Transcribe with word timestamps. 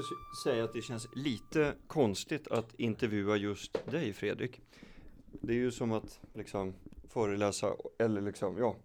måste 0.00 0.50
säga 0.50 0.64
att 0.64 0.72
det 0.72 0.82
känns 0.82 1.08
lite 1.12 1.74
konstigt 1.86 2.48
att 2.48 2.74
intervjua 2.74 3.36
just 3.36 3.90
dig 3.90 4.12
Fredrik. 4.12 4.60
Det 5.40 5.52
är 5.52 5.56
ju 5.56 5.70
som 5.70 5.92
att 5.92 6.20
liksom 6.34 6.74
föreläsa 7.08 7.72
eller 7.98 8.20
liksom, 8.20 8.58
ja, 8.58 8.76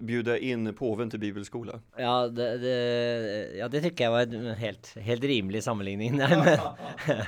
bjuda 0.00 0.38
in 0.38 0.74
påven 0.74 1.10
till 1.10 1.20
bibelskola. 1.20 1.80
Ja, 1.96 2.28
det, 2.28 2.58
det, 2.58 3.56
ja, 3.58 3.68
det 3.68 3.80
tycker 3.80 4.04
jag 4.04 4.10
var 4.10 4.20
en 4.20 4.54
helt, 4.54 4.96
helt 4.96 5.24
rimlig 5.24 5.64
sammenligning. 5.64 6.16
Nei, 6.16 6.36
men, 6.36 6.58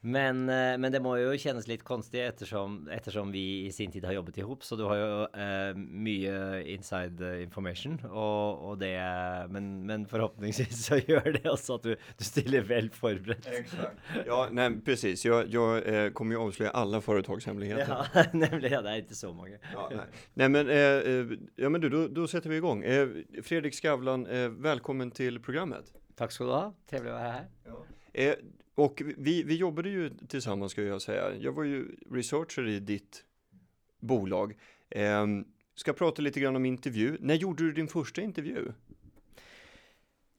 men, 0.00 0.48
eh, 0.48 0.78
men, 0.80 0.88
det 0.92 1.02
må 1.04 1.12
jo 1.20 1.34
kjennes 1.36 1.66
litt 1.68 1.82
konstig 1.84 2.22
ettersom, 2.24 2.86
ettersom 2.88 3.28
vi 3.34 3.66
i 3.66 3.72
sin 3.74 3.92
tid 3.92 4.06
har 4.08 4.14
jobbet 4.16 4.38
i 4.40 4.44
hop. 4.48 4.62
Så 4.64 4.78
du 4.80 4.86
har 4.88 4.96
jo 4.96 5.08
eh, 5.28 5.76
mye 5.76 6.36
inside 6.72 7.32
information. 7.42 7.98
Og, 8.08 8.62
og 8.70 8.78
det, 8.80 8.94
men, 9.52 9.68
men, 9.88 10.06
forhåpningsvis 10.08 10.86
så 10.86 11.00
gjør 11.10 11.34
det 11.36 11.44
også 11.50 11.76
at 11.76 11.88
du, 11.90 12.06
du 12.16 12.24
stiller 12.24 12.64
vel 12.64 12.88
forberedt. 12.94 13.50
Exakt. 13.60 14.00
Ja, 14.24 14.40
nei, 14.56 14.70
precis. 14.86 15.26
Jeg, 15.26 15.50
jeg 15.52 15.84
eh, 15.84 16.06
kommer 16.16 16.38
jo 16.38 16.46
avsløre 16.48 16.72
alle 16.80 17.02
foretagshemmeligheter. 17.04 17.92
Ja, 18.20 18.24
nemlig. 18.32 18.70
Ja, 18.72 18.80
det 18.84 18.92
er 18.92 19.02
ikke 19.02 19.16
så 19.18 19.30
mange. 19.34 19.58
Ja, 19.72 19.84
nei. 19.92 20.06
nei 20.40 20.48
men, 20.52 20.70
eh, 20.72 21.10
eh 21.10 21.34
ja, 21.60 21.68
men 21.72 21.82
du, 21.82 21.88
da 22.08 22.24
setter 22.30 22.52
vi 22.52 22.60
i 22.60 22.64
gang. 22.64 22.80
Eh, 22.86 23.42
Fredrik 23.44 23.76
Skavlan, 23.76 24.24
velkommen 24.64 25.12
til 25.14 25.40
programmet. 25.44 25.92
Takk 26.18 26.32
skal 26.34 26.48
du 26.48 26.54
ha. 26.56 26.64
Trivelig 26.90 27.12
å 27.12 27.18
være 27.18 27.36
her. 27.36 27.52
Ja. 27.68 28.32
Och 28.74 29.02
vi, 29.16 29.42
vi 29.42 29.56
jobbade 29.56 29.88
ju 29.88 30.10
tillsammans 30.28 30.72
ska 30.72 30.82
jag 30.82 31.02
säga. 31.02 31.34
Jag 31.34 31.52
var 31.52 31.64
ju 31.64 31.96
researcher 32.10 32.68
i 32.68 32.80
ditt 32.80 33.24
bolag. 34.00 34.56
Eh, 34.90 35.26
ska 35.74 35.92
prata 35.92 36.22
lite 36.22 36.40
grann 36.40 36.56
om 36.56 36.66
intervju. 36.66 37.16
När 37.20 37.34
gjorde 37.34 37.62
du 37.62 37.72
din 37.72 37.88
första 37.88 38.22
intervju? 38.22 38.72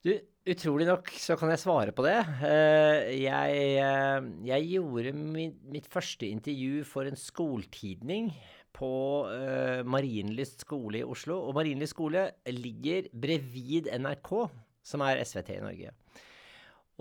Du, 0.02 0.20
utrolig 0.46 0.88
nok 0.90 1.12
så 1.22 1.36
kan 1.38 1.52
jeg 1.54 1.62
svare 1.62 1.94
på 1.94 2.06
det. 2.06 2.18
Uh, 2.42 3.12
jeg, 3.14 3.60
uh, 3.78 4.30
jeg, 4.48 4.66
gjorde 4.72 5.14
min, 5.14 5.54
mitt 5.70 5.86
første 5.92 6.26
intervju 6.26 6.82
for 6.90 7.06
en 7.06 7.20
skoltidning 7.20 8.32
på 8.73 8.90
uh, 9.30 9.86
Marienlyst 9.86 10.66
skole 10.66 11.04
i 11.04 11.06
Oslo. 11.06 11.38
Og 11.45 11.54
Marienlyst 11.60 11.94
skole 11.94 12.32
ligger 12.50 13.12
bredvid 13.14 13.92
NRK, 14.02 14.34
som 14.82 15.06
er 15.06 15.22
SVT 15.22 15.54
i 15.60 15.62
Norge. 15.62 15.94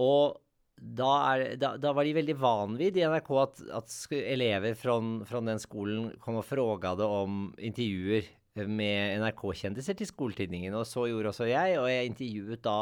Og 0.00 0.36
da, 0.80 1.10
er, 1.34 1.56
da, 1.60 1.74
da, 1.76 1.92
var 1.92 2.06
de 2.08 2.16
veldig 2.16 2.36
van 2.40 2.76
i 2.80 2.88
NRK 2.90 3.30
at, 3.42 3.62
at 3.80 3.96
elever 4.16 4.74
fra, 4.78 4.96
fra, 5.28 5.42
den 5.44 5.60
skolen 5.60 6.08
kom 6.22 6.40
og 6.40 6.46
frågade 6.48 7.04
om 7.04 7.50
intervjuer 7.60 8.28
med 8.66 9.20
NRK-kjendiser 9.20 9.98
til 9.98 10.08
skoletidningen. 10.08 10.74
Og 10.74 10.88
så 10.88 11.04
gjorde 11.10 11.34
også 11.34 11.50
jeg, 11.50 11.76
og 11.78 11.90
jeg 11.90 12.08
intervjuet 12.10 12.64
da 12.64 12.78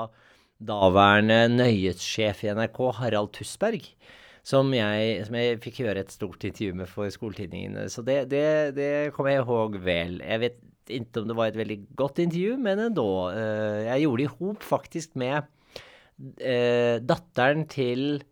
daværende 0.70 1.42
nøyhetssjef 1.56 2.46
i 2.46 2.54
NRK, 2.54 2.80
Harald 3.00 3.34
Tussberg. 3.36 3.90
Som 4.46 4.70
jeg, 4.72 5.26
som 5.26 5.36
jeg, 5.36 5.58
fikk 5.60 5.82
gjøre 5.82 6.06
et 6.06 6.14
stort 6.14 6.46
intervju 6.46 6.78
med 6.78 6.88
for 6.88 7.10
skoletidningen. 7.12 7.82
Så 7.92 8.06
det, 8.06 8.30
det, 8.30 8.46
det 8.78 8.90
kommer 9.12 9.34
jeg 9.34 9.44
ihåg 9.44 9.76
vel. 9.84 10.20
Jeg 10.22 10.44
vet 10.46 10.62
ikke 10.88 11.20
om 11.20 11.28
det 11.28 11.36
var 11.36 11.50
et 11.50 11.58
veldig 11.58 11.78
godt 11.98 12.22
intervju, 12.22 12.56
men 12.62 12.86
ändå. 12.86 13.10
Eh, 13.34 13.82
jeg 13.90 14.06
gjorde 14.06 14.22
det 14.22 14.28
i 14.30 14.36
hop 14.38 14.64
faktisk 14.64 15.18
med 15.20 15.50
eh, 16.40 16.98
datteren 17.04 17.64
til 17.70 18.22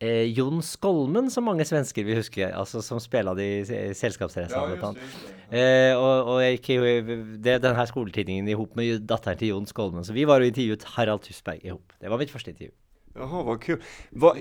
eh, 0.00 0.24
Jon 0.36 0.62
Skolmen, 0.64 1.30
som 1.32 1.46
mange 1.48 1.66
svensker 1.68 2.06
vil 2.06 2.20
huske, 2.20 2.48
altså 2.48 2.82
som 2.84 3.00
spilla 3.02 3.34
i 3.40 3.50
Selskapsreisa. 3.96 4.64
Ja, 4.76 4.92
eh, 5.50 5.92
og, 5.96 6.32
og 6.32 6.40
jeg 6.44 6.58
gikk 6.58 6.72
i 6.76 6.96
denne 7.58 7.86
skoletidningen 7.90 8.48
i 8.48 8.58
hop 8.58 8.76
med 8.78 9.06
datteren 9.08 9.40
til 9.40 9.54
Jon 9.54 9.70
Skolmen. 9.70 10.06
Så 10.06 10.16
vi 10.16 10.26
var 10.28 10.44
og 10.44 10.50
intervjuet 10.50 10.88
Harald 10.96 11.24
Tusberg 11.26 11.64
i 11.64 11.72
hop. 11.74 11.96
Det 12.00 12.12
var 12.12 12.22
mitt 12.22 12.32
første 12.32 12.54
intervju. 12.54 12.74
Jaha, 13.16 13.42
vad 13.46 13.62
kul. 13.62 13.80
Hva... 14.10 14.32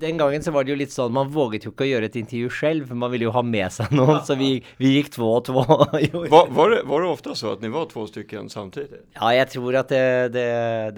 Den 0.00 0.20
gangen 0.20 0.44
så 0.44 0.52
var 0.54 0.66
det 0.66 0.74
jo 0.74 0.78
litt 0.80 0.92
sånn, 0.94 1.14
man 1.14 1.30
våget 1.32 1.66
jo 1.66 1.72
ikke 1.72 1.86
å 1.86 1.90
gjøre 1.90 2.10
et 2.10 2.18
intervju 2.20 2.50
selv, 2.54 2.88
for 2.90 3.00
man 3.00 3.12
ville 3.12 3.28
jo 3.28 3.34
ha 3.34 3.42
med 3.46 3.72
seg 3.72 3.94
noen, 3.96 4.20
så 4.26 4.36
vi, 4.38 4.52
vi 4.80 4.94
gikk 4.96 5.12
två 5.16 5.30
og 5.38 5.46
två. 5.48 5.64
var, 6.34 6.52
var, 6.52 6.74
det, 6.74 6.82
var 6.90 7.04
det 7.04 7.10
ofte 7.10 7.36
så 7.38 7.54
at 7.56 7.64
ni 7.64 7.72
var 7.72 7.88
to 7.90 8.04
stykker 8.10 8.48
samtidig? 8.52 9.02
Ja, 9.16 9.32
jeg 9.38 9.48
tror 9.54 9.80
at 9.80 9.92
det, 9.92 10.04
det, 10.36 10.48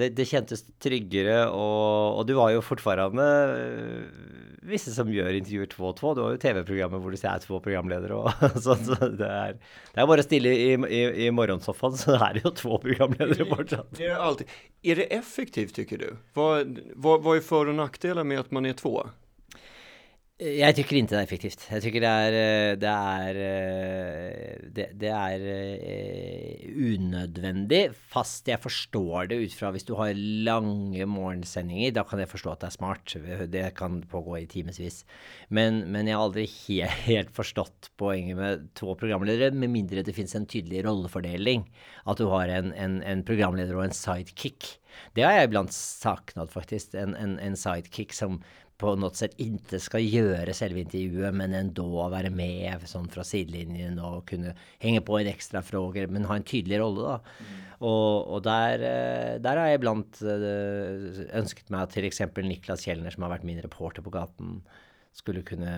det, 0.01 0.11
det 0.19 0.29
kjentes 0.31 0.67
tryggere, 0.83 1.45
og, 1.51 2.21
og 2.21 2.29
du 2.29 2.35
var 2.39 2.55
jo 2.55 2.65
fortfarande 2.65 3.29
visse 4.69 4.93
som 4.95 5.11
gjør 5.13 5.37
intervjuer 5.39 5.69
två 5.73 5.89
og 5.91 5.97
två. 5.99 6.13
Du 6.17 6.23
har 6.25 6.35
jo 6.37 6.41
TV-programmer 6.43 7.03
hvor 7.03 7.15
du 7.15 7.19
ser 7.21 7.43
to 7.45 7.59
programledere 7.65 8.17
og 8.19 8.31
sånn. 8.65 8.85
Så 8.89 9.11
det 9.21 9.29
er, 9.29 9.59
det 9.95 10.03
er 10.05 10.09
bare 10.11 10.25
stille 10.27 10.55
i, 10.55 10.71
i, 10.75 11.03
i 11.27 11.33
morgensofaen, 11.35 11.99
så 12.01 12.17
er 12.19 12.41
jo 12.43 12.53
to 12.57 12.79
programledere 12.83 13.49
fortsatt. 13.51 13.93
Det 13.99 14.09
er, 14.11 14.17
alltid. 14.21 14.55
er 14.85 15.03
det 15.03 15.11
effektivt, 15.19 15.77
syns 15.77 16.01
du? 16.01 16.09
Hva, 16.39 16.49
hva, 16.97 17.19
hva 17.25 17.37
er 17.39 17.45
for- 17.45 17.71
og 17.71 17.79
nackdelar 17.81 18.27
med 18.29 18.45
at 18.47 18.53
man 18.57 18.67
er 18.71 18.77
två? 18.81 18.97
Jeg 20.43 20.75
tykker 20.75 20.97
ikke 20.99 21.11
det 21.13 21.15
er 21.15 21.29
effektivt. 21.29 21.61
Jeg 21.71 21.83
tykker 21.85 22.03
det 22.03 22.11
er 22.11 22.35
eh, 22.35 22.71
Det 22.83 22.91
er, 22.91 23.37
eh, 23.39 24.65
det, 24.75 24.87
det 24.99 25.13
er 25.15 25.45
uh, 25.47 26.65
unødvendig. 26.75 27.95
Fast 28.11 28.51
jeg 28.51 28.59
forstår 28.59 29.31
det 29.31 29.39
ut 29.39 29.55
fra 29.55 29.71
hvis 29.71 29.87
du 29.87 29.93
har 29.95 30.11
lange 30.19 31.07
morgensendinger, 31.07 31.95
da 31.95 32.03
kan 32.03 32.19
jeg 32.19 32.33
forstå 32.33 32.51
at 32.51 32.65
det 32.65 32.67
er 32.67 32.75
smart. 32.75 33.15
Det 33.47 33.63
kan 33.79 34.01
pågå 34.11 34.41
i 34.41 34.49
timevis. 34.51 35.05
Men, 35.55 35.85
men, 35.95 36.11
jeg 36.11 36.19
har 36.19 36.27
aldri 36.27 36.49
helt, 36.51 36.99
helt 37.13 37.31
forstått 37.31 37.93
poenget 37.95 38.35
med 38.35 38.67
to 38.75 38.99
programledere, 38.99 39.55
med 39.55 39.71
mindre 39.71 40.03
det 40.03 40.17
finnes 40.19 40.35
en 40.35 40.51
tydelig 40.51 40.83
rollefordeling. 40.89 41.69
At 42.11 42.19
du 42.19 42.27
har 42.35 42.51
en, 42.51 42.75
en, 42.75 42.99
en 43.07 43.23
programleder 43.23 43.79
og 43.79 43.87
en 43.87 43.95
sidekick. 43.95 44.81
Det 45.15 45.23
har 45.23 45.39
jeg 45.39 45.53
iblant 45.53 45.75
savnet, 45.75 46.51
faktisk. 46.51 46.99
En, 46.99 47.15
en 47.15 47.59
sidekick 47.59 48.15
som 48.15 48.43
på 48.81 48.95
noe 48.99 49.15
sett 49.15 49.37
ikke 49.43 49.79
skal 49.83 50.03
gjøre 50.03 50.55
selve 50.57 50.83
intervjuet, 50.83 51.35
men 51.37 51.55
ändå 51.55 51.87
være 52.11 52.33
med 52.35 52.87
sånn 52.91 53.07
fra 53.13 53.23
sidelinjen 53.27 54.01
og 54.03 54.25
kunne 54.31 54.55
henge 54.83 55.03
på 55.07 55.21
en 55.21 55.31
ekstra 55.31 55.63
fråge, 55.63 56.09
men 56.11 56.27
ha 56.27 56.39
en 56.39 56.47
tydelig 56.47 56.81
rolle, 56.83 57.15
da. 57.15 57.37
Mm. 57.39 57.61
Og, 57.85 58.33
og 58.35 58.43
der, 58.47 58.83
eh, 58.89 59.37
der, 59.45 59.61
har 59.61 59.71
jeg 59.71 59.81
iblant 59.81 60.23
eh, 60.25 61.23
ønsket 61.39 61.71
meg 61.71 61.85
at 61.85 61.95
f.eks. 61.95 62.23
Niklas 62.43 62.87
Kjellner, 62.87 63.15
som 63.15 63.27
har 63.27 63.37
vært 63.37 63.47
min 63.47 63.63
reporter 63.63 64.03
på 64.03 64.15
gaten, 64.15 64.59
skulle 65.15 65.45
kunne 65.47 65.71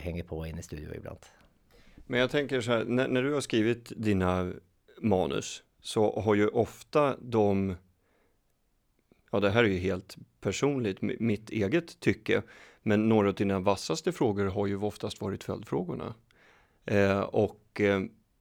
henge 0.00 0.24
på 0.24 0.40
inn 0.48 0.60
i 0.60 0.64
studio 0.64 0.94
iblant. 0.96 1.28
Men 2.06 2.24
jeg 2.24 2.32
tenker 2.32 2.64
så 2.64 2.78
her, 2.78 2.88
når, 2.88 3.12
når 3.12 3.26
du 3.26 3.34
har 3.36 3.44
skrevet 3.44 3.92
dine 4.00 4.32
manus, 5.00 5.60
så 5.80 6.08
har 6.24 6.36
jo 6.40 6.48
ofte 6.60 7.14
de 7.20 7.76
ja 9.32 9.40
det 9.40 9.50
här 9.50 9.64
är 9.64 9.68
ju 9.68 9.78
helt 9.78 10.16
personligt, 10.40 11.02
mitt 11.02 11.50
eget 11.50 12.00
tycke, 12.00 12.42
men 12.82 13.08
några 13.08 13.28
av 13.28 13.34
dina 13.34 13.58
vassaste 13.58 14.12
frågor 14.12 14.46
har 14.46 14.66
ju 14.66 14.76
oftast 14.76 15.20
varit 15.20 15.44
följdfrågorna. 15.44 16.14
Eh, 16.86 17.20
och 17.20 17.80
eh, 17.80 18.00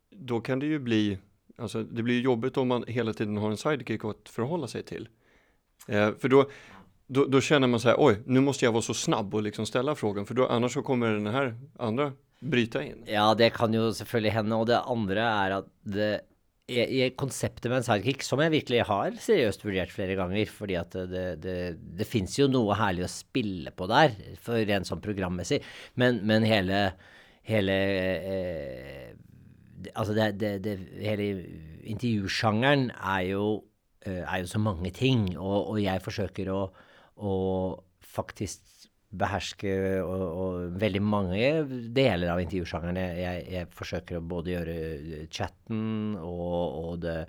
då 0.10 0.42
kan 0.42 0.60
det 0.60 0.66
ju 0.66 0.80
bli, 0.80 1.18
alltså 1.58 1.84
det 1.84 2.04
blir 2.04 2.22
jobbigt 2.22 2.58
om 2.58 2.68
man 2.68 2.84
hela 2.88 3.14
tiden 3.14 3.38
har 3.38 3.52
en 3.52 3.58
sidekick 3.58 4.06
att 4.06 4.30
förhålla 4.30 4.68
sig 4.68 4.84
till. 4.84 5.10
Eh, 5.88 6.12
för 6.20 6.30
då, 6.30 6.50
då, 7.08 7.26
då, 7.26 7.42
känner 7.42 7.68
man 7.68 7.80
så 7.80 7.90
här, 7.90 7.96
oj, 8.00 8.22
nu 8.26 8.40
måste 8.40 8.66
jag 8.66 8.72
vara 8.72 8.82
så 8.82 8.94
snabb 8.94 9.36
och 9.36 9.44
liksom 9.44 9.66
ställa 9.66 9.96
frågan, 9.96 10.26
för 10.26 10.34
då, 10.34 10.48
annars 10.48 10.74
så 10.74 10.82
kommer 10.82 11.12
den 11.12 11.28
här 11.28 11.56
andra 11.78 12.14
bryta 12.40 12.84
in. 12.84 13.04
Ja, 13.06 13.36
det 13.36 13.50
kan 13.50 13.74
jo 13.74 13.92
selvfølgelig 13.94 14.32
hende, 14.32 14.56
og 14.56 14.68
det 14.68 14.80
andre 14.80 15.22
er 15.22 15.56
at 15.60 15.72
det 15.84 16.22
i 16.70 17.10
konseptet 17.18 17.68
med 17.70 17.80
en 17.80 17.86
sidekick, 17.88 18.24
som 18.26 18.42
jeg 18.44 18.54
virkelig 18.54 18.84
har 18.90 19.16
seriøst 19.24 19.64
vurdert 19.66 19.94
flere 19.94 20.18
ganger, 20.20 20.50
fordi 20.54 20.78
at 20.80 20.98
det, 21.12 21.26
det, 21.44 21.56
det 22.00 22.08
fins 22.08 22.38
jo 22.40 22.50
noe 22.52 22.78
herlig 22.78 23.06
å 23.08 23.12
spille 23.12 23.74
på 23.76 23.88
der, 23.90 24.14
for 24.44 24.62
rent 24.70 24.90
sånn 24.90 25.04
programmessig, 25.04 25.62
men, 26.00 26.22
men 26.30 26.48
hele, 26.48 26.84
hele 27.50 27.80
eh, 28.36 29.10
Altså, 29.96 30.12
det, 30.12 30.34
det, 30.42 30.50
det, 30.66 30.74
hele 31.00 31.26
intervjusjangeren 31.88 32.90
er 33.00 33.22
jo, 33.30 33.44
eh, 34.04 34.26
er 34.26 34.42
jo 34.42 34.50
så 34.52 34.60
mange 34.60 34.92
ting, 34.92 35.22
og, 35.38 35.70
og 35.72 35.78
jeg 35.80 36.04
forsøker 36.04 36.52
å, 36.52 36.66
å 37.16 37.36
faktisk 38.04 38.79
beherske 39.10 39.72
og, 40.04 40.24
og, 40.24 40.58
veldig 40.82 41.02
mange 41.02 41.46
deler 41.96 42.34
av 42.34 42.42
intervjusjangeren. 42.44 43.00
Jeg, 43.18 43.46
jeg, 43.50 43.70
forsøker 43.74 44.20
å 44.20 44.26
både 44.36 44.54
gjøre 44.54 44.76
chatten 45.34 46.18
og, 46.22 46.60
og 46.84 47.00
det 47.06 47.24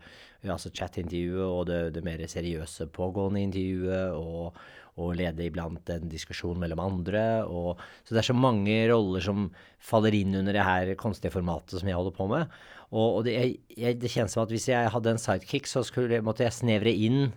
altså 0.49 0.73
chat-intervjuet 0.73 1.45
og 1.45 1.65
det, 1.69 1.81
det, 1.97 2.05
mer 2.05 2.23
seriøse 2.29 2.87
pågående 2.97 3.43
intervjuet, 3.45 4.15
og, 4.17 4.57
og 5.01 5.11
lede 5.19 5.45
iblant 5.45 5.93
en 5.93 6.09
diskusjon 6.09 6.61
mellom 6.61 6.81
andre. 6.85 7.25
Og, 7.45 7.81
så 8.05 8.17
det 8.17 8.23
er 8.23 8.31
så 8.31 8.37
mange 8.37 8.77
roller 8.91 9.25
som 9.25 9.51
faller 9.85 10.17
inn 10.17 10.39
under 10.41 10.57
det 10.57 10.65
her 10.65 10.95
konstige 11.01 11.35
formatet 11.35 11.81
som 11.81 11.91
jeg 11.91 11.99
holder 11.99 12.17
på 12.17 12.29
med. 12.33 12.57
Og, 12.91 13.21
det, 13.27 13.37
jeg, 13.77 14.01
det 14.03 14.11
kjennes 14.11 14.33
som 14.35 14.43
at 14.43 14.53
hvis 14.53 14.71
jeg 14.73 14.91
hadde 14.91 15.15
en 15.15 15.23
sidekick, 15.23 15.69
så 15.71 15.85
skulle, 15.87 16.25
måtte 16.27 16.47
jeg 16.47 16.57
snevre 16.57 16.93
inn 16.93 17.31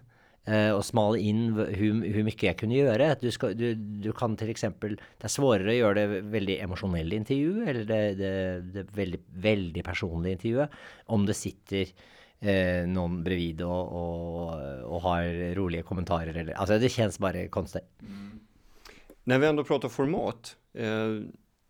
og 0.44 0.82
smale 0.84 1.22
inn 1.24 1.54
hvor, 1.56 1.70
mye 2.28 2.36
jeg 2.36 2.58
kunne 2.60 2.76
gjøre. 2.76 3.06
Du, 3.22 3.30
skal, 3.32 3.54
du, 3.56 3.70
du 4.04 4.10
kan 4.18 4.34
f.eks. 4.36 4.66
Det 4.82 5.30
er 5.30 5.32
svårere 5.32 5.72
å 5.72 5.78
gjøre 5.78 6.02
det 6.02 6.24
veldig 6.34 6.58
emosjonelle 6.66 7.20
intervjuet, 7.22 7.62
eller 7.72 7.86
det, 7.88 8.02
det, 8.20 8.34
det 8.76 8.84
veldig, 8.98 9.22
veldig 9.46 9.86
personlige 9.88 10.40
intervjuet, 10.40 10.76
om 11.16 11.24
det 11.30 11.38
sitter 11.40 11.94
eh, 12.44 12.84
noen 12.90 13.22
bredvid 13.24 13.64
og, 13.68 13.96
og, 14.02 14.50
og, 14.90 14.98
har 15.08 15.30
rolige 15.58 15.88
kommentarer 15.88 16.36
eller 16.36 16.58
Altså, 16.58 16.80
det 16.82 16.92
kjennes 16.92 17.20
bare 17.24 17.48
konstig. 17.54 17.86
Når 19.24 19.40
vi 19.40 19.48
ändå 19.48 19.64
prater 19.64 19.92
format, 19.92 20.56
eh, 20.76 21.24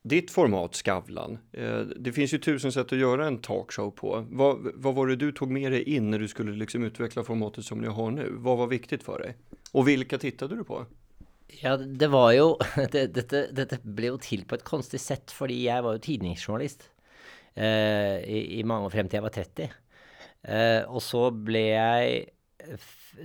ditt 0.04 0.32
format 0.32 0.76
Skavlan, 0.76 1.38
eh, 1.52 1.80
det 1.96 2.12
finnes 2.12 2.34
jo 2.36 2.42
tusen 2.44 2.74
sätt 2.76 2.92
å 2.92 3.00
gjøre 3.00 3.28
en 3.28 3.40
talkshow 3.44 3.92
på. 3.96 4.18
Hva, 4.36 4.50
vad, 4.60 4.98
var 4.98 5.08
det 5.08 5.22
du 5.22 5.30
tog 5.32 5.52
med 5.52 5.72
deg 5.72 5.88
inn 5.88 6.10
når 6.12 6.26
du 6.26 6.32
skulle 6.32 6.58
liksom 6.60 6.84
utveckla 6.90 7.24
formatet 7.24 7.64
som 7.68 7.80
ni 7.80 7.88
har 7.88 8.12
nå? 8.12 8.28
Hva 8.44 8.58
var 8.64 8.72
viktig 8.74 9.00
for 9.06 9.24
deg? 9.24 9.40
Og 9.72 9.88
hvilke 9.88 10.20
tittet 10.20 10.52
du 10.52 10.66
på? 10.68 10.84
Ja, 11.62 11.78
det 11.78 12.10
var 12.12 12.34
jo 12.36 12.50
det, 12.94 13.08
dette, 13.16 13.48
dette, 13.56 13.80
ble 13.84 14.12
jo 14.12 14.20
til 14.22 14.44
på 14.48 14.60
et 14.60 14.68
konstig 14.68 15.00
sett, 15.02 15.32
fordi 15.32 15.64
jeg 15.70 15.86
var 15.86 15.96
jo 15.96 16.06
tidningsjournalist 16.10 16.90
eh, 17.56 18.20
i, 18.28 18.60
i, 18.60 18.64
mange 18.68 18.90
år 18.90 18.96
frem 18.98 19.10
til 19.10 19.22
jeg 19.22 19.28
var 19.30 19.38
30. 19.40 19.76
Eh, 20.44 20.82
og 20.90 21.04
så 21.04 21.30
ble 21.32 21.68
jeg 21.72 22.24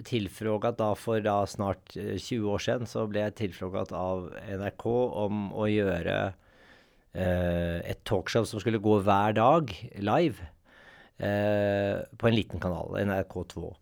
tilfrågat 0.07 0.79
da 0.79 0.93
for 0.99 1.23
da 1.23 1.41
snart 1.47 1.95
20 1.95 2.19
eh, 2.37 2.51
år 2.53 2.63
siden, 2.63 2.91
så 2.91 3.07
ble 3.11 3.27
jeg 3.27 3.39
tilfrågat 3.43 3.95
av 3.97 4.29
NRK 4.47 4.87
om 5.27 5.49
å 5.59 5.67
gjøre 5.71 6.19
et 7.19 8.05
talkshow 8.09 8.47
som 8.47 8.63
skulle 8.63 8.81
gå 8.83 8.99
hver 9.03 9.35
dag 9.39 9.73
live 9.99 10.47
eh, 11.19 12.05
på 12.19 12.29
en 12.29 12.37
liten 12.37 12.63
kanal, 12.63 12.95
NRK2. 13.01 13.73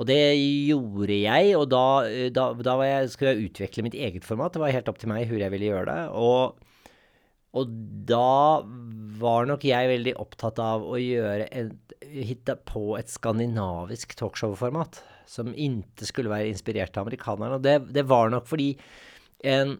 Og 0.00 0.08
det 0.08 0.18
gjorde 0.66 1.14
jeg, 1.14 1.54
og 1.58 1.68
da, 1.70 1.84
da, 2.32 2.48
da 2.56 2.76
jeg, 2.86 3.12
skulle 3.12 3.34
jeg 3.34 3.50
utvikle 3.50 3.84
mitt 3.86 3.96
eget 3.96 4.26
format. 4.26 4.54
Det 4.54 4.62
var 4.62 4.74
helt 4.74 4.88
opp 4.90 5.00
til 5.00 5.12
meg 5.12 5.28
hvor 5.30 5.42
jeg 5.42 5.52
ville 5.52 5.68
gjøre 5.68 5.88
det. 5.90 6.00
Og, 6.16 6.56
og 7.60 7.74
da 8.08 8.64
var 9.22 9.48
nok 9.50 9.66
jeg 9.68 9.92
veldig 9.92 10.16
opptatt 10.22 10.58
av 10.64 10.86
å 10.88 10.98
gjøre 10.98 11.68
hitte 12.12 12.56
på 12.68 12.96
et 12.98 13.12
skandinavisk 13.12 14.16
talkshow-format. 14.18 15.02
Som 15.28 15.52
ikke 15.54 16.08
skulle 16.08 16.32
være 16.32 16.50
inspirert 16.50 16.96
av 16.96 17.06
amerikanerne. 17.06 17.60
Og 17.60 17.64
det, 17.64 17.78
det 17.94 18.08
var 18.08 18.32
nok 18.32 18.48
fordi 18.48 18.72
en, 19.48 19.76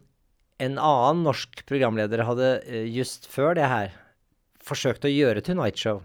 en 0.62 0.79
annen 0.79 1.26
norsk 1.26 1.64
programleder 1.69 2.25
hadde 2.29 2.55
eh, 2.67 2.87
just 2.87 3.29
før 3.31 3.56
det 3.59 3.69
her 3.70 3.93
forsøkt 4.62 5.06
å 5.09 5.11
gjøre 5.11 5.43
Tonight 5.44 5.81
Show. 5.81 6.03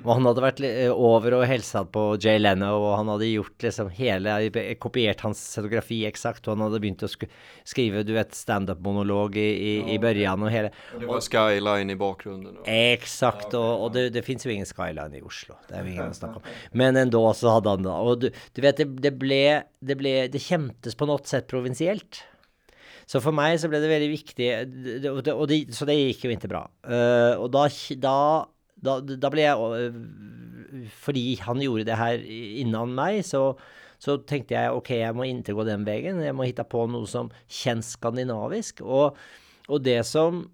Og 0.00 0.06
han 0.08 0.24
hadde 0.24 0.42
vært 0.42 0.60
eh, 0.64 0.88
over 0.88 1.34
og 1.38 1.42
hilsa 1.48 1.82
på 1.92 2.02
Jay 2.22 2.38
Leno, 2.40 2.70
og 2.78 2.94
han 2.96 3.10
hadde 3.12 3.28
gjort 3.28 3.66
liksom 3.66 3.90
hele 3.92 4.32
Kopiert 4.80 5.20
hans 5.26 5.42
scenografi 5.44 5.98
eksakt, 6.08 6.46
og 6.46 6.56
han 6.56 6.64
hadde 6.66 6.80
begynt 6.80 7.04
å 7.04 7.10
sk 7.10 7.26
skrive 7.68 8.04
du 8.06 8.14
vet, 8.16 8.32
standup-monolog 8.36 9.36
i, 9.40 9.44
i, 9.44 9.74
ja, 9.82 9.86
i 9.94 10.00
børjan 10.00 10.44
og 10.46 10.52
hele 10.52 10.72
Og 10.94 11.04
det 11.04 11.10
var 11.10 11.24
skyline 11.26 11.92
i 11.94 11.98
bakgrunnen? 12.00 12.58
Og. 12.62 12.66
Eksakt, 12.70 13.50
ja, 13.52 13.60
okay, 13.60 13.60
og, 13.60 13.86
og, 13.86 13.94
det, 13.96 14.06
det 14.16 14.24
fins 14.26 14.46
jo 14.46 14.52
ingen 14.54 14.68
skyline 14.68 15.20
i 15.20 15.24
Oslo. 15.24 15.58
Det 15.68 15.78
er 15.78 15.84
jo 15.84 15.94
ingen 15.94 16.12
å 16.12 16.18
snakke 16.18 16.40
om. 16.40 16.52
Men 16.80 17.00
endå 17.00 17.24
så 17.36 17.58
hadde 17.58 17.76
han 17.76 17.86
det. 17.86 17.96
Og 18.08 18.24
du, 18.24 18.30
du 18.32 18.64
vet, 18.64 18.80
det, 18.80 18.88
det, 19.04 19.16
ble 19.20 19.42
Det 19.84 19.98
ble 20.00 20.14
Det 20.32 20.40
kjentes 20.42 20.96
på 20.96 21.08
noe 21.08 21.22
sett 21.28 21.50
provinsielt. 21.50 22.24
Så 23.06 23.20
for 23.20 23.36
meg 23.36 23.58
så 23.60 23.68
ble 23.68 23.82
det 23.82 23.90
veldig 23.90 24.10
viktig, 24.12 24.48
og 25.12 25.48
det, 25.50 25.58
så 25.76 25.86
det 25.88 25.98
gikk 25.98 26.26
jo 26.26 26.34
ikke 26.34 26.50
bra. 26.50 26.64
Uh, 26.88 27.36
og 27.42 27.50
da, 27.52 27.66
da 28.00 28.16
da, 28.84 28.98
da, 29.00 29.30
ble 29.32 29.44
jeg 29.44 29.78
øh, 29.78 30.84
Fordi 31.04 31.24
han 31.42 31.62
gjorde 31.62 31.88
det 31.88 31.98
her 31.98 32.24
innan 32.64 32.94
meg, 32.96 33.22
så, 33.26 33.54
så 34.02 34.18
tenkte 34.28 34.56
jeg 34.56 34.74
ok, 34.74 34.90
jeg 35.00 35.16
må 35.16 35.28
ikke 35.28 35.56
gå 35.56 35.66
den 35.68 35.86
veien. 35.86 36.22
Jeg 36.24 36.36
må 36.36 36.48
hitte 36.48 36.66
på 36.68 36.86
noe 36.90 37.08
som 37.10 37.30
kjennes 37.48 37.94
skandinavisk. 37.96 38.82
Og, 38.84 39.20
og 39.68 39.84
det 39.84 40.00
som 40.08 40.44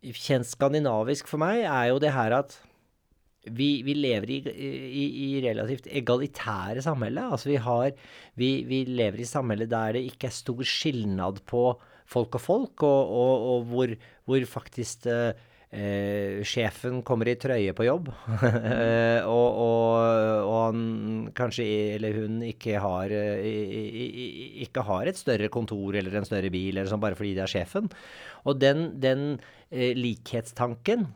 kjennes 0.00 0.52
skandinavisk 0.56 1.30
for 1.30 1.42
meg, 1.42 1.64
er 1.64 1.92
jo 1.92 2.02
det 2.02 2.12
her 2.16 2.40
at 2.40 2.58
vi, 3.48 3.80
vi 3.86 3.94
lever 3.96 4.34
i, 4.34 4.38
i, 4.52 5.04
i, 5.24 5.28
relativt 5.46 5.88
egalitære 5.88 6.82
samhelle. 6.84 7.24
Altså 7.32 7.48
vi, 7.48 7.56
vi, 8.36 8.50
vi 8.68 8.82
lever 8.90 9.22
i 9.22 9.28
samhelle 9.28 9.68
der 9.70 9.96
det 9.96 10.04
ikke 10.10 10.28
er 10.28 10.36
stor 10.36 10.60
skilnad 10.66 11.40
på 11.48 11.70
folk 12.10 12.40
og 12.40 12.42
folk, 12.42 12.82
og, 12.86 13.14
og, 13.20 13.46
og 13.52 13.70
hvor, 13.70 13.94
hvor, 14.26 14.50
faktisk 14.58 15.06
uh, 15.10 15.30
Eh, 15.70 16.42
sjefen 16.42 16.96
kommer 17.06 17.28
i 17.30 17.36
trøye 17.38 17.70
på 17.78 17.84
jobb, 17.86 18.08
eh, 18.42 19.22
og, 19.22 19.58
og, 19.62 19.92
og, 20.42 20.56
han 20.64 21.28
kanskje 21.38 21.66
eller 21.94 22.16
hun 22.18 22.40
ikke 22.42 22.80
har, 22.82 23.14
eh, 23.14 24.58
ikke 24.66 24.82
har 24.88 25.06
et 25.06 25.20
større 25.20 25.46
kontor 25.46 25.94
eller 25.94 26.16
en 26.18 26.26
større 26.26 26.50
bil 26.50 26.74
eller 26.74 26.90
sånn 26.90 27.04
bare 27.04 27.14
fordi 27.14 27.36
det 27.38 27.44
er 27.44 27.52
sjefen. 27.54 27.86
Og 28.50 28.58
den, 28.58 28.88
den 28.98 29.24
eh, 29.70 29.94
likhetstanken 29.94 31.06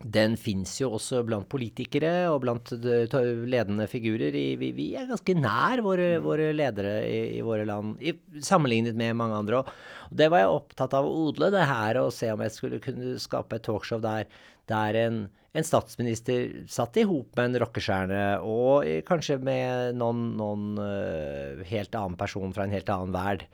den 0.00 0.36
fins 0.40 0.78
jo 0.80 0.88
også 0.96 1.20
blant 1.28 1.48
politikere 1.52 2.30
og 2.32 2.40
blant 2.44 2.70
ledende 2.72 3.86
figurer. 3.90 4.32
I, 4.36 4.54
vi, 4.60 4.70
vi, 4.76 4.86
er 4.96 5.10
ganske 5.10 5.34
nær 5.36 5.82
våre, 5.84 6.14
mm. 6.16 6.24
våre 6.24 6.46
ledere 6.56 6.94
i, 7.04 7.18
i, 7.36 7.42
våre 7.44 7.66
land, 7.68 7.98
i, 8.00 8.14
sammenlignet 8.44 8.96
med 8.96 9.18
mange 9.20 9.36
andre. 9.42 9.60
Og 9.60 10.14
det 10.22 10.30
var 10.32 10.44
jeg 10.44 10.54
opptatt 10.54 10.96
av 10.96 11.08
å 11.08 11.26
odle, 11.26 11.50
det 11.52 11.66
her, 11.68 12.00
og 12.00 12.14
se 12.16 12.30
om 12.32 12.40
jeg 12.46 12.54
skulle 12.56 12.80
kunne 12.84 13.18
skape 13.20 13.60
et 13.60 13.66
talkshow 13.68 14.00
der, 14.04 14.24
der 14.72 15.00
en, 15.02 15.20
en 15.52 15.68
statsminister 15.68 16.64
satt 16.70 16.96
i 16.96 17.04
hop 17.10 17.36
med 17.36 17.50
en 17.50 17.60
rockestjerne, 17.66 18.24
og 18.40 18.88
kanskje 19.08 19.36
med 19.44 20.00
noen, 20.00 20.30
noen 20.40 20.80
uh, 20.80 21.60
helt 21.68 21.92
annen 21.98 22.16
person 22.20 22.56
fra 22.56 22.64
en 22.64 22.74
helt 22.74 22.88
annen 22.94 23.12
verd, 23.12 23.44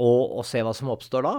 og, 0.00 0.40
og 0.40 0.48
se 0.48 0.64
hva 0.64 0.72
som 0.72 0.94
oppstår 0.94 1.28
da 1.28 1.36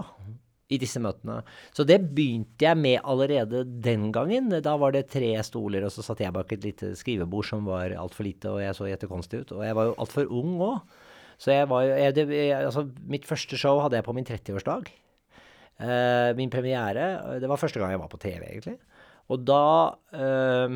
i 0.71 0.79
disse 0.81 1.01
møtene. 1.03 1.41
Så 1.75 1.85
det 1.87 1.99
begynte 2.15 2.65
jeg 2.65 2.79
med 2.79 3.01
allerede 3.03 3.63
den 3.83 4.09
gangen. 4.15 4.49
Da 4.63 4.77
var 4.79 4.95
det 4.95 5.09
tre 5.11 5.33
stoler, 5.45 5.85
og 5.87 5.93
så 5.93 6.05
satt 6.05 6.23
jeg 6.23 6.35
bak 6.35 6.53
et 6.55 6.65
lite 6.65 6.93
skrivebord 6.99 7.47
som 7.47 7.67
var 7.67 7.95
altfor 7.99 8.27
lite, 8.27 8.51
og 8.53 8.63
jeg 8.63 8.77
så 8.77 8.89
jettekonstig 8.89 9.43
ut. 9.43 9.55
Og 9.57 9.65
jeg 9.67 9.77
var 9.77 9.89
jo 9.89 9.97
altfor 10.05 10.31
ung 10.41 10.55
òg. 10.61 10.99
Så 11.41 11.55
jeg 11.55 11.67
var 11.71 11.85
jo 11.87 11.93
jeg, 11.97 12.15
det, 12.15 12.25
jeg, 12.29 12.65
Altså, 12.67 12.85
mitt 13.09 13.25
første 13.25 13.57
show 13.57 13.81
hadde 13.81 13.97
jeg 13.97 14.05
på 14.05 14.13
min 14.15 14.27
30-årsdag. 14.27 14.91
Uh, 15.81 16.29
min 16.37 16.51
premiere 16.53 17.39
Det 17.41 17.47
var 17.49 17.57
første 17.57 17.79
gang 17.81 17.95
jeg 17.95 18.01
var 18.03 18.11
på 18.11 18.21
TV, 18.21 18.41
egentlig. 18.45 18.77
Og 19.33 19.41
da 19.47 19.63
uh, 20.13 20.75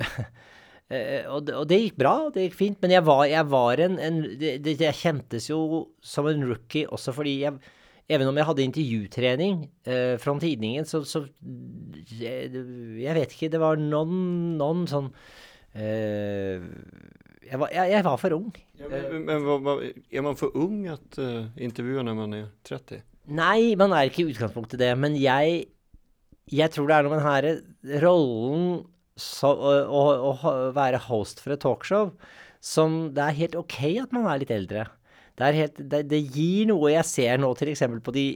og, 1.30 1.40
det, 1.46 1.54
og, 1.54 1.66
det, 1.70 1.78
gikk 1.84 2.00
bra, 2.00 2.14
det 2.34 2.48
gikk 2.48 2.56
fint, 2.58 2.80
men 2.82 2.96
jeg 2.96 3.04
var, 3.06 3.22
jeg 3.30 3.46
var 3.52 3.82
en, 3.84 3.98
en 4.02 4.22
det, 4.40 4.56
det, 4.64 4.80
Jeg 4.80 4.98
kjentes 4.98 5.46
jo 5.52 5.60
som 6.02 6.26
en 6.26 6.48
rookie 6.48 6.88
også 6.90 7.14
fordi 7.14 7.36
jeg 7.44 7.60
Even 8.10 8.30
om 8.30 8.38
jeg 8.38 8.48
hadde 8.48 8.66
intervjutrening 8.66 9.62
eh, 9.86 10.16
fra 10.18 10.34
tidningen, 10.42 10.86
så, 10.88 11.02
så 11.06 11.24
jeg, 12.18 12.50
jeg, 12.50 13.14
vet 13.16 13.34
ikke, 13.36 13.50
det 13.52 13.60
var 13.62 13.78
noen, 13.78 14.56
noen 14.58 14.86
sånn 14.90 15.10
eh, 15.78 16.58
jeg, 17.46 17.58
var, 17.58 17.70
jeg, 17.74 17.92
jeg, 17.94 18.04
var, 18.06 18.18
for 18.20 18.36
ung. 18.36 18.50
Ja, 18.80 18.90
men, 18.90 19.22
men 19.28 19.46
hva, 19.46 19.58
hva, 19.62 19.76
Er 19.86 20.26
man 20.26 20.38
for 20.38 20.54
ung 20.58 20.82
at 20.90 21.18
uh, 21.22 21.48
intervjue 21.58 22.04
når 22.06 22.18
man 22.18 22.36
er 22.36 22.48
30? 22.68 23.02
Nei, 23.30 23.74
man 23.78 23.94
er 23.94 24.10
ikke 24.10 24.24
i 24.24 24.30
utgangspunktet 24.32 24.82
det. 24.82 24.90
Men 24.98 25.16
jeg, 25.18 25.64
jeg 26.50 26.74
tror 26.74 26.90
det 26.90 26.96
er 26.96 27.06
noe 27.06 27.14
med 27.14 27.22
den 27.22 27.30
her 27.30 28.04
rollen 28.06 28.68
så, 29.20 29.50
å, 29.50 29.72
å, 29.86 30.04
å 30.34 30.54
være 30.76 31.02
host 31.08 31.42
for 31.42 31.54
et 31.54 31.62
talkshow 31.62 32.14
som 32.60 33.10
det 33.16 33.24
er 33.24 33.38
helt 33.38 33.58
ok 33.58 33.78
at 34.02 34.14
man 34.14 34.28
er 34.28 34.42
litt 34.42 34.52
eldre. 34.54 34.86
Det, 35.40 35.50
helt, 35.56 35.80
det, 35.92 36.02
det, 36.10 36.20
gir 36.34 36.68
noe 36.70 36.92
jeg 36.92 37.06
ser 37.08 37.40
nå 37.40 37.52
f.eks. 37.56 37.86
på 38.04 38.14
de 38.16 38.26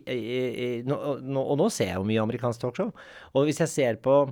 nå, 0.89 0.97
nå, 1.21 1.43
Og 1.43 1.61
nå 1.61 1.69
ser 1.73 1.93
jeg 1.93 2.01
jo 2.01 2.09
mye 2.09 2.25
amerikansk 2.25 2.65
talkshow. 2.65 2.95
Og 3.35 3.47
hvis 3.49 3.61
jeg 3.65 3.73
ser 3.73 4.01
på 4.05 4.25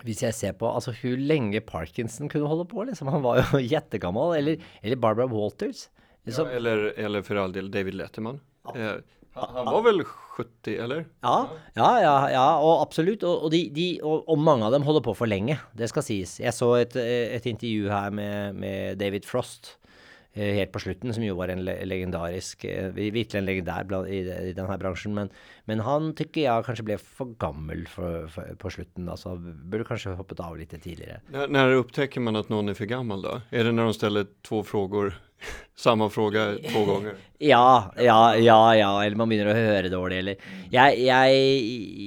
hvis 0.00 0.22
jeg 0.24 0.32
ser 0.32 0.54
på 0.56 0.70
altså 0.70 0.94
hvor 0.96 1.20
lenge 1.20 1.60
Parkinson 1.60 2.30
kunne 2.32 2.48
holde 2.48 2.64
på, 2.70 2.84
liksom. 2.88 3.10
Han 3.12 3.24
var 3.24 3.42
jo 3.42 3.60
jettegammel. 3.74 4.36
Eller, 4.38 4.62
eller 4.80 4.96
Barbara 4.96 5.28
Walters. 5.28 5.90
Liksom. 6.24 6.48
Ja, 6.48 6.56
eller, 6.56 6.92
eller, 6.96 7.24
for 7.26 7.40
all 7.42 7.52
del 7.52 7.68
David 7.72 7.98
Letterman. 8.00 8.40
Ja. 8.70 8.94
Eh, 8.94 9.18
han 9.34 9.68
var 9.68 9.84
vel 9.84 10.02
70, 10.04 10.74
eller? 10.84 11.04
Ja, 11.24 11.36
ja, 11.76 11.90
ja, 12.02 12.14
ja 12.32 12.46
og 12.60 12.82
absolutt. 12.82 13.24
Og, 13.24 13.46
og, 13.46 13.52
de, 13.52 13.62
de, 13.72 13.86
og, 14.04 14.26
og, 14.28 14.40
mange 14.40 14.66
av 14.66 14.74
dem 14.74 14.84
holder 14.84 15.04
på 15.04 15.14
for 15.16 15.30
lenge, 15.30 15.56
det 15.76 15.88
skal 15.92 16.04
sies. 16.04 16.38
Jeg 16.40 16.52
så 16.56 16.68
et, 16.82 16.96
et 16.96 17.48
intervju 17.48 17.88
her 17.92 18.12
med, 18.12 18.60
med 18.60 19.00
David 19.00 19.28
Frost 19.28 19.74
helt 20.34 20.72
på 20.72 20.80
slutten, 20.80 21.12
som 21.12 21.24
jo 21.24 21.34
var 21.36 21.50
en 21.52 21.60
legendarisk 21.64 22.64
eh, 22.64 22.88
Virkelig 22.96 23.36
en 23.36 23.44
legendær 23.48 23.90
i, 24.08 24.22
i 24.50 24.54
denne 24.56 24.78
bransjen. 24.80 25.12
Men, 25.16 25.28
men, 25.68 25.82
han 25.84 26.12
tykker 26.16 26.46
jeg 26.46 26.66
kanskje 26.68 26.86
ble 26.88 26.96
for 27.00 27.34
gammel 27.42 27.84
for, 27.90 28.30
for, 28.32 28.54
på 28.62 28.72
slutten. 28.72 29.10
Altså 29.12 29.34
burde 29.36 29.86
kanskje 29.88 30.16
hoppet 30.16 30.40
av 30.40 30.56
litt 30.56 30.72
tidligere. 30.72 31.20
Når, 31.34 31.52
når 31.52 31.76
oppdager 31.82 32.24
man 32.24 32.40
at 32.40 32.48
noen 32.52 32.72
er 32.72 32.78
for 32.78 32.88
gammel, 32.88 33.24
da? 33.26 33.42
Er 33.52 33.68
det 33.68 33.76
når 33.76 33.92
de 33.92 33.98
stiller 33.98 34.32
to 34.46 34.62
spørsmål? 34.64 35.12
Samme 35.84 36.08
spørsmål 36.08 36.60
to 36.70 36.84
ganger? 36.88 37.22
ja, 37.52 37.68
ja, 38.00 38.20
ja, 38.40 38.60
ja. 38.78 38.90
Eller 39.04 39.20
man 39.20 39.32
begynner 39.32 39.52
å 39.52 39.58
høre 39.58 39.92
dårlig, 39.92 40.22
eller 40.22 40.52
Jeg, 40.72 41.00
jeg, 41.04 41.46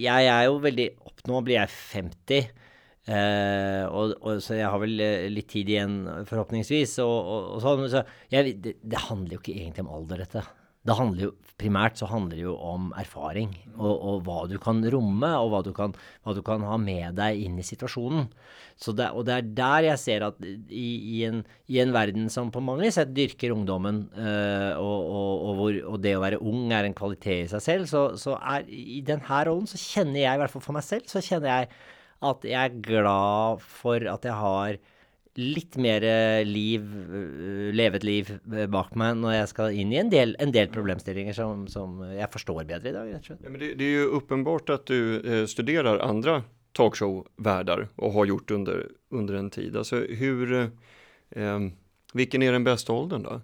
jeg 0.01 0.31
er 0.33 0.47
jo 0.49 0.61
veldig 0.63 0.91
opp 1.05 1.13
Nå 1.25 1.39
blir 1.41 1.57
jeg 1.57 1.73
50. 1.73 2.64
Uh, 3.05 3.85
og, 3.93 4.15
og, 4.25 4.39
så 4.41 4.55
jeg 4.57 4.65
har 4.65 4.81
vel 4.81 4.97
uh, 4.97 5.29
litt 5.29 5.51
tid 5.51 5.69
igjen, 5.69 5.97
forhåpningsvis. 6.25 6.97
Og, 7.05 7.15
og, 7.15 7.49
og 7.55 7.65
sånn, 7.65 7.87
så 7.91 8.05
jeg, 8.33 8.57
det, 8.63 8.79
det, 8.81 9.07
handler 9.11 9.37
jo 9.37 9.43
ikke 9.43 9.57
egentlig 9.59 9.85
om 9.85 9.91
alder, 9.99 10.23
dette. 10.25 10.41
det 10.85 10.95
handler 10.97 11.27
jo 11.27 11.35
primært 11.55 12.01
så 12.01 12.09
handler 12.09 12.35
det 12.35 12.43
jo 12.43 12.55
om 12.59 12.89
erfaring 12.99 13.53
og, 13.77 14.25
hva 14.25 14.41
du 14.49 14.57
kan 14.59 14.81
romme, 14.91 15.29
og 15.37 15.53
hva 15.53 15.61
du 15.63 15.69
kan, 15.77 15.93
hva 16.25 16.33
du 16.35 16.41
kan, 16.43 16.65
ha 16.67 16.75
med 16.81 17.15
deg 17.15 17.45
inn 17.45 17.61
i 17.61 17.63
situasjonen. 17.63 18.25
Det, 18.83 19.07
og 19.13 19.23
det 19.29 19.37
er 19.37 19.53
der 19.55 19.87
jeg 19.91 20.01
ser 20.01 20.25
at 20.27 20.41
i, 20.43 20.89
i, 21.15 21.21
en, 21.29 21.45
i 21.71 21.79
en, 21.79 21.93
verden 21.95 22.27
som 22.33 22.49
på 22.51 22.59
mange 22.59 22.89
sett 22.91 23.13
dyrker 23.15 23.53
ungdommen, 23.55 24.01
og, 24.75 25.53
hvor, 25.61 25.77
og, 25.93 25.99
det 26.03 26.17
å 26.17 26.25
være 26.25 26.41
ung 26.43 26.73
er 26.75 26.89
en 26.89 26.97
kvalitet 26.97 27.45
i 27.45 27.51
seg 27.53 27.63
selv, 27.63 27.87
så, 27.91 28.07
så 28.19 28.35
er 28.41 28.67
i 28.67 28.99
denne 29.05 29.43
rollen 29.47 29.69
så 29.69 29.79
kjenner 29.79 30.25
jeg, 30.25 30.33
i 30.33 30.43
hvert 30.43 30.57
fall 30.57 30.65
for 30.65 30.75
meg 30.75 30.89
selv, 30.89 31.07
så 31.07 31.23
kjenner 31.23 31.53
jeg 31.53 31.75
at 32.31 32.45
jeg 32.47 32.59
er 32.59 32.81
glad 32.83 33.63
for 33.63 34.05
at 34.11 34.27
jeg 34.27 34.37
har 34.41 34.77
litt 35.35 35.75
mer 35.81 36.03
liv, 36.47 36.83
øh, 37.11 37.71
levet 37.75 38.03
liv 38.07 38.29
øh, 38.31 38.67
bak 38.71 38.93
meg 38.95 39.17
når 39.19 39.33
jeg 39.35 39.47
skal 39.51 39.79
inn 39.81 39.91
i 39.91 39.99
en 39.99 40.11
del, 40.11 40.31
en 40.39 40.53
del 40.55 40.69
problemstillinger 40.71 41.35
som, 41.35 41.65
som, 41.71 41.97
jeg 42.07 42.29
forstår 42.31 42.63
bedre 42.63 42.91
i 42.91 42.95
dag. 42.95 43.09
rett 43.11 43.25
og 43.25 43.31
slett. 43.31 43.41
Ja, 43.43 43.51
men 43.51 43.59
det, 43.59 43.73
det, 43.81 43.89
er 43.89 44.05
jo 44.05 44.21
åpenbart 44.21 44.71
at 44.71 44.87
du 44.87 45.19
eh, 45.19 45.43
studerer 45.51 45.99
andre 46.03 46.43
talkshow-verder 46.75 47.87
og 47.95 48.15
har 48.15 48.29
gjort 48.31 48.55
under, 48.55 48.85
under 49.11 49.39
en 49.39 49.51
tid. 49.51 49.75
Altså, 49.75 50.05
hur, 50.19 50.55
eh, 50.55 51.67
hvilken 52.15 52.43
er 52.47 52.55
den 52.55 52.67
beste 52.67 52.95
alderen 52.95 53.27
da? 53.27 53.41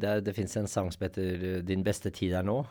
det, 0.00 0.12
det 0.24 0.32
fins 0.36 0.56
en 0.56 0.68
sang 0.68 0.88
som 0.92 1.02
heter 1.04 1.60
'Din 1.64 1.84
beste 1.84 2.10
tid 2.10 2.32
er 2.36 2.44
nå'. 2.44 2.62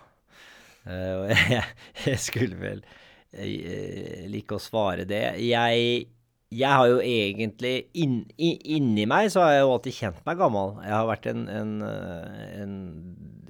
Uh, 0.88 1.14
og 1.22 1.32
jeg, 1.56 1.64
jeg, 2.06 2.20
skulle 2.24 2.60
vel 2.60 2.84
uh, 2.84 4.28
like 4.32 4.56
å 4.56 4.62
svare 4.62 5.08
det. 5.10 5.24
Jeg, 5.44 6.08
jeg 6.56 6.80
har 6.80 6.88
jo 6.88 7.00
egentlig 7.04 7.76
inn, 8.00 8.22
Inni 8.40 9.08
meg 9.10 9.32
så 9.34 9.44
har 9.44 9.56
jeg 9.58 9.66
jo 9.66 9.74
alltid 9.76 9.98
kjent 9.98 10.22
meg 10.28 10.40
gammel. 10.40 10.78
Jeg 10.86 10.96
har 10.96 11.10
vært 11.10 11.28
en, 11.34 11.48
en, 11.52 11.74
eh, 11.84 12.46
en 12.64 12.78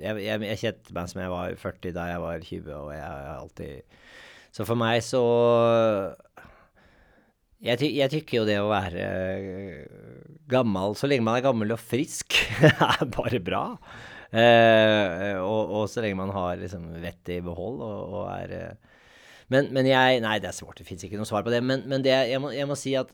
jeg, 0.02 0.24
jeg, 0.26 0.46
jeg 0.50 0.62
kjente 0.64 0.96
meg 0.98 1.12
som 1.12 1.22
jeg 1.22 1.34
var 1.34 1.60
40 1.62 1.94
da 1.94 2.08
jeg 2.10 2.24
var 2.24 2.48
20, 2.48 2.72
og 2.78 2.90
jeg 2.96 3.04
har 3.06 3.28
alltid 3.36 4.00
Så 4.56 4.66
for 4.66 4.80
meg 4.80 5.04
så 5.06 5.22
jeg, 7.58 7.78
ty 7.82 7.88
jeg, 7.98 8.10
tykker 8.14 8.40
jo 8.40 8.48
det 8.50 8.58
å 8.62 8.70
være 8.70 9.06
gammel, 10.50 10.94
så 10.98 11.10
lenge 11.10 11.26
man 11.26 11.40
er 11.40 11.46
gammel 11.46 11.74
og 11.74 11.82
frisk, 11.82 12.38
er 12.70 13.06
bare 13.14 13.42
bra. 13.42 13.64
Eh, 14.28 15.38
og, 15.40 15.72
og, 15.72 15.84
så 15.88 16.04
lenge 16.04 16.20
man 16.20 16.34
har 16.36 16.58
liksom 16.60 16.90
vettet 17.00 17.38
i 17.38 17.44
behold 17.46 17.80
og, 17.80 18.16
og 18.18 18.24
er 18.34 18.56
eh, 18.58 18.96
men, 19.48 19.70
men, 19.72 19.88
jeg 19.88 20.20
Nei, 20.20 20.38
det 20.44 20.50
er 20.50 20.58
svårt. 20.58 20.82
Det 20.82 20.88
fins 20.88 21.06
ikke 21.08 21.20
noe 21.20 21.30
svar 21.30 21.46
på 21.46 21.54
det. 21.54 21.62
Men, 21.64 21.86
men 21.88 22.04
det, 22.04 22.12
jeg, 22.12 22.42
må, 22.44 22.52
jeg, 22.52 22.68
må, 22.68 22.76
si 22.76 22.98
at 23.00 23.14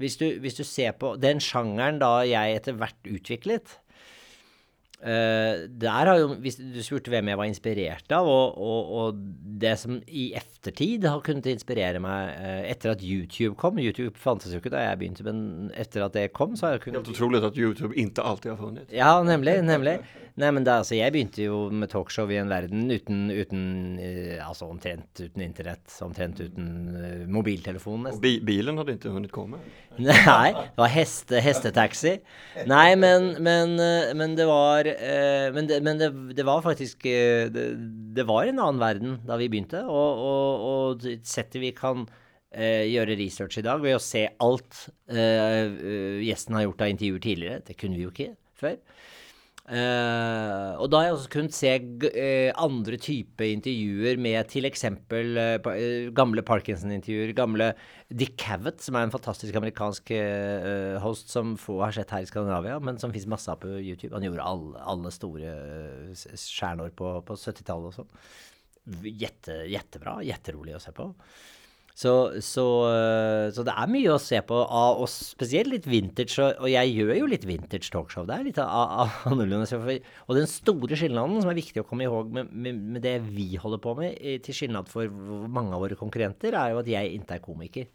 hvis 0.00 0.18
du, 0.20 0.26
hvis 0.40 0.58
du 0.58 0.64
ser 0.68 0.92
på 1.00 1.14
den 1.20 1.40
sjangeren 1.40 2.00
da 2.00 2.18
jeg 2.28 2.58
etter 2.58 2.76
hvert 2.76 3.08
utviklet, 3.08 3.72
Uh, 5.00 5.64
der 5.80 6.08
har 6.10 6.18
jo, 6.20 6.34
hvis 6.44 6.58
Du 6.60 6.82
spurte 6.84 7.08
hvem 7.08 7.30
jeg 7.30 7.38
var 7.40 7.48
inspirert 7.48 8.12
av, 8.12 8.26
og, 8.28 8.58
og, 8.60 8.90
og, 9.00 9.22
det 9.60 9.72
som 9.80 9.96
i 10.04 10.26
eftertid 10.36 11.06
har 11.08 11.22
kunnet 11.24 11.48
inspirere 11.48 12.02
meg 12.04 12.34
uh, 12.36 12.60
etter 12.68 12.92
at 12.92 13.04
YouTube 13.04 13.56
kom 13.60 13.80
YouTube 13.80 14.20
fantes 14.20 14.52
jo 14.52 14.60
ikke 14.60 14.72
da 14.74 14.82
jeg 14.84 14.98
begynte, 15.00 15.24
men 15.24 15.70
etter 15.72 16.04
at 16.04 16.16
det 16.16 16.26
kom, 16.36 16.52
så 16.52 16.68
har 16.68 16.76
jeg 16.76 16.84
kunnet 16.84 17.00
Helt 17.00 17.14
utrolig 17.14 17.40
at 17.48 17.56
YouTube 17.56 17.96
ikke 17.96 18.26
alltid 18.28 18.52
har 18.52 18.60
funnet. 18.60 18.92
Ja, 18.92 19.14
nemlig. 19.24 19.56
nemlig. 19.64 20.02
Nei, 20.40 20.50
men 20.56 20.64
da, 20.68 20.78
altså, 20.82 20.94
jeg 20.96 21.12
begynte 21.12 21.42
jo 21.46 21.62
med 21.72 21.90
talkshow 21.92 22.28
i 22.32 22.36
en 22.40 22.52
verden 22.52 22.84
uten, 22.92 23.24
uten 23.32 23.64
uh, 24.00 24.36
Altså 24.44 24.68
omtrent 24.68 25.24
uten 25.24 25.44
internett, 25.44 25.96
omtrent 26.04 26.44
uten 26.44 26.68
mobiltelefon. 27.32 28.04
Og 28.12 28.20
bi 28.20 28.36
bilen 28.44 28.76
hadde 28.80 28.98
ikke 28.98 29.16
hunnet 29.16 29.32
komme? 29.32 29.64
Nei, 29.96 30.52
det 30.52 30.80
var 30.80 30.92
heste, 30.92 31.40
hestetaxi. 31.44 32.18
Nei, 32.68 32.88
men, 33.00 33.32
men, 33.42 33.76
men 34.16 34.36
det 34.36 34.46
var 34.48 34.89
eh, 34.96 35.48
men, 35.54 35.68
det, 35.70 35.80
men 35.86 36.00
det, 36.00 36.10
det, 36.36 36.46
var 36.46 36.62
faktisk 36.64 37.06
eh, 37.08 37.46
det, 37.52 37.66
det, 38.16 38.26
var 38.28 38.48
en 38.48 38.60
annen 38.62 38.82
verden 38.82 39.18
da 39.28 39.38
vi 39.40 39.50
begynte. 39.52 39.82
Og, 39.86 40.24
og, 40.26 40.66
og 40.70 41.06
settet 41.26 41.60
vi 41.62 41.72
kan 41.76 42.06
eh, 42.50 42.86
gjøre 42.90 43.18
research 43.20 43.60
i 43.60 43.66
dag 43.66 43.82
ved 43.84 43.98
å 43.98 44.02
se 44.02 44.26
alt 44.42 44.86
eh, 45.10 46.22
gjesten 46.26 46.58
har 46.58 46.66
gjort 46.68 46.86
av 46.86 46.94
intervjuer 46.94 47.24
tidligere, 47.26 47.64
det 47.66 47.78
kunne 47.80 47.98
vi 47.98 48.06
jo 48.06 48.14
ikke 48.14 48.32
før. 48.60 48.76
Uh, 49.70 50.74
og 50.82 50.88
da 50.90 50.98
har 50.98 51.04
jeg 51.06 51.14
også 51.14 51.30
kunnet 51.30 51.54
se 51.54 51.70
uh, 51.78 52.48
andre 52.58 52.96
typer 52.98 53.52
intervjuer 53.52 54.18
med 54.18 54.56
eksempel 54.66 55.38
uh, 55.38 56.10
gamle 56.16 56.42
Parkinson-intervjuer. 56.42 57.30
Gamle 57.38 57.68
Dick 58.10 58.34
Cavett, 58.40 58.82
som 58.82 58.98
er 58.98 59.06
en 59.06 59.14
fantastisk 59.14 59.54
amerikansk 59.54 60.10
host 61.04 61.30
som 61.30 61.54
få 61.60 61.78
har 61.84 61.94
sett 61.94 62.10
her 62.10 62.26
i 62.26 62.26
Skandinavia, 62.26 62.80
men 62.82 62.98
som 62.98 63.14
fins 63.14 63.28
masse 63.30 63.46
av 63.52 63.60
på 63.62 63.70
YouTube. 63.78 64.10
Han 64.16 64.26
gjorde 64.26 64.48
alle, 64.50 64.82
alle 64.90 65.14
store 65.14 65.54
stjerner 66.18 66.90
på, 66.90 67.14
på 67.22 67.38
70-tallet 67.38 67.92
og 67.92 67.96
sånn. 68.00 68.12
Jette, 69.06 69.62
jettebra. 69.70 70.18
Jetterolig 70.26 70.74
å 70.74 70.82
se 70.82 70.90
på. 70.96 71.12
Så, 72.00 72.12
så, 72.40 72.64
eh, 72.88 73.46
så, 73.52 73.64
det 73.66 73.74
er 73.76 73.90
mye 73.92 74.12
å 74.14 74.20
se 74.22 74.38
på, 74.46 74.56
og 74.56 75.02
spesielt 75.12 75.68
litt 75.68 75.88
vintage. 75.90 76.38
Og 76.62 76.68
jeg 76.72 76.94
gjør 76.96 77.12
jo 77.18 77.28
litt 77.28 77.44
vintage 77.48 77.92
talkshow. 77.92 78.24
Det 78.28 78.38
er 78.38 78.46
litt 78.46 78.60
annerledes. 78.62 79.74
Og 79.76 80.38
den 80.38 80.48
store 80.48 80.96
skillnaden 80.96 81.42
som 81.42 81.50
er 81.52 81.58
viktig 81.58 81.82
å 81.82 81.88
komme 81.88 82.06
ihåg 82.06 82.30
med, 82.32 82.54
med, 82.54 82.78
med, 82.94 83.02
det 83.04 83.18
vi 83.26 83.50
holder 83.60 83.82
på 83.84 83.92
med, 83.98 84.16
til 84.46 84.56
skillnad 84.56 84.88
for 84.88 85.12
mange 85.12 85.76
av 85.76 85.84
våre 85.84 85.98
konkurrenter, 86.00 86.56
er 86.56 86.72
jo 86.72 86.80
at 86.80 86.88
jeg 86.88 87.18
ikke 87.18 87.36
er 87.36 87.44
komiker. 87.44 87.90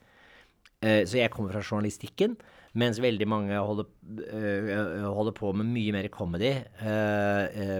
Eh, 0.85 1.01
så 1.09 1.23
jeg 1.23 1.33
kommer 1.33 1.55
fra 1.55 1.63
journalistikken, 1.65 2.37
mens 2.77 3.01
veldig 3.01 3.29
mange 3.31 3.57
holder, 3.57 3.89
øh, 4.27 4.69
holder 5.17 5.33
på 5.39 5.55
med 5.57 5.71
mye 5.71 5.95
mer 5.95 6.11
comedy 6.13 6.51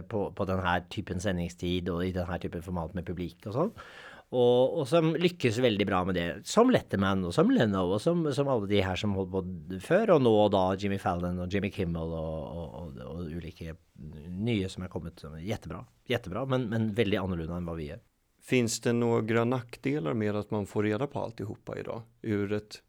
på, 0.09 0.25
på 0.33 0.49
denne 0.49 0.75
typen 0.89 1.21
sendingstid 1.21 1.91
og 1.93 2.01
i 2.07 2.13
denne 2.15 2.41
typen 2.41 2.65
format 2.65 2.97
med 2.97 3.05
publikk 3.05 3.51
og 3.51 3.57
sånn. 3.59 3.73
Og, 4.35 4.79
og, 4.81 4.83
som 4.89 5.13
lykkes 5.15 5.61
veldig 5.63 5.85
bra 5.87 6.01
med 6.07 6.17
det. 6.17 6.25
Som 6.49 6.71
Letterman 6.73 7.23
og 7.27 7.33
som 7.35 7.51
Leno 7.53 7.85
og 7.95 8.01
som, 8.03 8.25
som 8.35 8.49
alle 8.51 8.67
de 8.67 8.81
her 8.83 8.99
som 8.99 9.13
holdt 9.15 9.31
på 9.31 9.43
før, 9.85 10.17
og 10.17 10.25
nå 10.25 10.33
og 10.45 10.49
da 10.55 10.63
Jimmy 10.81 10.97
Fallon 10.99 11.39
og 11.45 11.53
Jimmy 11.53 11.71
Kimmel 11.71 12.15
og, 12.17 12.57
og, 12.81 12.97
og 13.05 13.21
ulike 13.31 13.77
nye 14.35 14.67
som 14.71 14.83
er 14.83 14.91
kommet. 14.91 15.23
Jettebra, 15.45 15.85
jettebra 16.09 16.43
men, 16.51 16.67
men 16.71 16.89
veldig 16.97 17.21
annerledes 17.21 17.55
enn 17.55 17.69
hva 17.69 17.77
vi 17.79 17.89
gjør. 17.93 18.03
Fins 18.45 18.77
det 18.83 18.93
noen 18.93 19.49
nackdelar 19.49 20.17
med 20.17 20.37
at 20.37 20.51
man 20.53 20.67
får 20.69 20.89
reda 20.91 21.07
på 21.09 21.23
alt 21.23 21.41
i 21.41 21.85
dag, 21.87 22.03
ur 22.21 22.53
et 22.53 22.81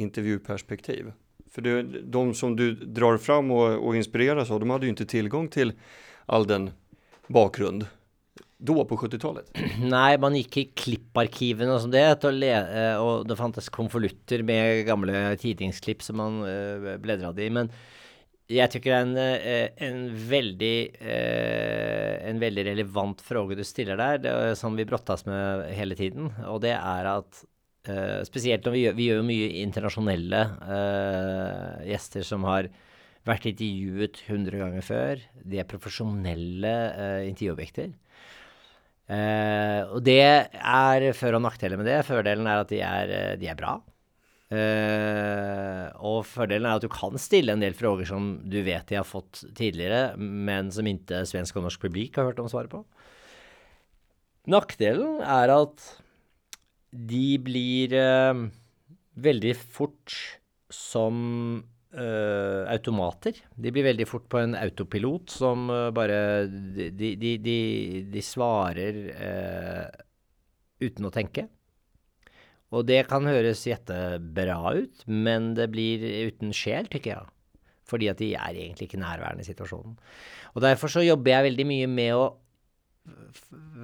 intervjuperspektiv? 0.00 1.10
For 1.50 1.66
det, 1.66 2.06
de 2.14 2.22
som 2.38 2.54
du 2.56 2.72
drar 2.78 3.18
fram 3.18 3.50
og, 3.50 3.74
og 3.82 3.98
inspireres 3.98 4.52
av, 4.54 4.62
de 4.62 4.70
hadde 4.70 4.86
jo 4.86 4.94
ikke 4.94 5.10
tilgang 5.10 5.50
til 5.50 5.74
all 6.30 6.46
den 6.46 6.70
bakgrunn 7.28 7.82
da 8.60 8.84
på 8.84 8.98
70-tallet? 9.00 9.52
Nei, 9.94 10.18
man 10.20 10.36
gikk 10.36 10.58
i 10.60 10.66
klipparkivene 10.76 11.72
og 11.72 11.84
sånn 11.84 11.94
det, 11.94 12.04
het, 12.10 12.26
og 13.00 13.24
det 13.28 13.38
fantes 13.38 13.70
konvolutter 13.72 14.44
med 14.46 14.84
gamle 14.88 15.30
tidningsklipp 15.40 16.04
som 16.04 16.20
man 16.20 16.42
uh, 16.44 16.92
bledret 17.00 17.40
i. 17.40 17.48
Men 17.56 17.72
jeg 18.50 18.72
tykker 18.72 18.90
det 18.90 18.98
er 18.98 19.04
en, 19.06 19.14
uh, 19.14 19.86
en, 19.86 20.00
veldig, 20.30 20.74
uh, 21.04 22.14
en 22.30 22.42
veldig 22.42 22.66
relevant 22.72 23.22
fråge 23.22 23.58
du 23.58 23.62
stiller 23.66 24.00
der, 24.00 24.20
det, 24.24 24.34
som 24.58 24.74
vi 24.78 24.86
brottas 24.88 25.24
med 25.28 25.68
hele 25.76 25.98
tiden. 25.98 26.32
Og 26.50 26.60
det 26.64 26.74
er 26.74 27.10
at 27.12 27.42
uh, 27.88 28.20
spesielt 28.26 28.66
når 28.66 28.76
vi 28.76 28.84
gjør, 28.84 28.98
vi 28.98 29.08
gjør 29.08 29.20
jo 29.20 29.28
mye 29.30 29.50
internasjonelle 29.62 30.44
gjester 31.86 32.26
som 32.26 32.46
har 32.48 32.70
vært 33.28 33.46
intervjuet 33.52 34.22
100 34.26 34.62
ganger 34.64 34.84
før. 34.84 35.24
De 35.46 35.60
er 35.60 35.68
profesjonelle 35.70 36.74
intervjuobjekter. 37.28 37.92
Uh, 39.10 39.96
og 39.96 40.04
det 40.06 40.22
er 40.22 41.08
før- 41.18 41.40
og 41.40 41.42
nackdeler 41.42 41.80
med 41.80 41.88
det. 41.90 42.02
Fordelen 42.06 42.46
er 42.46 42.62
at 42.62 42.70
de 42.70 42.78
er, 42.78 43.10
eh, 43.10 43.38
de 43.40 43.48
er 43.50 43.58
bra. 43.58 43.80
Uh, 44.50 45.86
og 46.02 46.24
fordelen 46.26 46.66
er 46.66 46.78
at 46.78 46.84
du 46.84 46.90
kan 46.90 47.18
stille 47.18 47.54
en 47.54 47.62
del 47.62 47.74
spørsmål 47.74 48.06
som 48.06 48.30
du 48.50 48.60
vet 48.66 48.86
de 48.86 48.98
har 48.98 49.06
fått 49.06 49.44
tidligere, 49.58 50.14
men 50.18 50.70
som 50.74 50.86
ikke 50.86 51.24
svensk 51.26 51.58
og 51.58 51.66
norsk 51.66 51.82
publik 51.82 52.18
har 52.18 52.30
hørt 52.30 52.42
om 52.42 52.50
svaret 52.50 52.70
på. 52.70 52.84
Nackdelen 54.50 55.20
er 55.22 55.54
at 55.54 55.86
de 56.90 57.38
blir 57.42 57.94
uh, 57.98 58.46
veldig 59.18 59.56
fort 59.58 60.14
som 60.70 61.64
Uh, 61.90 62.68
automater. 62.70 63.34
De 63.58 63.72
blir 63.74 63.82
veldig 63.82 64.04
fort 64.06 64.28
på 64.30 64.38
en 64.38 64.52
autopilot 64.54 65.32
som 65.34 65.64
uh, 65.74 65.88
bare 65.90 66.46
De, 66.46 66.86
de, 66.94 67.32
de, 67.42 67.56
de 68.06 68.22
svarer 68.22 69.00
uh, 69.10 69.88
uten 70.78 71.08
å 71.08 71.10
tenke. 71.10 71.48
Og 72.70 72.86
det 72.86 73.00
kan 73.10 73.26
høres 73.26 73.64
jettebra 73.66 74.60
ut, 74.78 75.02
men 75.10 75.50
det 75.58 75.66
blir 75.72 76.04
uten 76.28 76.54
sjel, 76.54 76.86
tykker 76.92 77.16
jeg. 77.16 77.26
Fordi 77.90 78.12
at 78.12 78.22
de 78.22 78.30
er 78.38 78.54
egentlig 78.54 78.86
ikke 78.86 79.02
nærværende 79.02 79.42
i 79.42 79.50
situasjonen. 79.50 79.98
Og 80.54 80.62
derfor 80.62 80.94
så 80.94 81.02
jobber 81.02 81.34
jeg 81.34 81.48
veldig 81.48 81.68
mye 81.72 81.90
med 81.90 82.14
å 82.14 82.28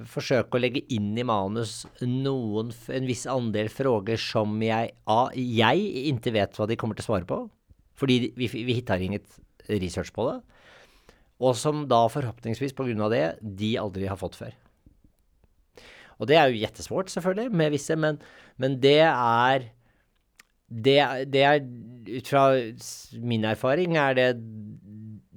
forsøke 0.07 0.55
å 0.55 0.63
legge 0.63 0.85
inn 0.95 1.11
i 1.19 1.27
manus 1.27 1.81
noen, 2.07 2.71
en 2.71 3.11
viss 3.11 3.27
andel 3.27 3.67
frågor 3.67 4.15
som 4.21 4.55
jeg, 4.63 4.95
A, 5.11 5.21
jeg 5.35 5.87
ikke 6.13 6.37
vet 6.39 6.55
hva 6.55 6.71
de 6.71 6.79
kommer 6.79 6.95
til 6.95 7.03
å 7.03 7.11
svare 7.11 7.27
på 7.27 7.43
fordi 7.97 8.31
vi, 8.37 8.47
vi 8.47 8.77
har 8.87 9.03
inget 9.03 9.39
research 9.67 10.13
på 10.13 10.29
det. 10.31 10.37
og 11.39 11.55
som 11.55 11.83
da 11.85 12.07
forhåpentligvis 12.09 12.73
pga. 12.73 13.09
det 13.09 13.37
de 13.41 13.77
aldri 13.77 14.07
har 14.07 14.17
fått 14.17 14.35
før. 14.35 14.53
Og 16.17 16.27
det 16.27 16.37
er 16.37 16.49
jo 16.49 16.61
jettesvårt, 16.63 17.11
selvfølgelig, 17.13 17.51
med 17.51 17.69
visse, 17.71 17.95
men, 17.95 18.17
men 18.57 18.79
det 18.81 19.01
er 19.05 19.69
det, 20.67 20.97
det, 21.31 21.43
er 21.43 21.61
Ut 22.07 22.27
fra 22.27 22.55
min 23.21 23.43
erfaring 23.45 23.97
er 23.97 24.13
det 24.15 24.27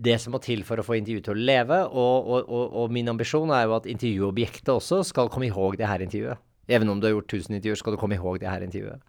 det 0.00 0.16
som 0.22 0.32
må 0.32 0.40
til 0.42 0.62
for 0.64 0.80
å 0.80 0.84
få 0.86 0.96
intervjuet 0.96 1.26
til 1.26 1.34
å 1.34 1.44
leve. 1.50 1.80
Og, 1.90 2.30
og, 2.30 2.48
og, 2.48 2.76
og, 2.80 2.94
min 2.94 3.10
ambisjon 3.12 3.52
er 3.52 3.66
jo 3.66 3.76
at 3.76 3.88
intervjuobjektet 3.90 4.72
også 4.72 5.02
skal 5.10 5.28
komme 5.32 5.50
ihåg 5.50 5.76
det 5.76 5.90
her 5.90 6.00
intervjuet. 6.00 6.40
Even 6.70 6.88
om 6.92 7.00
du 7.00 7.08
har 7.08 7.16
gjort 7.16 7.34
1000 7.34 7.58
intervjuer, 7.58 7.80
skal 7.82 7.96
du 7.96 8.00
komme 8.00 8.16
ihåg 8.16 8.38
det 8.40 8.48
her 8.48 8.64
intervjuet. 8.64 9.02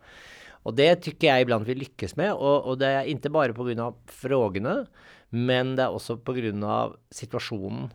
Og 0.68 0.78
det 0.78 0.92
tykker 1.06 1.30
jeg 1.30 1.46
iblant 1.46 1.66
vi 1.68 1.78
lykkes 1.80 2.16
med. 2.20 2.34
Og, 2.36 2.68
og 2.70 2.80
det 2.82 2.92
er 2.92 3.10
ikke 3.10 3.34
bare 3.34 3.56
pga. 3.58 3.92
frågene, 4.06 4.86
men 5.32 5.76
det 5.78 5.86
er 5.86 5.96
også 5.96 6.20
pga. 6.22 6.92
situasjonen. 7.12 7.92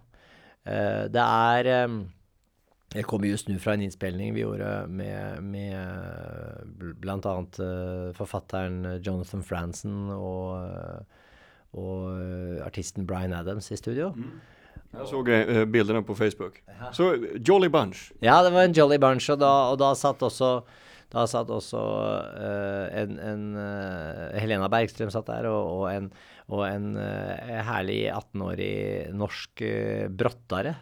Uh, 0.67 1.07
det 1.07 1.23
er 1.23 1.85
um, 1.85 2.09
Jeg 2.95 3.05
kommer 3.07 3.29
just 3.29 3.49
nå 3.49 3.59
fra 3.59 3.75
en 3.75 3.83
innspilling 3.83 4.35
vi 4.35 4.43
gjorde 4.43 4.89
med, 4.89 5.43
med 5.43 6.75
bl.a. 6.99 7.37
Uh, 7.61 8.13
forfatteren 8.15 8.99
Jonathan 8.99 9.43
Franzen 9.43 10.11
og, 10.11 11.07
og 11.73 12.21
artisten 12.65 13.07
Bryan 13.07 13.33
Adams 13.33 13.71
i 13.71 13.77
studio. 13.77 14.13
Mm. 14.17 14.41
Jeg 14.97 15.07
så 15.11 15.67
bildene 15.69 16.03
på 16.05 16.15
Facebook. 16.15 16.63
Så 16.93 17.17
Jolly 17.49 17.69
Bunch. 17.69 18.13
Ja, 18.23 18.43
det 18.43 18.53
var 18.53 18.65
en 18.65 18.73
Jolly 18.73 18.99
Bunch, 18.99 19.29
og 19.31 19.41
da, 19.41 19.53
og 19.71 19.79
da 19.79 19.93
satt 19.95 20.23
også 20.23 20.63
da 21.15 21.23
satt 21.31 21.51
også 21.55 21.79
uh, 21.79 22.87
en, 22.99 23.15
en 23.23 23.45
uh, 23.55 24.35
Helena 24.41 24.67
Bergstrøm 24.73 25.13
satt 25.15 25.29
der, 25.31 25.47
og, 25.47 25.69
og 25.77 25.85
en, 25.93 26.09
og 26.51 26.65
en 26.67 26.89
uh, 26.99 27.61
herlig 27.69 28.01
18-årig 28.11 28.73
norsk 29.15 29.63
brottere 30.19 30.75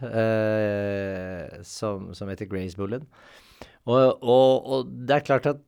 som, 1.68 2.10
som, 2.16 2.32
heter 2.32 2.48
Grace 2.48 2.78
Bullen. 2.78 3.04
Og, 3.84 4.24
og, 4.24 4.64
og, 4.64 4.90
det 5.04 5.18
er 5.18 5.28
klart 5.28 5.48
at 5.52 5.62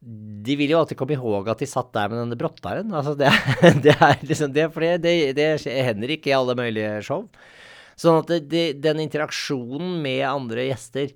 de 0.00 0.54
vil 0.56 0.72
jo 0.72 0.78
alltid 0.80 0.96
komme 0.96 1.12
ihåg 1.12 1.50
at 1.52 1.60
de 1.60 1.68
satt 1.68 1.90
der 1.92 2.08
med 2.08 2.22
denne 2.22 2.38
brottaren. 2.40 2.88
Altså 2.96 3.12
det, 3.20 3.28
det 3.84 3.92
er 3.92 4.22
liksom 4.24 4.54
det, 4.56 4.70
for 4.72 4.86
det, 5.04 5.16
det, 5.36 5.50
hender 5.68 6.16
ikke 6.16 6.32
i 6.32 6.38
alle 6.38 6.56
mulige 6.56 7.02
show. 7.04 7.26
Sånn 8.00 8.22
at 8.22 8.48
den 8.48 9.02
interaksjonen 9.04 9.98
med 10.00 10.24
andre 10.24 10.70
gjester 10.70 11.12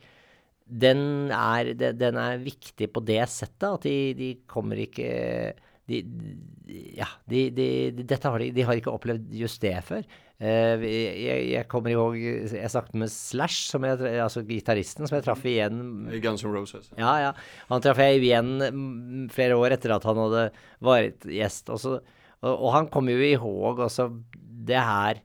den 0.64 1.30
er, 1.34 1.74
den 1.76 2.18
er, 2.18 2.40
viktig 2.40 2.88
på 2.92 3.02
det 3.04 3.22
settet. 3.30 3.68
At 3.68 3.86
de, 3.86 3.96
de 4.16 4.30
kommer 4.50 4.80
ikke 4.80 5.08
de, 5.88 6.00
Ja, 6.96 7.10
de, 7.28 7.48
dette 8.00 8.30
har 8.30 8.40
de, 8.40 8.52
de 8.56 8.64
har 8.64 8.78
ikke 8.78 8.94
opplevd 8.94 9.34
just 9.36 9.60
det 9.64 9.76
før. 9.84 10.06
Uh, 10.34 10.82
jeg, 10.82 11.44
jeg, 11.52 11.66
kommer 11.70 11.92
ihåg 11.92 12.16
Jeg 12.18 12.70
snakket 12.72 12.96
med 12.98 13.12
Slash, 13.12 13.68
som 13.70 13.84
jeg, 13.86 14.00
altså 14.18 14.42
gitaristen, 14.48 15.06
som 15.06 15.14
jeg 15.18 15.26
traff 15.28 15.44
igjen 15.46 16.08
I 16.10 16.18
Guns 16.24 16.42
N' 16.42 16.56
Roses. 16.56 16.90
Ja, 16.98 17.12
ja. 17.22 17.30
Han 17.68 17.84
traff 17.84 18.00
jeg 18.02 18.24
igjen 18.24 19.28
flere 19.32 19.60
år 19.60 19.76
etter 19.76 19.94
at 19.94 20.08
han 20.08 20.18
hadde 20.24 20.48
vært 20.84 21.28
gjest. 21.30 21.70
Også, 21.70 22.00
og, 22.40 22.50
og, 22.54 22.68
han 22.74 22.90
kommer 22.92 23.14
jo 23.14 23.30
ihåg 23.36 23.84
også 23.86 24.08
det 24.64 24.80
her 24.80 25.22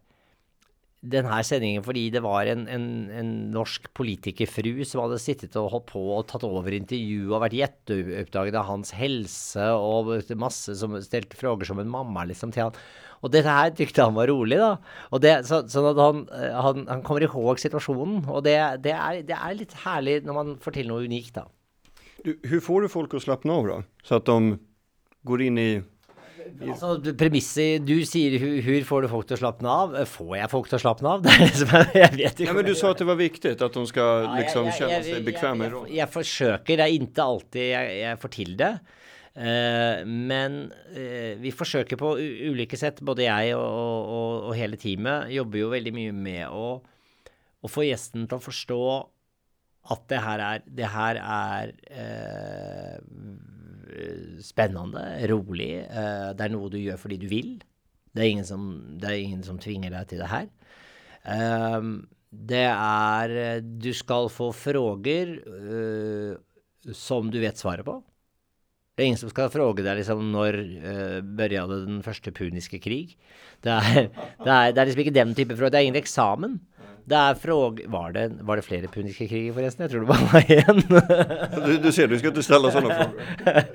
denne 0.99 1.37
sendingen 1.47 1.83
fordi 1.85 2.09
det 2.11 2.19
var 2.25 2.49
en, 2.51 2.65
en, 2.67 2.87
en, 3.15 3.29
norsk 3.53 3.85
politikerfru 3.95 4.81
som 4.83 5.05
hadde 5.05 5.19
sittet 5.23 5.55
og 5.59 5.69
holdt 5.71 5.85
på 5.93 6.01
og 6.17 6.25
tatt 6.27 6.43
over 6.43 6.75
intervjuet 6.75 7.31
og 7.31 7.43
vært 7.45 7.55
gjetteoppdaget 7.55 8.57
av 8.59 8.67
hans 8.67 8.91
helse 8.97 9.69
og 9.79 10.11
masse 10.39 10.75
som 10.79 10.97
stilte 11.03 11.39
frågor 11.39 11.69
som 11.69 11.79
en 11.79 11.91
mamma 11.91 12.25
liksom 12.27 12.51
til 12.51 12.67
han. 12.67 12.81
Og 13.23 13.31
dette 13.31 13.51
her 13.51 13.71
tykte 13.75 14.03
han 14.03 14.15
var 14.15 14.29
rolig, 14.31 14.59
da. 14.59 14.73
Og 15.11 15.23
det, 15.23 15.33
så, 15.47 15.61
sånn 15.71 15.89
at 15.91 15.99
han, 15.99 16.21
han, 16.35 16.83
han, 16.87 17.03
kommer 17.03 17.25
ihåg 17.25 17.59
situasjonen. 17.59 18.21
Og 18.31 18.43
det, 18.47 18.55
det, 18.85 18.95
er, 18.95 19.21
det, 19.27 19.35
er, 19.35 19.57
litt 19.59 19.75
herlig 19.83 20.21
når 20.27 20.37
man 20.37 20.53
får 20.63 20.77
til 20.77 20.91
noe 20.91 21.03
unikt, 21.03 21.35
da. 21.35 21.47
Du, 22.23 22.33
hvordan 22.43 22.63
får 22.63 22.83
du 22.83 22.91
folk 22.91 23.15
å 23.15 23.23
slappe 23.23 23.51
av, 23.51 23.67
da? 23.67 23.79
Så 24.07 24.19
at 24.19 24.27
de 24.27 24.55
går 25.27 25.43
inn 25.47 25.59
i 25.59 25.69
Altså, 26.69 27.13
premisset 27.17 27.85
Du 27.87 27.95
sier 28.07 28.35
hur 28.39 28.85
får 28.87 29.05
du 29.05 29.09
folk 29.11 29.27
til 29.29 29.37
å 29.37 29.41
slappe 29.41 29.65
av? 29.69 29.97
Får 30.09 30.31
jeg 30.37 30.51
folk 30.51 30.69
til 30.71 30.79
å 30.79 30.81
slappe 30.83 31.07
av? 31.09 31.21
Det 31.25 31.33
er 31.33 31.43
liksom, 31.45 31.73
jeg 31.95 32.13
vet 32.15 32.31
ikke. 32.31 32.47
Ja, 32.49 32.55
men 32.57 32.67
du 32.67 32.73
sa 32.77 32.93
at 32.93 33.01
det 33.01 33.09
var 33.09 33.19
viktig 33.19 33.53
at 33.55 33.75
de 33.75 33.83
skal 33.89 34.29
liksom 34.37 34.71
kjenne 34.75 35.01
seg 35.05 35.27
bekvemme 35.27 35.67
i 35.67 35.73
rollen. 35.73 35.91
Jeg, 35.97 36.09
forsøker. 36.13 36.79
Det 36.79 36.85
er 36.85 36.95
ikke 36.95 37.27
alltid 37.33 37.67
jeg, 37.69 37.99
jeg 38.03 38.21
får 38.23 38.33
til 38.35 38.55
det. 38.59 38.71
Uh, 39.39 40.01
men 40.03 40.57
uh, 40.91 41.33
vi 41.39 41.53
forsøker 41.55 41.99
på 41.99 42.15
ulike 42.19 42.79
sett, 42.79 42.99
både 43.05 43.27
jeg 43.27 43.53
og, 43.55 43.61
og, 43.63 44.31
og, 44.49 44.55
hele 44.57 44.79
teamet 44.81 45.29
jobber 45.31 45.61
jo 45.61 45.69
veldig 45.71 45.93
mye 45.95 46.15
med 46.17 46.41
å, 46.49 46.73
å, 46.81 47.71
få 47.71 47.85
gjesten 47.87 48.25
til 48.27 48.39
å 48.39 48.43
forstå 48.43 48.81
at 49.93 50.03
det 50.11 50.19
her 50.25 50.43
er, 50.43 50.65
det 50.81 50.89
her 50.91 51.21
er 51.21 51.71
uh, 51.93 52.97
spennende, 54.43 55.03
rolig. 55.31 55.71
Uh, 55.89 56.31
det 56.37 56.45
er 56.45 56.53
noe 56.53 56.71
du 56.71 56.79
gjør 56.79 56.99
fordi 57.01 57.19
du 57.21 57.27
vil. 57.31 57.57
Det 58.13 58.23
er 58.23 58.31
ingen 58.33 58.47
som, 58.47 58.69
er 59.01 59.17
ingen 59.17 59.43
som 59.45 59.59
tvinger 59.61 59.93
deg 59.93 60.09
til 60.09 60.23
det 60.23 60.31
her. 60.31 60.47
Uh, 61.25 62.05
det 62.29 62.67
er 62.69 63.61
Du 63.61 63.89
skal 63.97 64.29
få 64.29 64.51
frågor 64.53 65.33
uh, 65.49 66.37
som 66.95 67.29
du 67.31 67.39
vet 67.41 67.57
svaret 67.57 67.85
på. 67.85 67.99
Det 68.99 69.05
er 69.05 69.13
ingen 69.13 69.21
som 69.21 69.31
skal 69.31 69.47
fråge 69.47 69.83
deg 69.85 70.01
liksom 70.01 70.25
når 70.33 70.55
uh, 70.59 71.19
begynte 71.23 71.77
den 71.85 72.01
første 72.03 72.33
puniske 72.35 72.81
krig. 72.83 73.15
Det 73.63 73.71
er, 73.71 74.09
det, 74.45 74.51
er, 74.51 74.73
det 74.73 74.81
er, 74.81 74.85
liksom 74.89 75.03
ikke 75.05 75.15
den 75.15 75.35
type 75.37 75.55
frågor. 75.55 75.71
Det 75.71 75.79
er 75.79 75.87
ingen 75.87 76.01
eksamen. 76.01 76.59
Det 77.09 77.17
er 77.17 77.37
fråg... 77.41 77.81
Var 77.89 78.13
det, 78.13 78.25
var 78.45 78.59
det 78.59 78.65
flere 78.65 78.89
puniske 78.91 79.27
kriger, 79.29 79.53
forresten? 79.55 79.85
Jeg 79.85 79.93
tror 79.93 80.03
det 80.03 80.09
bare 80.11 80.27
var 80.29 80.43
én. 80.53 80.81
du, 81.65 81.71
du, 81.81 81.91
ser, 81.95 82.09
du 82.09 82.17
ikke 82.19 82.43
stelle 82.45 82.69
sånne 82.73 82.97
frågor. 82.99 83.69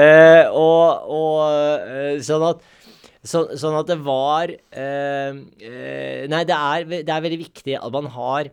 eh, 0.00 0.46
og, 0.48 1.10
og 1.12 1.40
uh, 1.84 2.14
sånn 2.24 2.46
at 2.52 2.64
så, 3.20 3.42
sånn 3.60 3.76
at 3.76 3.88
det 3.90 3.98
var 4.00 4.48
eh, 4.48 5.40
Nei, 6.32 6.40
det 6.48 6.56
er, 6.56 6.86
det 6.88 7.04
er, 7.04 7.20
veldig 7.20 7.40
viktig 7.42 7.74
at 7.76 7.92
man 7.92 8.08
har 8.14 8.48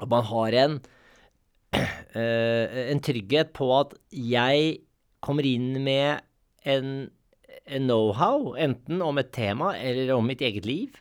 At 0.00 0.08
man 0.08 0.24
har 0.30 0.56
en 0.62 0.78
en 2.14 3.02
trygghet 3.02 3.50
på 3.52 3.66
at 3.74 3.92
jeg 4.14 4.78
kommer 5.24 5.44
inn 5.48 5.72
med 5.82 6.22
en, 6.70 6.92
en 7.66 7.88
know-how, 7.88 8.52
enten 8.54 9.02
om 9.02 9.18
et 9.18 9.32
tema 9.34 9.72
eller 9.74 10.12
om 10.14 10.28
mitt 10.30 10.44
eget 10.46 10.68
liv 10.68 11.00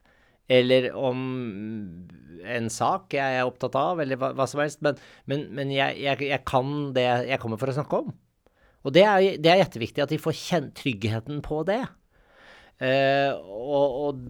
eller 0.52 0.90
om 0.98 1.24
en 2.44 2.70
sak 2.74 3.16
jeg 3.16 3.40
er 3.40 3.48
opptatt 3.48 3.76
av, 3.80 4.02
eller 4.04 4.20
hva, 4.20 4.34
hva 4.36 4.48
som 4.50 4.62
helst. 4.64 4.82
Men, 4.84 5.00
men, 5.30 5.48
men 5.56 5.72
jeg, 5.74 5.98
jeg, 6.04 6.20
jeg, 6.28 6.44
kan 6.48 6.92
det 6.96 7.08
jeg 7.30 7.40
kommer 7.42 7.62
for 7.62 7.72
å 7.72 7.78
snakke 7.78 8.04
om. 8.04 8.14
Og 8.84 8.96
det 8.96 9.06
er, 9.08 9.28
det 9.40 9.52
er 9.52 9.62
jetteviktig 9.62 10.04
at 10.04 10.12
de 10.12 10.20
får 10.20 10.36
kjent 10.36 10.74
tryggheten 10.82 11.40
på 11.46 11.62
det. 11.68 11.82
Uh, 12.84 13.32
og, 13.54 13.98
og, 14.04 14.24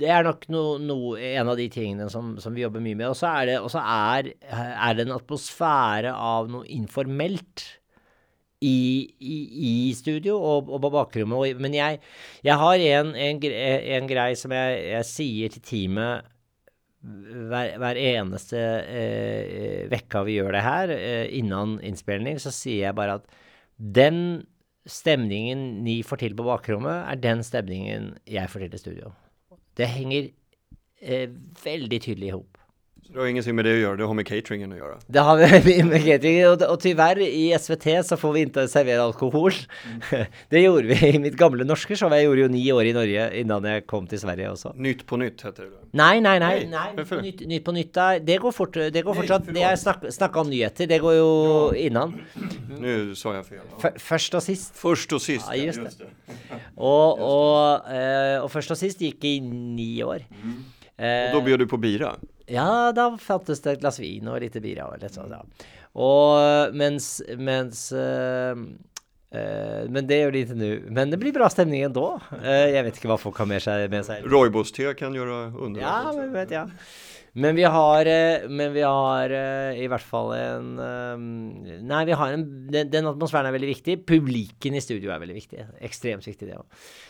det 0.00 0.08
er 0.10 0.24
nok 0.26 0.46
no, 0.50 0.62
no, 0.82 0.96
en 1.14 1.50
av 1.52 1.58
de 1.58 1.68
tingene 1.70 2.08
som, 2.10 2.32
som 2.42 2.54
vi 2.56 2.64
jobber 2.64 2.82
mye 2.82 2.98
med. 2.98 3.10
Og 3.12 3.18
så 3.18 3.30
er, 3.30 3.54
er, 3.78 4.32
er 4.50 4.98
det 4.98 5.06
en 5.06 5.14
atmosfære 5.14 6.14
av 6.14 6.50
noe 6.50 6.66
informelt 6.74 7.66
i, 8.60 8.78
i, 9.22 9.36
i, 9.68 9.74
studio 9.94 10.34
og, 10.36 10.70
og 10.72 10.82
på 10.82 10.90
bakrommet. 10.90 11.60
men 11.60 11.74
jeg, 11.76 12.00
jeg 12.42 12.56
har 12.58 12.82
en, 12.98 13.14
en, 13.14 13.44
en 13.44 14.10
grei 14.10 14.32
som 14.38 14.54
jeg, 14.54 14.80
jeg, 14.90 15.06
sier 15.06 15.54
til 15.54 15.62
teamet 15.62 16.26
hver, 16.98 17.76
hver 17.78 18.00
eneste 18.02 18.58
eh, 18.58 19.86
vekka 19.92 20.24
vi 20.26 20.38
gjør 20.40 20.56
det 20.56 20.64
her, 20.66 20.94
eh, 20.96 21.26
innan 21.38 21.78
innspilling, 21.86 22.40
så 22.42 22.50
sier 22.54 22.88
jeg 22.88 22.98
bare 22.98 23.20
at 23.20 23.38
den 23.78 24.42
stemningen 24.88 25.84
ni 25.84 26.00
får 26.02 26.24
til 26.24 26.34
på 26.34 26.46
bakrommet, 26.48 27.06
er 27.06 27.22
den 27.22 27.44
stemningen 27.46 28.16
jeg 28.26 28.50
får 28.50 28.66
til 28.66 28.74
i 28.74 28.82
studio. 28.82 29.12
Det 29.78 29.86
henger 29.86 30.32
eh, 30.98 31.28
veldig 31.62 32.00
tydelig 32.02 32.32
i 32.32 32.34
hop. 32.34 32.58
Det 33.08 33.16
har 33.16 33.28
ingenting 33.30 33.54
med 33.56 33.64
det 33.64 33.72
å 33.72 33.78
gjøre, 33.78 33.96
det 33.96 34.06
har 34.10 34.16
med 34.18 34.26
cateringen 34.28 34.72
å 34.74 34.78
gjøre? 34.78 34.96
Det 35.16 35.22
har 35.24 35.38
med 35.88 36.02
cateringen, 36.04 36.50
og, 36.50 36.64
og 36.68 36.80
tyvärr 36.82 37.22
i 37.24 37.46
SVT 37.56 37.86
så 38.04 38.18
får 38.20 38.34
vi 38.34 38.42
ikke 38.44 38.64
servere 38.68 39.06
alkohol. 39.08 39.56
Mm. 39.88 40.26
Det 40.52 40.60
gjorde 40.60 40.90
vi 40.92 41.08
i 41.16 41.20
mitt 41.22 41.38
gamle 41.40 41.64
norske 41.64 41.96
show. 41.96 42.12
Jeg 42.12 42.26
gjorde 42.28 42.44
jo 42.44 42.50
ni 42.52 42.66
år 42.74 42.90
i 42.90 42.92
Norge 42.92 43.24
innan 43.40 43.64
jeg 43.70 43.86
kom 43.88 44.04
til 44.10 44.20
Sverige 44.20 44.52
også. 44.52 44.74
Nytt 44.76 45.06
på 45.08 45.16
nytt 45.22 45.40
heter 45.48 45.70
det? 45.70 45.80
Nei, 45.96 46.20
nei, 46.20 46.36
nei. 46.42 46.52
nei, 46.68 46.84
nei 46.98 47.08
nytt, 47.24 47.42
nytt, 47.48 47.64
på 47.64 47.72
nytt 47.78 48.04
Det 48.28 48.38
går, 48.44 48.52
fort, 48.52 48.76
det 48.92 49.06
går 49.08 49.20
fortsatt. 49.22 49.48
Det 49.56 49.64
er 49.64 49.80
snak, 49.80 50.04
snakka 50.12 50.44
om 50.44 50.52
nyheter. 50.52 50.92
Det 50.92 51.00
går 51.00 51.16
jo 51.16 51.34
innan. 51.80 52.12
Nå 52.76 52.96
sa 53.16 53.38
jeg 53.38 53.48
feil. 53.48 53.66
Ja. 53.72 53.96
Først 54.12 54.36
og 54.36 54.44
sist. 54.44 54.74
Først 54.76 55.16
og 55.16 55.24
sist, 55.24 55.48
ja. 55.48 55.70
Just 55.72 56.02
det. 56.04 56.12
Og, 56.76 57.16
og, 57.16 57.88
uh, 57.88 58.44
og, 58.44 58.50
først 58.52 58.76
og 58.76 58.84
sist 58.84 59.00
gikk 59.00 59.24
i 59.24 59.38
ni 59.40 59.94
år. 60.04 60.28
Mm. 60.28 60.58
Og 60.98 61.38
da 61.38 61.40
blir 61.46 61.56
du 61.56 61.70
på 61.70 61.80
bira? 61.80 62.18
Ja, 62.48 62.92
da 62.96 63.10
fantes 63.20 63.60
det 63.64 63.76
et 63.76 63.82
glass 63.82 64.00
vin 64.00 64.28
og 64.30 64.40
litt 64.42 64.56
bira 64.64 64.88
og 64.88 65.02
litt 65.02 65.16
sånn. 65.16 65.34
Ja. 65.34 65.42
Og 65.98 66.74
mens, 66.78 67.18
mens 67.40 67.88
uh, 67.96 68.54
uh, 68.54 69.82
men 69.90 70.08
det 70.08 70.20
gjør 70.22 70.34
de 70.34 70.42
ikke 70.44 70.58
nå. 70.58 70.70
Men 70.94 71.12
det 71.12 71.20
blir 71.20 71.34
bra 71.36 71.48
stemning 71.52 71.84
ändå. 71.88 72.06
Uh, 72.32 72.68
jeg 72.70 72.86
vet 72.86 73.00
ikke 73.00 73.12
hva 73.12 73.18
folk 73.20 73.40
har 73.42 73.50
med 73.50 73.64
seg. 73.64 73.88
Med 73.92 74.06
seg. 74.06 74.26
Roybos-te 74.30 74.94
kan 74.98 75.16
gjøre 75.16 75.48
under. 75.56 75.82
Ja, 75.82 76.12
men 76.16 76.32
vet 76.36 76.54
ja. 76.54 76.66
Men 77.38 77.54
vi 77.54 77.64
har, 77.70 78.08
eh, 78.10 78.48
men 78.50 78.72
vi 78.74 78.82
har 78.82 79.30
eh, 79.30 79.78
i 79.78 79.86
hvert 79.90 80.04
fall 80.04 80.32
en 80.34 80.70
eh, 80.82 81.20
Nei, 81.86 82.00
vi 82.08 82.16
har 82.18 82.34
en 82.34 82.44
den, 82.72 82.90
den 82.90 83.10
atmosfæren 83.10 83.48
er 83.50 83.54
veldig 83.54 83.70
viktig. 83.70 83.96
Publikken 84.08 84.74
i 84.74 84.82
studio 84.82 85.12
er 85.14 85.22
veldig 85.22 85.36
viktig. 85.36 85.66
Ekstremt 85.86 86.26
viktig, 86.26 86.48
det 86.48 86.58
òg. 86.58 86.66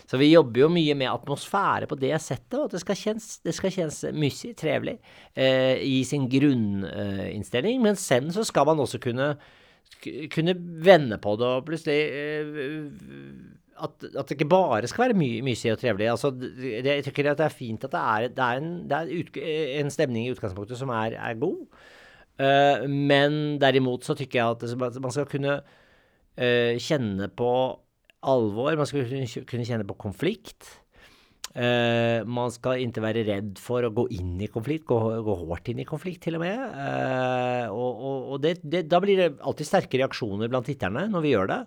Så 0.08 0.20
vi 0.20 0.30
jobber 0.30 0.64
jo 0.64 0.70
mye 0.72 0.96
med 0.98 1.10
atmosfære 1.10 1.88
på 1.88 1.98
det 2.00 2.12
settet. 2.24 2.58
Og 2.58 2.66
at 2.66 2.76
det 2.76 2.82
skal 2.84 3.00
kjennes, 3.02 3.30
det 3.46 3.54
skal 3.56 3.74
kjennes 3.74 4.02
mysig, 4.16 4.52
trevelig, 4.60 4.98
eh, 5.32 5.80
i 5.80 6.02
sin 6.08 6.28
grunninnstilling. 6.30 7.80
men 7.82 7.96
sen 7.96 8.32
så 8.34 8.44
skal 8.44 8.68
man 8.68 8.84
også 8.84 9.00
kunne 9.02 9.32
kunne 10.30 10.52
vende 10.84 11.16
på 11.18 11.32
det 11.40 11.46
og 11.48 11.64
plutselig 11.66 11.96
at, 13.84 14.06
at, 14.08 14.24
det 14.28 14.36
ikke 14.36 14.50
bare 14.50 14.90
skal 14.90 15.06
være 15.06 15.18
my 15.18 15.28
mysig 15.46 15.72
og 15.72 15.80
trevelig. 15.80 16.08
Altså, 16.12 16.32
det, 16.34 16.84
jeg 16.84 17.04
tykker 17.06 17.30
at 17.32 17.40
det 17.40 17.46
er 17.46 17.54
fint 17.54 17.84
at 17.86 17.94
det 17.94 18.00
er, 18.00 18.28
det 18.34 18.44
er, 18.44 18.62
en, 18.62 18.72
det 18.90 18.98
er 18.98 19.12
ut, 19.20 19.38
en, 19.82 19.92
stemning 19.94 20.26
i 20.26 20.32
utgangspunktet 20.34 20.80
som 20.80 20.92
er, 20.94 21.16
er 21.18 21.38
god. 21.40 21.60
Uh, 22.38 22.86
men 22.86 23.58
derimot 23.58 24.06
så 24.06 24.14
tykker 24.18 24.38
jeg 24.38 24.56
at 24.70 25.00
man 25.02 25.14
skal 25.14 25.26
kunne 25.30 25.58
uh, 25.58 26.74
kjenne 26.78 27.30
på 27.34 27.52
alvor. 28.22 28.76
Man 28.78 28.90
skal 28.90 29.08
kunne 29.48 29.66
kjenne 29.66 29.88
på 29.88 29.98
konflikt. 29.98 30.68
Uh, 31.58 32.22
man 32.28 32.52
skal 32.54 32.84
ikke 32.84 33.02
være 33.02 33.24
redd 33.26 33.56
for 33.58 33.82
å 33.82 33.90
gå 33.94 34.04
inn 34.14 34.36
i 34.44 34.50
konflikt, 34.52 34.84
gå, 34.86 34.98
gå 35.26 35.36
hårdt 35.40 35.72
inn 35.72 35.80
i 35.82 35.88
konflikt 35.88 36.26
til 36.26 36.36
og 36.38 36.44
med. 36.44 36.60
Uh, 36.76 37.66
og, 37.72 37.88
og, 37.88 38.28
og 38.34 38.42
det, 38.44 38.58
det, 38.62 38.84
da 38.90 39.00
blir 39.02 39.18
det 39.18 39.30
alltid 39.40 39.66
sterke 39.66 39.98
reaksjoner 40.02 40.52
blant 40.52 40.68
titterne 40.68 41.08
når 41.10 41.24
vi 41.24 41.32
gjør 41.32 41.50
det. 41.50 41.62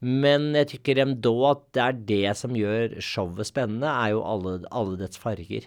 Men 0.00 0.54
jeg 0.56 0.70
tykker 0.74 1.02
endog 1.02 1.42
at 1.50 1.64
det 1.76 1.82
er 1.84 1.98
det 2.08 2.36
som 2.40 2.56
gjør 2.56 2.96
showet 3.04 3.48
spennende, 3.50 3.88
er 3.90 4.14
jo 4.14 4.22
alle, 4.24 4.60
alle 4.72 4.96
dets 5.00 5.20
farger. 5.20 5.66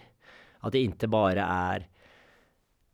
At 0.64 0.74
det 0.74 0.82
ikke 0.88 1.10
bare 1.12 1.44
er 1.44 1.86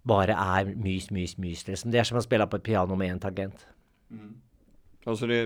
bare 0.08 0.32
er 0.32 0.74
mys, 0.76 1.10
mys, 1.10 1.38
mys. 1.38 1.66
Liksom. 1.68 1.92
Det 1.92 2.00
er 2.00 2.08
som 2.08 2.18
å 2.20 2.24
spille 2.24 2.46
på 2.48 2.60
et 2.60 2.66
piano 2.66 2.96
med 2.96 3.14
en 3.14 3.22
tangent. 3.22 3.66
Mm. 4.08 4.34
Altså 5.06 5.28
det, 5.30 5.40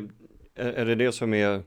er 0.57 0.89
det 0.89 0.99
det 0.99 1.11
som 1.15 1.35
er 1.35 1.63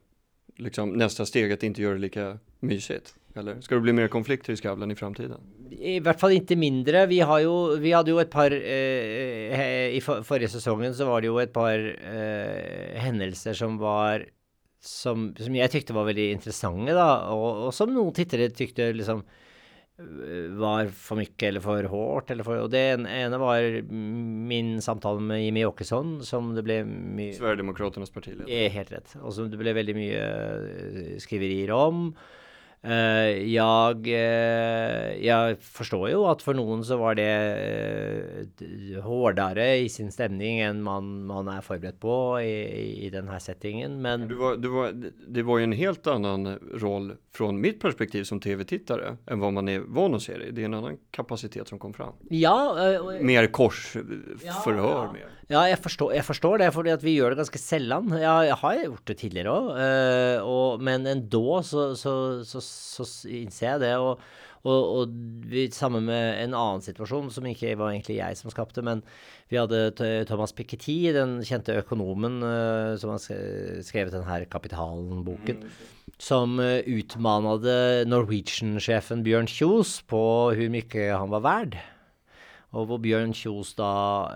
liksom, 0.58 0.96
neste 1.00 1.26
steg, 1.28 1.52
at 1.52 1.64
ikke 1.64 1.84
gjøre 1.84 2.00
det 2.00 2.08
like 2.08 2.28
mysig? 2.62 3.14
Eller 3.38 3.60
skal 3.62 3.80
det 3.80 3.88
bli 3.88 3.96
mer 3.98 4.12
konflikt 4.14 4.50
i 4.50 4.58
Skavlan 4.58 4.94
i 4.94 4.98
framtiden? 4.98 5.42
I 5.78 5.98
hvert 6.04 6.22
fall 6.22 6.38
ikke 6.38 6.58
mindre. 6.60 7.06
Vi, 7.12 7.20
jo, 7.44 7.58
vi 7.82 7.94
hadde 7.94 8.14
jo 8.14 8.22
et 8.22 8.32
par 8.34 8.54
eh, 8.56 9.94
I 9.94 10.02
for, 10.04 10.26
forrige 10.28 10.56
sesongen 10.56 10.96
så 10.98 11.08
var 11.10 11.22
det 11.22 11.32
jo 11.32 11.38
et 11.42 11.54
par 11.54 11.78
eh, 11.78 12.98
hendelser 13.04 13.58
som 13.58 13.78
var 13.82 14.26
som, 14.88 15.32
som, 15.40 15.58
jeg 15.58 15.74
tykte 15.74 15.96
var 15.96 16.08
veldig 16.08 16.30
interessante, 16.38 16.94
da. 16.96 17.10
Og, 17.34 17.68
og 17.68 17.76
som 17.76 17.92
noen 17.94 18.14
tittere 18.16 18.50
tykte 18.56 18.90
liksom 18.96 19.24
eh, 20.00 20.48
var 20.58 20.92
for 20.94 21.20
mye 21.20 21.50
eller 21.50 21.64
for. 21.64 21.90
Eller 22.32 22.48
for, 22.48 22.64
og 22.64 22.72
det 22.74 22.84
ene 22.96 23.42
var 23.42 23.82
min 23.92 24.78
samtale 24.84 25.24
med 25.24 25.44
Jimmy 25.44 25.66
Åkesson, 25.68 26.18
som 26.28 26.54
det 26.56 26.66
ble 26.68 26.82
mye 26.88 27.36
Sverigedemokraternas 27.38 28.14
partileder. 28.14 28.52
Helt 28.78 28.94
rett. 28.94 29.18
Og 29.22 29.34
som 29.36 29.52
det 29.52 29.60
ble 29.60 29.76
veldig 29.78 29.98
mye 29.98 30.26
eh, 30.26 31.16
skriverier 31.24 31.74
om. 31.76 32.12
Uh, 32.86 33.34
jeg, 33.50 34.04
uh, 34.06 35.08
jeg, 35.18 35.56
forstår 35.60 36.12
jo 36.12 36.20
at 36.30 36.44
for 36.46 36.56
noen 36.56 36.84
så 36.86 37.00
var 37.02 37.18
det 37.18 37.26
uh, 38.62 39.00
hårdere 39.04 39.66
i 39.82 39.88
sin 39.92 40.12
stemning 40.14 40.62
enn 40.62 40.84
man, 40.86 41.10
man 41.28 41.50
er 41.52 41.66
forberedt 41.66 41.98
på 42.00 42.14
i, 42.40 43.08
i 43.08 43.10
denne 43.12 43.40
settingen, 43.44 43.98
men 44.06 44.28
du 44.30 44.38
var, 44.40 44.62
du 44.62 44.70
var, 44.72 44.94
Det 44.94 45.44
var 45.48 45.60
jo 45.60 45.68
en 45.68 45.76
helt 45.80 46.12
annen 46.14 46.54
rolle 46.78 47.18
fra 47.36 47.50
mitt 47.52 47.82
perspektiv 47.82 48.28
som 48.30 48.40
TV-tittere 48.44 49.18
enn 49.26 49.42
hva 49.42 49.52
man 49.58 49.74
er 49.74 49.84
vant 49.84 50.20
å 50.20 50.22
se 50.22 50.38
det. 50.38 50.54
Det 50.54 50.64
er 50.64 50.70
en 50.70 50.80
annen 50.80 51.02
kapasitet 51.14 51.70
som 51.70 51.82
kom 51.82 51.98
fram. 51.98 52.16
Ja, 52.30 52.56
mer 53.26 53.50
korsforhør. 53.54 55.18
Ja, 55.18 55.26
ja. 55.26 55.37
Ja 55.48 55.62
jeg, 55.72 55.80
forstår, 55.80 56.12
jeg, 56.18 56.26
forstår, 56.28 56.58
det, 56.60 56.72
for 56.76 56.88
vi 57.04 57.16
gjør 57.16 57.34
det 57.34 57.42
ganske 57.44 57.62
sjelden. 57.62 58.12
Ja, 58.20 58.42
jeg 58.44 58.58
har 58.60 58.82
gjort 58.82 59.08
det 59.08 59.20
tidligere 59.22 59.54
òg, 60.44 60.84
men 60.84 61.08
endå 61.08 61.62
så, 61.64 61.94
så, 61.96 62.18
så 62.44 62.64
så 62.64 63.08
innser 63.32 63.72
jeg 63.72 63.84
det. 63.86 63.96
Og, 64.02 64.22
og, 64.68 64.80
og 65.00 65.18
vi, 65.48 65.68
sammen 65.72 66.08
med 66.10 66.42
en 66.44 66.56
annen 66.58 66.84
situasjon, 66.84 67.30
som 67.34 67.48
ikke 67.48 67.76
var 67.80 67.94
egentlig 67.94 68.18
jeg 68.20 68.40
som 68.40 68.52
skapte, 68.52 68.84
men 68.84 69.04
vi 69.52 69.60
hadde 69.60 69.94
Thomas 70.28 70.52
Piketty, 70.56 70.98
den 71.16 71.38
kjente 71.48 71.78
økonomen 71.80 72.42
uh, 72.44 72.96
som 73.00 73.14
har 73.14 73.22
skrevet 73.86 74.16
denne 74.16 74.40
Kapitalen-boken, 74.52 75.64
mm. 75.64 76.16
som 76.20 76.58
uh, 76.60 76.82
Norwegian-sjefen 78.12 79.24
Bjørn 79.24 79.48
Kjos 79.52 80.02
på 80.10 80.24
hvor 80.52 80.74
mye 80.74 81.12
han 81.14 81.32
var 81.32 81.46
verd. 81.48 81.80
Og 82.76 82.90
hvor 82.90 83.00
Bjørn 83.00 83.32
Kjos 83.36 83.72
da 83.78 83.92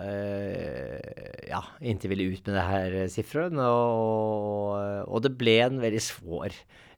eh, 0.07 1.49
ja, 1.49 1.59
ikke 1.83 2.11
ville 2.13 2.29
ut 2.31 2.47
med 2.47 2.55
det 2.55 2.67
her 2.69 2.95
sifferet. 3.11 3.57
Og, 3.59 4.77
og, 5.03 5.17
det 5.25 5.33
ble 5.39 5.57
en 5.65 5.81
veldig 5.83 6.01
svår 6.03 6.55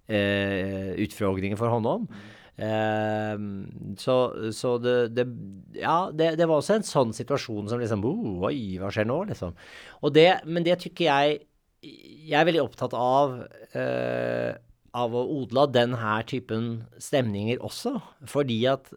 eh, 0.07 0.93
utfrågning 1.01 1.57
for 1.57 1.73
håndom. 1.73 2.05
Eh, 2.53 3.47
så, 3.97 4.17
så 4.53 4.75
det, 4.77 4.97
det, 5.17 5.25
Ja, 5.79 6.11
det, 6.13 6.35
det, 6.37 6.45
var 6.45 6.61
også 6.61 6.77
en 6.77 6.85
sånn 6.85 7.15
situasjon 7.17 7.71
som 7.71 7.81
liksom 7.81 8.05
Oi, 8.05 8.77
hva 8.77 8.93
skjer 8.93 9.09
nå? 9.09 9.23
liksom. 9.31 9.57
Men 10.45 10.67
det 10.67 10.77
tykker 10.83 11.09
jeg 11.09 11.39
Jeg 11.81 12.37
er 12.37 12.45
veldig 12.45 12.61
opptatt 12.61 12.93
av 12.93 13.39
eh, 13.73 14.53
av 14.93 15.15
å 15.17 15.23
odle 15.39 15.65
den 15.73 15.95
her 15.97 16.25
typen 16.29 16.85
stemninger 17.01 17.61
også. 17.65 17.97
Fordi 18.29 18.59
at 18.69 18.91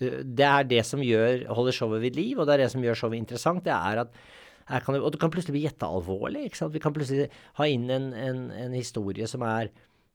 det 0.00 0.46
er 0.46 0.64
det 0.70 0.80
som 0.86 1.02
gjør, 1.04 1.44
holder 1.54 1.76
showet 1.76 2.02
ved 2.02 2.16
liv, 2.18 2.38
og 2.38 2.48
det 2.48 2.56
er 2.56 2.64
det 2.64 2.72
som 2.72 2.82
gjør 2.84 2.98
showet 2.98 3.20
interessant. 3.20 3.64
Det 3.66 3.74
er 3.74 4.04
at 4.04 4.16
kan, 4.84 4.96
Og 4.96 5.12
det 5.12 5.20
kan 5.20 5.30
plutselig 5.30 5.52
bli 5.52 5.66
gjettealvorlig. 5.66 6.46
ikke 6.46 6.58
sant? 6.58 6.74
Vi 6.74 6.80
kan 6.80 6.94
plutselig 6.96 7.28
ha 7.58 7.66
inn 7.68 7.90
en, 7.92 8.12
en, 8.16 8.50
en 8.50 8.72
historie 8.72 9.26
som 9.28 9.44
er 9.44 9.68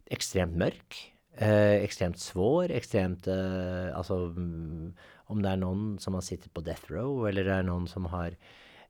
ekstremt 0.10 0.58
mørk. 0.58 0.98
Eh, 1.40 1.84
ekstremt 1.86 2.20
svår, 2.20 2.74
ekstremt 2.76 3.30
eh, 3.32 3.96
Altså 3.96 4.34
mm, 4.36 4.90
om 5.32 5.44
det 5.44 5.52
er 5.54 5.62
noen 5.62 5.94
som 6.02 6.18
har 6.18 6.26
sittet 6.26 6.52
på 6.52 6.64
death 6.66 6.90
row, 6.92 7.28
eller 7.30 7.46
det 7.46 7.54
er 7.54 7.68
noen 7.68 7.86
som 7.88 8.10
har 8.12 8.34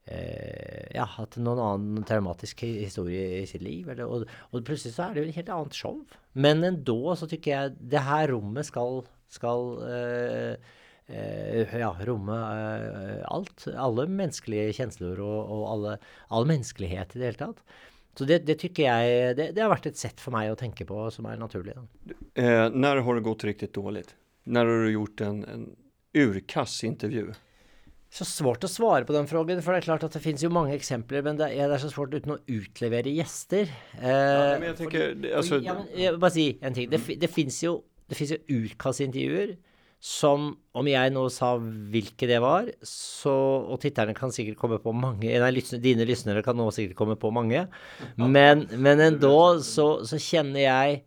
eh, 0.07 0.87
ja, 0.95 1.05
hatt 1.17 1.37
noen 1.37 1.61
annen 1.61 2.07
traumatisk 2.07 2.63
historie 2.63 3.41
i 3.41 3.45
sitt 3.49 3.61
liv. 3.65 3.91
Eller, 3.91 4.07
og, 4.07 4.25
og, 4.49 4.63
plutselig 4.65 4.95
så 4.95 5.09
er 5.09 5.15
det 5.15 5.23
jo 5.23 5.29
et 5.29 5.39
helt 5.41 5.53
annet 5.57 5.77
show. 5.77 5.99
Men 6.33 6.63
endå 6.65 6.99
så 7.19 7.29
tykker 7.29 7.51
jeg 7.53 7.77
det 7.91 8.05
her 8.07 8.31
rommet 8.33 8.69
skal, 8.69 9.03
skal 9.29 9.73
eh, 9.85 10.53
eh, 10.55 10.78
ja, 11.09 11.91
romme 12.05 12.37
eh, 12.37 13.21
alt. 13.33 13.67
Alle 13.73 14.05
menneskelige 14.09 14.75
kjensler 14.77 15.21
og, 15.25 15.39
og 15.49 15.63
alle, 15.73 15.95
all 16.29 16.49
menneskelighet 16.49 17.15
i 17.15 17.21
det 17.21 17.31
hele 17.31 17.41
tatt. 17.41 17.63
Så 18.19 18.25
det, 18.27 18.41
det 18.49 18.57
tycker 18.59 18.83
jeg 18.83 19.35
det, 19.37 19.51
det, 19.55 19.61
har 19.63 19.71
vært 19.71 19.91
et 19.91 19.99
sett 19.99 20.19
for 20.19 20.35
meg 20.35 20.49
å 20.51 20.57
tenke 20.59 20.85
på 20.87 21.05
som 21.13 21.27
er 21.29 21.39
naturlig. 21.39 21.77
Eh, 22.35 22.65
når 22.73 23.03
har 23.05 23.19
det 23.19 23.27
gått 23.27 23.45
riktig 23.47 23.71
dårlig? 23.77 24.09
Når 24.49 24.71
har 24.71 24.83
du 24.83 24.91
gjort 24.91 25.23
en, 25.23 25.45
en 25.47 25.69
urkass 26.17 26.81
intervju? 26.87 27.29
Så 28.09 28.25
svårt 28.25 28.65
å 28.65 28.69
svare 28.71 29.05
på 29.05 29.13
den 29.13 29.27
frågan, 29.29 29.61
for 29.61 29.75
det 29.75 29.83
er 29.83 29.87
klart 29.91 30.03
at 30.07 30.15
det 30.17 30.23
finnes 30.23 30.41
jo 30.41 30.49
mange 30.49 30.73
eksempler, 30.73 31.21
men 31.25 31.37
det 31.37 31.51
er, 31.53 31.69
det 31.69 31.77
er 31.77 31.83
så 31.83 31.91
svårt 31.93 32.15
uten 32.17 32.33
å 32.33 32.39
utlevere 32.49 33.13
gjester. 33.13 33.69
Eh, 33.99 34.09
ja, 34.09 34.55
men 34.57 34.71
jeg 34.71 34.77
tenker, 34.79 35.11
altså, 35.29 35.59
ja, 35.61 35.75
men, 35.77 35.91
jeg 35.93 36.17
bare 36.17 36.33
si 36.33 36.47
en 36.65 36.75
ting. 36.75 36.89
Det, 36.89 37.01
det 37.21 37.29
fins 37.29 37.61
jo, 37.61 37.75
jo 38.09 38.39
utkastintervjuer 38.57 39.53
som 39.99 40.53
om 40.79 40.87
jeg 40.87 41.11
nå 41.11 41.25
sa 41.33 41.51
hvilke 41.59 42.27
det 42.29 42.39
var, 42.39 42.69
så 42.87 43.33
Og 43.67 43.81
titterne 43.83 44.15
kan 44.15 44.31
sikkert 44.31 44.55
komme 44.61 44.77
på 44.79 44.93
mange 44.95 45.27
Nei, 45.27 45.49
dine 45.83 46.07
lyttere 46.07 46.43
kan 46.45 46.55
nå 46.55 46.69
sikkert 46.71 46.95
komme 46.95 47.17
på 47.19 47.31
mange. 47.35 47.65
Men, 48.15 48.63
men 48.79 49.03
endå 49.03 49.59
så, 49.65 49.89
så, 50.07 50.19
kjenner 50.19 50.63
jeg 50.63 51.01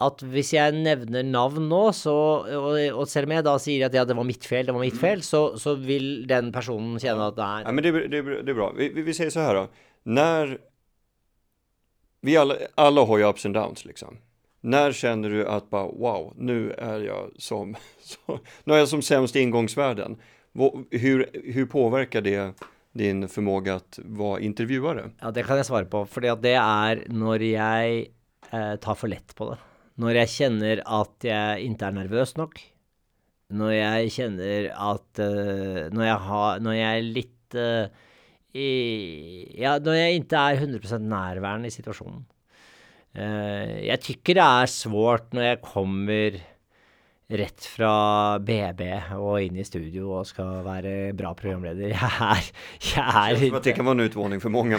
at 0.00 0.20
hvis 0.28 0.52
jeg 0.52 0.76
nevner 0.76 1.24
navn 1.24 1.68
nå, 1.70 1.82
så 1.96 2.14
og, 2.44 2.72
og, 2.76 3.04
selv 3.08 3.28
om 3.28 3.36
jeg 3.36 3.44
da 3.46 3.54
sier 3.60 3.86
at 3.86 3.94
ja, 3.96 4.04
det 4.08 4.16
var 4.16 4.28
mitt 4.28 4.44
feil, 4.44 4.66
det 4.68 4.74
var 4.76 4.84
mitt 4.84 4.98
feil, 5.00 5.22
så, 5.24 5.42
så 5.60 5.72
vil 5.80 6.26
den 6.28 6.50
personen 6.52 6.98
kjenne 7.00 7.30
at 7.30 7.36
det 7.36 7.46
er 7.46 7.64
ja, 7.64 7.72
Men 7.72 7.84
det, 7.84 7.94
det, 8.12 8.22
det 8.44 8.52
er 8.52 8.58
bra. 8.58 8.70
Vi, 8.76 8.90
vi, 8.96 9.04
vi 9.08 9.16
sier 9.16 9.32
så 9.32 9.44
her, 9.44 9.60
da. 9.60 9.92
Når 10.16 10.56
Vi 12.26 12.36
alle, 12.36 12.58
alle 12.80 13.04
har 13.08 13.20
jo 13.20 13.28
ups 13.32 13.48
and 13.48 13.56
downs, 13.56 13.84
liksom. 13.88 14.20
När 14.60 14.92
känner 14.92 15.30
du 15.30 15.46
att 15.46 15.70
bara 15.70 15.86
wow, 15.86 16.32
nu 16.36 16.72
är 16.72 17.00
jag 17.00 17.30
som, 17.38 17.76
så, 18.00 18.38
nu 18.64 18.74
är 18.74 18.78
jag 18.78 18.88
som 18.88 19.02
sämst 19.02 19.36
i 19.36 19.40
ingångsvärden? 19.40 20.16
Hur, 20.90 21.30
hur 21.44 21.66
påverkar 21.66 22.20
det 22.20 22.54
din 22.92 23.28
förmåga 23.28 23.74
att 23.74 23.98
vara 24.04 24.40
intervjuare? 24.40 25.10
Ja, 25.20 25.30
det 25.30 25.42
kan 25.42 25.56
jeg 25.56 25.66
svare 25.66 25.84
på, 25.84 26.06
for 26.08 26.24
det 26.24 26.54
er 26.56 27.02
når 27.12 27.44
jeg 27.44 28.06
eh, 28.52 28.76
tar 28.80 28.96
for 28.96 29.12
lett 29.12 29.34
på 29.36 29.50
det. 29.52 29.58
Når 30.00 30.20
jeg 30.22 30.32
kjenner 30.32 30.82
at 30.84 31.24
jeg 31.24 31.68
ikke 31.68 31.88
er 31.88 31.96
nervøs 31.96 32.34
nok. 32.36 32.58
Når 33.56 33.72
jeg 33.72 34.12
kjenner 34.16 34.70
at 34.72 35.20
eh, 35.22 35.82
når, 35.92 36.04
jeg 36.08 36.20
har, 36.30 36.64
når 36.64 36.78
jeg 36.80 36.90
er 36.90 37.10
litt 37.20 37.58
eh, 37.60 38.04
Ja, 38.56 39.74
når 39.84 39.98
jeg 39.98 40.22
ikke 40.22 40.40
er 40.40 40.62
100 40.62 40.96
nærværende 41.04 41.68
i 41.68 41.74
situasjonen. 41.74 42.22
Eh, 43.16 43.86
jeg 43.86 44.02
tykker 44.04 44.36
det 44.36 44.44
er 44.44 44.68
svårt 44.70 45.32
når 45.36 45.48
jeg 45.50 45.62
kommer 45.64 46.36
rett 47.26 47.64
fra 47.66 48.38
BB 48.38 48.82
og 49.18 49.40
inn 49.42 49.56
i 49.58 49.64
studio 49.66 50.12
og 50.20 50.28
skal 50.28 50.60
være 50.62 51.10
bra 51.18 51.32
programleder. 51.34 51.90
Jeg 51.96 52.12
er, 52.22 52.50
jeg 52.78 53.48
er 53.50 53.62
det 53.64 53.72
kan 53.74 53.86
være 53.86 53.96
en 53.98 54.04
utfordring 54.04 54.40
for 54.42 54.52
mange. 54.54 54.78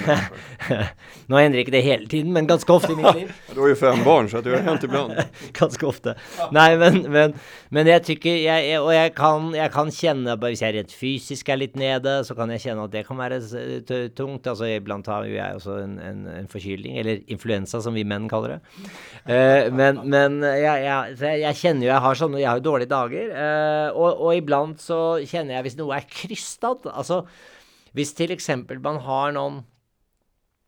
Nå 1.29 1.39
endrer 1.41 1.63
ikke 1.65 1.73
det 1.75 1.81
hele 1.83 2.07
tiden, 2.07 2.31
men 2.33 2.47
ganske 2.47 2.71
ofte 2.71 2.93
i 2.93 2.95
mitt 2.95 3.17
liv. 3.17 3.33
Du 3.53 3.59
har 3.63 3.71
jo 3.71 3.77
fem 3.79 4.03
barn 4.05 4.29
så 4.31 4.39
du 4.45 4.51
har 4.53 4.63
hänt 4.63 4.85
ibland. 4.85 5.17
ganske 5.57 5.87
ofte. 5.87 6.13
Nei, 6.55 6.69
men, 6.79 7.01
men, 7.11 7.33
men 7.73 7.89
jeg 7.89 8.05
tykker 8.07 8.37
jeg, 8.37 8.67
jeg, 8.69 8.79
Og 8.79 8.93
jeg 8.93 9.13
kan, 9.17 9.49
jeg 9.55 9.71
kan 9.73 9.91
kjenne 9.91 10.35
Hvis 10.43 10.61
jeg 10.61 10.75
rent 10.75 10.93
fysisk 10.93 11.49
er 11.49 11.59
litt 11.59 11.75
nede, 11.79 12.19
så 12.27 12.35
kan 12.37 12.51
jeg 12.53 12.63
kjenne 12.67 12.85
at 12.87 12.93
det 12.93 13.03
kan 13.07 13.19
være 13.19 13.41
tungt. 14.15 14.47
Altså 14.47 14.69
Iblant 14.69 15.09
har 15.11 15.27
jo 15.27 15.35
jeg 15.35 15.59
også 15.59 15.79
en, 15.83 15.97
en, 15.99 16.23
en 16.37 16.49
forkylning, 16.51 16.99
eller 17.01 17.23
influensa, 17.27 17.81
som 17.83 17.97
vi 17.97 18.05
menn 18.07 18.29
kaller 18.31 18.55
det. 18.55 18.87
Uh, 19.27 19.73
men 19.75 20.03
men 20.07 20.39
jeg 20.45 21.55
kjenner 21.59 21.87
jo 21.87 21.91
jeg 21.91 22.03
har 22.05 22.19
sånne 22.19 22.36
Jeg 22.39 22.49
har 22.49 22.59
jo 22.59 22.67
dårlige 22.69 22.91
dager. 22.91 23.31
eh, 23.31 23.89
og, 23.93 24.21
og 24.27 24.35
iblant 24.37 24.81
så 24.83 25.19
kjenner 25.23 25.57
jeg 25.57 25.67
hvis 25.67 25.79
noe 25.79 25.97
er 25.97 26.11
krystad 26.11 26.85
Altså 26.93 27.23
hvis 27.97 28.13
eksempel 28.29 28.79
man 28.83 28.99
har 29.01 29.33
noen 29.33 29.63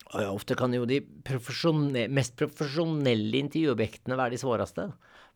og 0.10 0.40
ofte 0.40 0.56
kan 0.58 0.74
jo 0.74 0.88
de 0.90 1.04
profesjonelle, 1.26 2.08
mest 2.10 2.34
profesjonelle 2.40 3.44
intervjuobjektene 3.44 4.18
være 4.18 4.34
de 4.34 4.40
svåreste. 4.42 4.88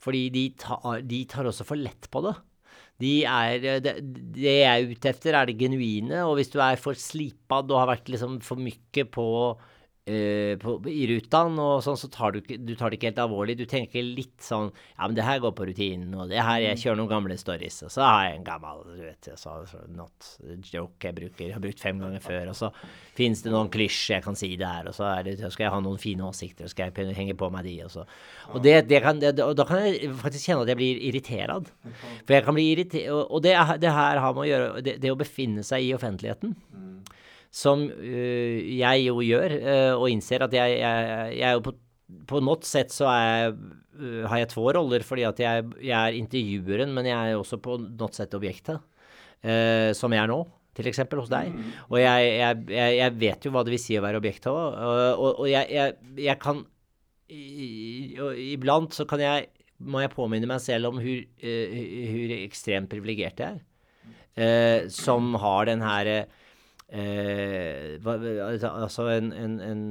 Fordi 0.01 0.23
de 0.33 0.47
tar, 0.57 1.03
de 1.05 1.19
tar 1.29 1.45
også 1.45 1.67
for 1.67 1.77
lett 1.77 2.09
på 2.09 2.23
det. 2.25 2.33
De 3.03 3.11
er, 3.29 3.67
det, 3.83 3.93
det 4.33 4.55
jeg 4.55 4.71
er 4.71 4.89
ute 4.89 5.11
etter, 5.11 5.37
er 5.37 5.49
det 5.49 5.59
genuine. 5.59 6.23
Og 6.25 6.39
hvis 6.39 6.49
du 6.53 6.57
er 6.57 6.81
for 6.81 6.97
slipad 6.97 7.69
og 7.69 7.83
har 7.83 7.91
vært 7.91 8.09
liksom 8.09 8.39
for 8.45 8.57
mye 8.57 9.05
på, 9.13 9.27
eh, 10.05 10.53
på 10.59 10.73
i 10.91 11.05
rutaen 11.09 11.55
og 11.63 11.77
sånn, 11.85 11.97
så 11.99 12.09
tar 12.11 12.33
du, 12.35 12.39
du 12.43 12.73
tar 12.75 12.91
det 12.91 12.97
ikke 12.99 13.09
helt 13.11 13.21
alvorlig. 13.23 13.55
Du 13.59 13.65
tenker 13.69 14.03
litt 14.03 14.41
sånn 14.43 14.69
Ja, 14.97 15.05
men 15.07 15.15
det 15.15 15.23
her 15.27 15.39
går 15.43 15.53
på 15.55 15.67
rutinen, 15.69 16.11
og 16.19 16.29
det 16.31 16.41
her 16.43 16.59
Jeg 16.65 16.81
kjører 16.81 16.99
noen 16.99 17.11
gamle 17.11 17.37
stories, 17.39 17.77
og 17.87 17.91
så 17.93 18.03
har 18.03 18.25
jeg 18.27 18.39
en 18.41 18.47
gammel 18.47 18.83
du 18.97 19.01
vet, 19.05 19.29
så, 19.39 19.53
not 19.95 20.27
joke 20.71 21.07
jeg 21.07 21.15
bruker. 21.17 21.45
Jeg 21.47 21.55
har 21.55 21.63
brukt 21.63 21.79
fem 21.83 21.99
ganger 22.03 22.23
før, 22.23 22.51
og 22.51 22.57
så 22.59 22.69
fins 23.15 23.41
det 23.45 23.53
noen 23.53 23.71
klisj 23.73 24.11
jeg 24.15 24.23
kan 24.25 24.35
si 24.39 24.51
der, 24.59 24.89
og 24.91 24.95
så, 24.97 25.09
det, 25.25 25.37
så 25.39 25.49
skal 25.53 25.67
jeg 25.69 25.73
ha 25.75 25.79
noen 25.85 26.01
fine 26.01 26.27
åsikter, 26.27 26.67
og 26.67 26.73
skal 26.73 26.91
jeg 26.91 27.15
henge 27.15 27.37
på 27.39 27.49
meg 27.53 27.63
de, 27.69 27.77
og 27.87 27.91
så 27.93 28.05
Og 28.53 28.61
det, 28.63 28.75
det 28.89 29.01
kan, 29.03 29.19
det, 29.23 29.33
og 29.43 29.55
da 29.55 29.63
kan 29.69 29.85
jeg 29.87 30.11
faktisk 30.19 30.49
kjenne 30.49 30.65
at 30.67 30.73
jeg 30.73 30.79
blir 30.83 30.99
irriterad. 31.09 31.69
For 32.27 32.35
jeg 32.35 32.43
kan 32.45 32.55
bli 32.57 32.67
irritert 32.73 33.09
Og 33.13 33.31
og 33.37 33.43
det, 33.43 33.53
er- 33.55 33.77
det 33.79 33.91
her 33.91 34.19
har 34.19 34.33
med 34.35 34.43
å 34.43 34.49
gjøre 34.49 34.81
det, 34.85 34.97
det 35.01 35.11
å 35.11 35.17
befinne 35.19 35.63
seg 35.63 35.83
i 35.87 35.93
offentligheten 35.95 36.55
som 37.53 37.85
øh, 37.85 38.57
jeg 38.79 39.05
jo 39.05 39.21
gjør, 39.21 39.53
øh, 39.59 39.93
og 39.99 40.09
innser 40.09 40.45
at 40.47 40.55
jeg, 40.57 40.79
jeg, 40.81 41.37
jeg 41.37 41.47
er 41.51 41.57
jo 41.59 41.63
på, 41.67 41.75
på 42.29 42.41
nåt 42.43 42.65
sett 42.65 42.93
så 42.93 43.07
er 43.11 43.27
jeg, 43.27 43.53
uh, 44.01 44.23
har 44.29 44.41
jeg 44.41 44.49
to 44.51 44.65
roller, 44.73 45.05
fordi 45.05 45.25
at 45.29 45.39
jeg, 45.41 45.69
jeg 45.85 45.93
er 45.93 46.17
intervjueren, 46.17 46.91
men 46.95 47.07
jeg 47.09 47.31
er 47.31 47.37
også 47.37 47.61
på 47.61 47.77
nåt 47.83 48.17
sett 48.17 48.33
objektet, 48.37 48.81
uh, 49.45 49.89
som 49.97 50.13
jeg 50.13 50.25
er 50.25 50.33
nå. 50.33 50.41
Til 50.73 50.87
eksempel 50.89 51.19
hos 51.21 51.29
deg. 51.29 51.51
Og 51.91 51.99
jeg, 52.01 52.29
jeg, 52.73 53.11
vet 53.21 53.43
jo 53.45 53.51
hva 53.53 53.61
det 53.61 53.75
vil 53.75 53.81
si 53.81 53.93
å 53.93 54.01
være 54.01 54.17
objektet 54.17 54.47
òg. 54.49 54.57
Og, 54.73 55.01
og, 55.13 55.41
og 55.43 55.49
jeg, 55.51 55.67
jeg, 55.69 56.15
jeg 56.25 56.39
kan 56.41 56.63
i- 57.29 58.15
og 58.17 58.39
Iblant 58.41 58.97
så 58.97 59.05
kan 59.05 59.21
jeg 59.21 59.51
må 59.83 60.01
jeg 60.03 60.13
påminne 60.13 60.49
meg 60.49 60.61
selv 60.63 60.89
om 60.89 60.99
hvor, 61.01 61.21
eh, 61.43 61.75
hvor 62.09 62.33
ekstremt 62.39 62.89
privilegert 62.91 63.41
jeg 63.43 63.59
er. 63.59 63.61
Eh, 64.33 64.87
som 64.89 65.35
har 65.37 65.67
den 65.69 65.83
her 65.85 66.25
eh, 66.89 67.95
hva, 68.03 68.17
Altså 68.69 69.07
en, 69.13 69.31
en, 69.33 69.55
en 69.63 69.81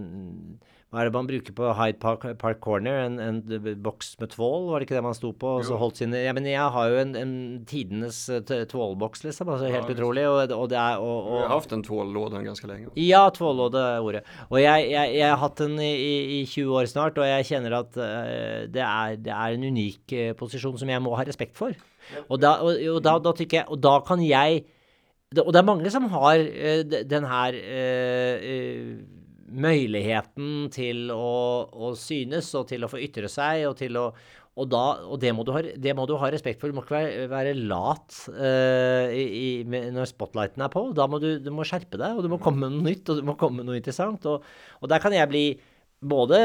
Hva 0.92 1.00
er 1.00 1.08
det 1.08 1.14
man 1.14 1.28
bruker 1.28 1.54
på 1.56 1.70
Hyde 1.78 1.98
Park, 2.02 2.26
Park 2.40 2.58
Corner? 2.64 3.00
En, 3.06 3.18
en 3.22 3.38
boks 3.82 4.12
med 4.20 4.34
tvål, 4.34 4.66
var 4.68 4.80
det 4.80 4.86
ikke 4.86 4.98
det 4.98 5.04
man 5.06 5.16
sto 5.16 5.30
på? 5.32 5.54
Og 5.62 5.96
sine 5.96 6.20
Ja, 6.20 6.34
men 6.36 6.44
jeg 6.44 6.60
har 6.74 6.90
jo 6.92 6.98
en, 7.00 7.14
en 7.16 7.34
tidenes 7.68 8.18
eh, 8.28 8.42
tvålboks, 8.44 9.24
liksom. 9.24 9.48
Altså 9.54 9.70
helt 9.72 9.88
utrolig. 9.94 10.26
Og, 10.28 10.52
og 10.52 10.68
det 10.68 10.78
er 10.78 11.00
og, 11.00 11.30
Vi 11.30 11.38
har 11.40 11.48
hatt 11.54 11.72
haft 11.72 11.88
tvållåde 11.88 12.42
ganske 12.44 12.68
lenge. 12.68 12.90
länge. 12.90 13.06
ja, 13.08 13.22
tvålåde 13.30 13.80
er 13.94 14.04
ordet. 14.04 14.22
Og 14.50 14.60
jeg, 14.60 14.90
jeg, 14.90 15.14
jeg 15.16 15.30
har 15.30 15.40
hatt 15.40 15.64
den 15.64 15.80
i, 15.80 15.92
i, 15.94 16.42
i 16.42 16.44
20 16.46 16.76
år 16.82 16.92
snart, 16.92 17.18
og 17.18 17.26
jeg 17.26 17.48
kjenner 17.48 17.78
at 17.80 17.96
uh, 17.96 18.68
det, 18.68 18.84
er, 18.84 19.16
det 19.16 19.32
er 19.32 19.56
en 19.56 19.64
unik 19.72 20.12
uh, 20.12 20.36
posisjon 20.36 20.76
som 20.76 20.92
jeg 20.92 21.02
må 21.02 21.16
ha 21.16 21.24
respekt 21.24 21.56
for. 21.56 21.72
Og 22.28 22.36
da, 22.42 22.58
og, 22.60 22.76
og 22.96 23.00
da, 23.00 23.16
da 23.22 23.32
tykker 23.36 23.60
jeg 23.60 23.68
Og 23.70 23.78
da 23.78 23.92
kan 24.04 24.20
jeg 24.24 24.64
det- 25.34 25.44
Og 25.46 25.52
det 25.52 25.60
er 25.60 25.68
mange 25.68 25.90
som 25.90 26.08
har 26.12 26.38
uh, 26.38 26.82
den 27.14 27.24
her 27.24 27.56
eh, 27.56 28.36
eh, 28.52 28.94
muligheten 29.52 30.70
til 30.72 31.10
å, 31.12 31.68
å 31.72 31.92
synes 31.98 32.54
og 32.56 32.68
til 32.68 32.84
å 32.84 32.88
få 32.88 33.00
ytre 33.04 33.28
seg 33.28 33.66
og 33.68 33.76
til 33.80 33.96
å 34.00 34.12
og, 34.52 34.66
da, 34.68 34.80
og 35.08 35.16
det, 35.16 35.30
må 35.32 35.46
ha, 35.48 35.62
det 35.64 35.94
må 35.96 36.04
du 36.04 36.12
ha 36.20 36.28
respekt 36.28 36.60
for. 36.60 36.68
Du 36.68 36.76
må 36.76 36.82
ikke 36.84 36.92
være, 36.98 37.28
være 37.30 37.54
lat 37.56 38.18
uh, 38.36 39.08
i, 39.08 39.64
når 39.64 40.10
spotlighten 40.10 40.60
er 40.60 40.68
på. 40.68 40.82
Da 40.92 41.06
må 41.08 41.16
du, 41.22 41.38
du 41.40 41.48
må 41.56 41.64
skjerpe 41.64 41.96
deg, 41.96 42.18
og 42.18 42.20
du 42.20 42.28
må 42.28 42.36
komme 42.42 42.66
med 42.66 42.74
noe 42.76 42.90
nytt, 42.90 43.08
og 43.08 43.22
du 43.22 43.24
må 43.30 43.34
komme 43.40 43.62
med 43.62 43.70
noe 43.70 43.78
interessant. 43.80 44.28
Og, 44.28 44.44
og 44.82 44.92
der 44.92 45.00
kan 45.00 45.16
jeg 45.16 45.30
bli 45.32 45.46
både 46.02 46.38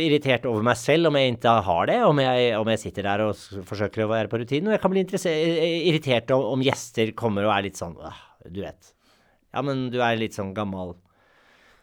irritert 0.00 0.46
over 0.48 0.64
meg 0.64 0.78
selv 0.80 1.10
om 1.10 1.18
jeg 1.18 1.34
ikke 1.34 1.52
har 1.66 1.90
det, 1.90 1.98
om 2.06 2.22
jeg, 2.22 2.54
om 2.56 2.70
jeg 2.72 2.80
sitter 2.84 3.06
der 3.06 3.24
og 3.26 3.60
forsøker 3.68 4.06
å 4.06 4.10
være 4.10 4.30
på 4.32 4.40
rutinen, 4.40 4.70
og 4.70 4.76
jeg 4.76 4.82
kan 4.82 4.94
bli 4.94 5.04
irritert 5.04 6.32
om, 6.36 6.46
om 6.54 6.64
gjester 6.64 7.12
kommer 7.18 7.48
og 7.48 7.54
er 7.58 7.68
litt 7.68 7.80
sånn 7.80 7.98
«Åh, 8.00 8.24
Du 8.48 8.62
vet. 8.64 8.94
Ja, 9.52 9.62
men 9.66 9.88
du 9.92 10.00
er 10.00 10.16
litt 10.16 10.36
sånn 10.36 10.54
gammel 10.56 10.96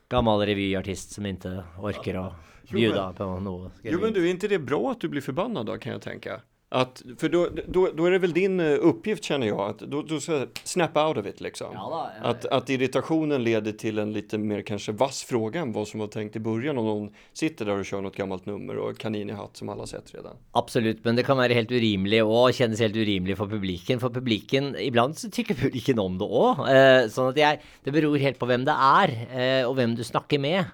Gammel 0.08 0.46
revyartist 0.48 1.18
som 1.18 1.26
ikke 1.28 1.58
orker 1.84 2.16
å 2.16 2.28
bjude 2.70 2.94
bjuda 2.94 3.08
på 3.18 3.26
noe. 3.44 3.74
Jo 3.84 4.00
men 4.00 4.14
du, 4.16 4.22
er 4.24 4.30
ikke 4.32 4.50
det 4.54 4.62
bra 4.64 4.80
at 4.94 5.02
du 5.04 5.10
blir 5.12 5.24
forbanna 5.24 5.66
da, 5.68 5.76
kan 5.76 5.98
jeg 5.98 6.04
tänka? 6.06 6.38
Att, 6.70 7.02
för 7.18 7.30
då, 7.30 7.50
då, 7.68 7.90
då 7.96 8.06
är 8.06 8.12
det 8.12 8.20
väl 8.20 8.34
din 8.34 8.60
oppgift, 8.60 8.84
uppgift 8.84 9.24
känner 9.24 9.48
jag, 9.48 9.60
att 9.60 9.80
då, 9.80 10.02
då 10.02 10.20
ska 10.20 10.46
snap 10.64 10.98
out 10.98 11.18
of 11.18 11.26
it 11.26 11.42
liksom. 11.42 11.68
Ja 11.74 12.12
ja. 12.22 12.30
Att, 12.30 12.46
att 12.46 12.70
irritationen 12.70 13.44
leder 13.44 13.72
till 13.72 14.00
en 14.00 14.14
lite 14.14 14.38
mer 14.38 14.62
kanske 14.62 14.92
vass 14.92 15.24
fråga 15.24 15.62
än 15.62 15.72
vad 15.74 15.88
som 15.88 16.00
var 16.00 16.08
tänkt 16.08 16.36
i 16.36 16.40
början 16.40 16.78
om 16.78 16.86
någon 16.86 17.14
sitter 17.34 17.66
där 17.66 17.80
och 17.80 17.86
kör 17.86 18.02
något 18.02 18.16
gammalt 18.16 18.46
nummer 18.46 18.78
och 18.78 18.98
kanin 18.98 19.30
i 19.30 19.34
hatt 19.34 19.58
som 19.58 19.70
alla 19.70 19.86
sett 19.88 20.16
redan. 20.16 20.36
Absolutt, 20.52 21.06
men 21.06 21.16
det 21.16 21.24
kan 21.24 21.38
være 21.38 21.54
helt 21.54 21.72
urimelig 21.72 22.20
og 22.26 22.52
kjennes 22.52 22.84
helt 22.84 22.96
urimelig 22.96 23.38
for 23.40 23.48
publikken. 23.48 24.04
For 24.04 24.12
publikken, 24.12 24.74
iblant 24.76 25.20
så 25.20 25.32
tykker 25.32 25.56
publikken 25.56 26.04
om 26.04 26.20
det 26.20 26.28
òg. 26.28 26.66
Eh, 26.68 27.08
sånn 27.14 27.32
at 27.32 27.40
jeg 27.40 27.64
Det 27.84 27.96
beror 27.96 28.20
helt 28.20 28.40
på 28.40 28.46
hvem 28.46 28.68
det 28.68 28.76
er, 28.76 29.16
eh, 29.32 29.64
og 29.64 29.76
hvem 29.80 29.96
du 29.96 30.04
snakker 30.04 30.40
med, 30.40 30.66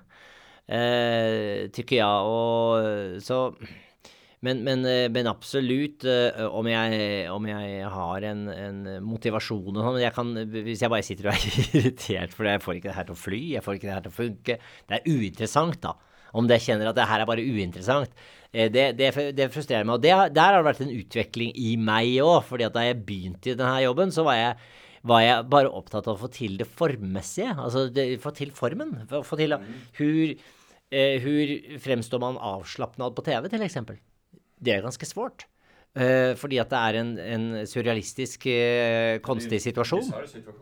eh, 0.68 1.70
tykker 1.70 1.98
jeg. 2.02 2.18
Og 2.26 3.22
så 3.22 3.54
men, 4.44 4.62
men, 4.66 4.86
eh, 4.90 5.08
men 5.14 5.30
absolutt, 5.32 6.04
eh, 6.10 6.44
om 6.52 6.68
jeg, 6.68 7.28
om 7.32 7.46
jeg 7.48 7.90
har 7.96 8.26
en, 8.30 8.42
en 8.52 8.80
motivasjon 9.08 9.78
og 9.80 10.02
sånn 10.12 10.42
Hvis 10.52 10.84
jeg 10.84 10.92
bare 10.92 11.06
sitter 11.08 11.30
og 11.30 11.36
er 11.38 11.60
irritert 11.80 12.36
fordi 12.36 12.54
jeg 12.56 12.64
får 12.66 12.80
ikke 12.80 12.90
det 12.92 12.98
her 12.98 13.08
til 13.10 13.16
å 13.16 13.22
fly, 13.24 13.42
jeg 13.56 13.66
får 13.66 13.78
ikke 13.80 13.90
det 13.90 13.96
her 13.96 14.06
til 14.08 14.14
å 14.14 14.18
funke 14.20 14.58
Det 14.90 15.00
er 15.00 15.08
uinteressant, 15.08 15.80
da. 15.86 15.96
Om 16.34 16.48
jeg 16.50 16.66
kjenner 16.66 16.90
at 16.90 16.98
det 16.98 17.10
her 17.12 17.22
er 17.24 17.30
bare 17.30 17.46
uinteressant. 17.46 18.14
eh, 18.52 18.70
Det, 18.74 18.86
det, 18.98 19.12
det 19.38 19.50
frustrerer 19.54 19.86
meg. 19.86 20.00
Og 20.00 20.06
det, 20.06 20.14
der 20.34 20.48
har 20.50 20.60
det 20.60 20.70
vært 20.72 20.82
en 20.86 20.96
utvikling 20.96 21.52
i 21.62 21.76
meg 21.78 22.16
òg. 22.26 22.40
fordi 22.48 22.66
at 22.66 22.74
da 22.74 22.88
jeg 22.88 23.04
begynte 23.06 23.52
i 23.52 23.58
denne 23.60 23.84
jobben, 23.86 24.12
så 24.14 24.26
var 24.26 24.40
jeg 24.40 24.56
var 25.04 25.20
jeg 25.20 25.48
bare 25.52 25.68
opptatt 25.76 26.08
av 26.08 26.16
å 26.16 26.22
få 26.22 26.30
til 26.32 26.56
det 26.58 26.66
formmessige. 26.80 27.52
Altså 27.60 27.90
det, 27.92 28.08
få 28.24 28.32
til 28.36 28.54
formen. 28.56 28.96
Få, 29.10 29.20
få 29.28 29.38
til 29.40 29.54
Hvor, 29.54 30.34
eh, 30.96 31.20
hvor 31.22 31.54
fremstår 31.84 32.24
man 32.24 32.40
avslappnad 32.40 33.14
på 33.16 33.26
TV, 33.28 33.50
til 33.52 33.68
eksempel? 33.68 34.00
Det 34.64 34.78
er 34.78 34.86
ganske 34.86 35.10
svårt. 35.10 35.48
Uh, 35.94 36.34
fordi 36.40 36.58
at 36.58 36.72
det 36.72 36.80
er 36.80 36.96
en, 37.04 37.10
en 37.22 37.44
surrealistisk, 37.70 38.48
uh, 38.50 39.20
konstig 39.22 39.60
situasjon. 39.62 40.08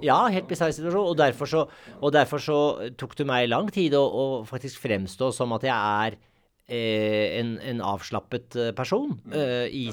Ja, 0.03 0.17
helt 0.27 0.49
bisarr 0.49 0.73
situasjon. 0.75 1.05
Og 1.13 1.15
derfor, 1.21 1.47
så, 1.47 1.61
og 2.01 2.11
derfor 2.11 2.43
så 2.43 2.57
tok 2.99 3.15
det 3.21 3.29
meg 3.29 3.47
lang 3.47 3.71
tid 3.71 3.95
å, 3.95 4.01
å 4.03 4.25
faktisk 4.49 4.81
fremstå 4.83 5.31
som 5.37 5.55
at 5.55 5.69
jeg 5.69 5.77
er 5.77 6.19
uh, 6.19 7.39
en, 7.39 7.55
en 7.71 7.81
avslappet 7.93 8.55
eh, 8.55 8.73
person. 8.75 9.15
eh, 9.31 9.67
i, 9.71 9.85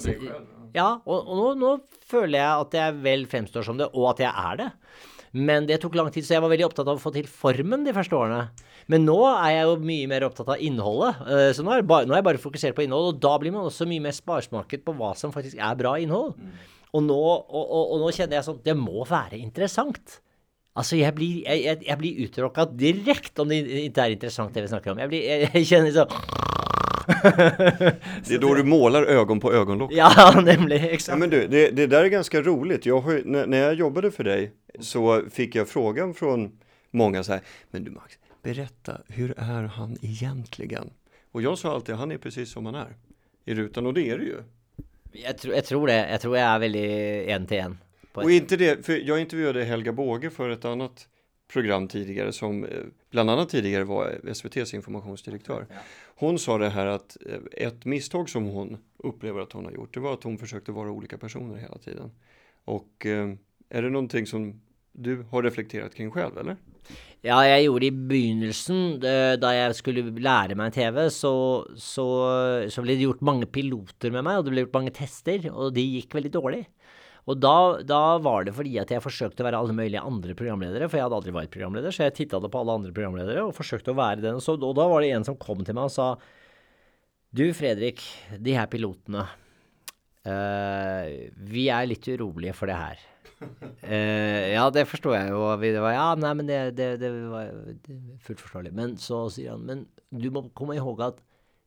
ja, 0.75 0.91
og, 1.07 1.17
og 1.17 1.39
nå, 1.39 1.47
nå 1.59 2.03
føler 2.07 2.39
jeg 2.39 2.67
at 2.67 2.77
jeg 2.79 2.99
vel 3.07 3.25
fremstår 3.31 3.67
som 3.67 3.79
det, 3.81 3.89
og 3.95 4.13
at 4.13 4.23
jeg 4.27 4.31
er 4.31 4.61
det. 4.61 4.69
Men 5.39 5.67
det 5.69 5.79
tok 5.83 5.95
lang 5.99 6.09
tid, 6.15 6.25
så 6.27 6.35
jeg 6.37 6.43
var 6.45 6.51
veldig 6.53 6.67
opptatt 6.67 6.89
av 6.91 6.97
å 6.99 7.03
få 7.03 7.13
til 7.15 7.29
formen 7.31 7.85
de 7.87 7.93
første 7.97 8.17
årene. 8.19 8.49
Men 8.91 9.05
nå 9.05 9.17
er 9.31 9.51
jeg 9.55 9.67
jo 9.69 9.75
mye 9.85 10.07
mer 10.11 10.25
opptatt 10.29 10.49
av 10.55 10.63
innholdet. 10.65 11.19
eh, 11.29 11.51
Så 11.55 11.63
nå 11.63 11.75
er, 11.75 11.83
det 11.83 11.89
bare, 11.91 12.09
nå 12.09 12.15
er 12.17 12.23
jeg 12.23 12.29
bare 12.31 12.41
fokusert 12.43 12.77
på 12.79 12.87
innhold, 12.87 13.13
og 13.15 13.21
da 13.23 13.35
blir 13.39 13.53
man 13.55 13.69
også 13.69 13.87
mye 13.91 14.03
mer 14.09 14.17
sparsmaket 14.17 14.85
på 14.87 14.95
hva 14.97 15.13
som 15.19 15.35
faktisk 15.35 15.61
er 15.61 15.77
bra 15.79 15.97
innhold. 16.01 16.33
Og, 16.89 17.03
nå, 17.05 17.19
og, 17.21 17.53
og, 17.69 17.85
og 17.93 18.01
nå 18.01 18.09
kjenner 18.17 18.39
jeg 18.39 18.47
sånn 18.47 18.63
Det 18.65 18.73
må 18.79 19.05
være 19.05 19.37
interessant. 19.37 20.21
Altså, 20.79 20.97
jeg 20.97 21.13
blir, 21.19 21.43
jeg, 21.45 21.65
jeg, 21.67 21.83
jeg 21.85 21.99
blir 22.01 22.69
direkte 22.79 23.43
om 23.43 23.49
det 23.51 23.59
ikke 23.91 24.05
er 24.07 24.15
interessant 24.15 24.55
det 24.55 24.63
vi 24.65 24.71
snakker 24.73 24.95
om. 24.95 25.01
Jeg, 25.03 25.11
blir, 25.13 25.25
jeg, 25.27 25.51
jeg 25.59 25.69
kjenner 25.69 25.93
sånn 25.97 26.58
Det 28.29 28.35
är 28.35 28.39
då 28.39 28.55
du 28.55 28.63
målar 28.65 29.03
ögon 29.03 29.41
på 29.41 29.53
ögonlock. 29.53 29.93
Ja, 29.93 30.41
nämligen. 30.45 30.85
Exakt. 30.89 31.09
Ja, 31.15 31.17
men 31.17 31.31
du, 31.31 31.47
det, 31.49 31.71
det 31.71 31.87
där 31.87 32.05
är 32.05 32.09
ganska 32.09 32.43
roligt. 32.43 32.87
Jag 32.87 33.01
har, 33.01 33.23
när, 33.25 33.47
när 33.47 33.59
jag 33.59 33.75
jobbade 33.75 34.11
för 34.11 34.25
dig 34.25 34.53
så 34.81 35.23
fick 35.31 35.55
jag 35.55 35.69
frågan 35.69 36.15
från 36.15 36.59
många 36.91 37.23
så 37.25 37.33
här, 37.33 37.41
men 37.71 37.85
du 37.85 37.91
Max, 37.91 38.19
berätta, 38.43 39.01
hur 39.09 39.35
är 39.37 39.63
han 39.63 39.97
egentligen? 40.03 40.91
Och 41.33 41.43
jag 41.43 41.59
sa 41.59 41.75
alltid, 41.75 41.95
han 41.95 42.13
är 42.13 42.19
precis 42.19 42.53
som 42.53 42.67
han 42.67 42.75
är 42.75 42.95
i 43.45 43.55
rutan 43.55 43.87
och 43.87 43.95
det 43.95 44.11
är 44.11 44.19
det 44.19 44.25
ju. 44.25 44.37
Jeg, 45.13 45.39
tror- 45.39 45.55
jag 45.55 45.65
tror 45.65 45.87
det. 45.87 45.97
Jeg 46.11 46.21
tror 46.21 46.37
jeg 46.37 46.55
er 46.55 46.59
veldig 46.59 47.31
en 47.35 47.47
til 47.47 47.59
en. 47.59 47.79
Och 48.15 48.31
inte 48.31 48.57
det, 48.57 48.87
för 48.87 48.93
jag 49.09 49.21
intervjuade 49.21 49.65
Helga 49.65 49.93
Båge 49.93 50.31
för 50.31 50.51
ett 50.51 50.65
annat 50.65 51.07
program 51.49 51.89
tidigare 51.89 52.33
som 52.33 52.65
eh, 52.65 52.71
bland 53.11 53.31
annat 53.31 53.49
tidigare 53.49 53.85
var 53.85 54.21
SVTs 54.35 54.75
informationsdirektör. 54.75 55.67
Hon 56.17 56.39
sa 56.39 56.59
det 56.59 56.69
här 56.69 56.87
att 56.87 57.17
eh, 57.27 57.67
ett 57.67 57.85
misstag 57.85 58.29
som 58.29 58.45
hon 58.45 58.79
upplever 58.97 59.41
att 59.41 59.53
hon 59.53 59.65
har 59.65 59.73
gjort, 59.73 59.95
det 59.95 60.01
var 60.01 60.13
att 60.13 60.23
hon 60.23 60.39
försökte 60.39 60.73
vara 60.73 60.91
olika 60.91 61.19
personer 61.19 61.57
hela 61.57 61.79
tiden. 61.79 62.11
Och 62.65 63.07
eh, 63.07 63.33
är 63.69 63.83
det 63.83 63.91
någonting 63.91 64.27
som 64.27 64.61
du 64.93 65.23
har 65.23 65.43
reflekterat 65.43 65.95
kring 65.95 66.11
själv, 66.11 66.39
eller? 66.39 66.57
Ja, 67.21 67.43
jeg 67.47 67.65
gjorde 67.65 67.83
det 67.83 67.87
i 67.87 68.07
begynnelsen. 68.11 69.01
Da 69.43 69.51
jeg 69.55 69.75
skulle 69.75 70.05
lære 70.23 70.55
meg 70.59 70.73
TV, 70.75 71.09
så, 71.11 71.33
så, 71.75 72.07
så 72.71 72.85
ble 72.85 72.95
det 72.95 73.07
gjort 73.09 73.25
mange 73.27 73.49
piloter 73.51 74.15
med 74.15 74.23
meg, 74.27 74.39
og 74.39 74.47
det 74.47 74.55
ble 74.55 74.65
gjort 74.65 74.79
mange 74.79 74.95
tester, 74.95 75.49
og 75.51 75.75
de 75.75 75.83
gikk 75.83 76.15
veldig 76.15 76.33
dårlig. 76.35 76.63
Og 77.29 77.37
da, 77.37 77.57
da 77.85 78.03
var 78.25 78.47
det 78.47 78.55
fordi 78.57 78.79
at 78.81 78.93
jeg 78.95 79.05
forsøkte 79.05 79.45
å 79.45 79.49
være 79.49 79.59
alle 79.61 79.77
mulige 79.77 80.01
andre 80.01 80.37
programledere, 80.39 80.89
for 80.89 80.97
jeg 80.97 81.05
hadde 81.05 81.19
aldri 81.19 81.35
vært 81.37 81.53
programleder, 81.53 81.93
så 81.93 82.07
jeg 82.07 82.17
titta 82.23 82.41
på 82.41 82.63
alle 82.63 82.79
andre 82.81 82.95
programledere 82.97 83.45
og 83.45 83.57
forsøkte 83.57 83.93
å 83.93 83.99
være 83.99 84.25
den. 84.25 84.39
Og, 84.39 84.45
så, 84.45 84.57
og 84.57 84.73
da 84.79 84.87
var 84.89 85.05
det 85.05 85.13
en 85.13 85.29
som 85.29 85.37
kom 85.41 85.61
til 85.61 85.77
meg 85.77 85.91
og 85.91 85.93
sa 85.93 86.15
Du, 87.37 87.45
Fredrik, 87.53 88.01
de 88.41 88.57
her 88.57 88.71
pilotene 88.73 89.27
Uh, 90.29 91.31
Vi 91.49 91.69
er 91.73 91.87
litt 91.89 92.09
urolige 92.11 92.55
for 92.57 92.71
det 92.71 92.77
her. 92.79 93.05
Uh, 93.39 94.45
ja, 94.57 94.67
det 94.75 94.89
forstår 94.91 95.15
jeg 95.17 95.33
jo. 95.33 95.45
Det 95.63 95.83
var, 95.83 95.95
ja, 95.95 96.09
nei, 96.19 96.33
men 96.41 96.51
det, 96.51 96.59
det, 96.79 96.91
det 97.03 97.13
var 97.31 97.53
det 97.87 97.99
fullt 98.25 98.43
forståelig. 98.43 98.75
Men 98.77 98.97
så 99.01 99.25
sier 99.33 99.55
han, 99.55 99.65
men 99.69 99.87
du 100.11 100.31
må 100.35 100.49
komme 100.59 100.77
ihåg 100.79 101.05
at 101.07 101.23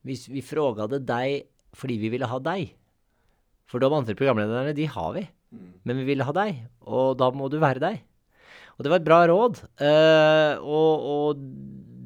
hvis 0.07 0.27
vi 0.33 0.43
frågade 0.45 1.01
deg 1.05 1.47
fordi 1.77 1.95
vi 2.01 2.09
ville 2.11 2.27
ha 2.27 2.37
deg 2.43 2.73
For 3.69 3.79
de 3.79 3.87
andre 3.87 4.15
programlederne, 4.17 4.73
de 4.75 4.87
har 4.91 5.13
vi. 5.15 5.21
Men 5.51 5.99
vi 5.99 6.07
ville 6.07 6.25
ha 6.27 6.33
deg, 6.35 6.63
og 6.87 7.17
da 7.19 7.31
må 7.35 7.49
du 7.51 7.59
være 7.61 7.83
deg. 7.83 8.01
Og 8.77 8.85
det 8.85 8.91
var 8.91 9.01
et 9.01 9.07
bra 9.07 9.19
råd. 9.29 9.59
Uh, 9.81 10.53
og, 10.63 11.09
og 11.11 11.41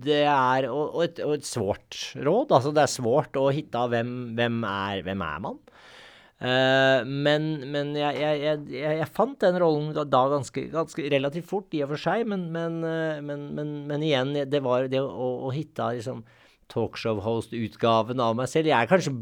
det 0.06 0.24
er 0.28 0.68
og, 0.70 0.98
og, 0.98 1.04
et, 1.06 1.22
og 1.26 1.38
et 1.38 1.48
svårt 1.48 2.00
råd. 2.18 2.52
Altså, 2.52 2.74
det 2.76 2.84
er 2.84 2.92
svårt 2.92 3.40
å 3.40 3.48
hitte 3.54 3.86
hvem, 3.92 4.12
hvem, 4.38 4.60
er, 4.70 5.06
hvem 5.06 5.24
er 5.26 5.46
man. 5.46 5.60
uh, 6.44 7.06
men 7.06 7.48
men 7.72 7.94
jeg, 7.96 8.20
jeg, 8.20 8.42
jeg, 8.74 8.98
jeg, 9.00 9.10
fant 9.16 9.40
den 9.46 9.60
rollen 9.62 9.94
da, 9.96 10.26
ganske, 10.34 10.68
ganske 10.74 11.08
relativt 11.14 11.50
fort, 11.52 11.70
i 11.78 11.86
og 11.86 11.94
for 11.94 12.06
seg. 12.08 12.26
Men, 12.32 12.50
men, 12.56 12.82
eh, 12.90 13.22
men, 13.24 14.04
igjen, 14.04 14.36
det 14.52 14.64
var 14.66 14.90
det 14.92 15.04
å, 15.04 15.32
å 15.48 15.54
hitte 15.56 15.94
liksom 16.00 16.26
talkshow-host-utgaven 16.74 18.24
av 18.24 18.38
meg 18.40 18.50
selv. 18.50 18.72
Jeg 18.72 18.80
er 18.82 18.90
kanskje 18.90 19.14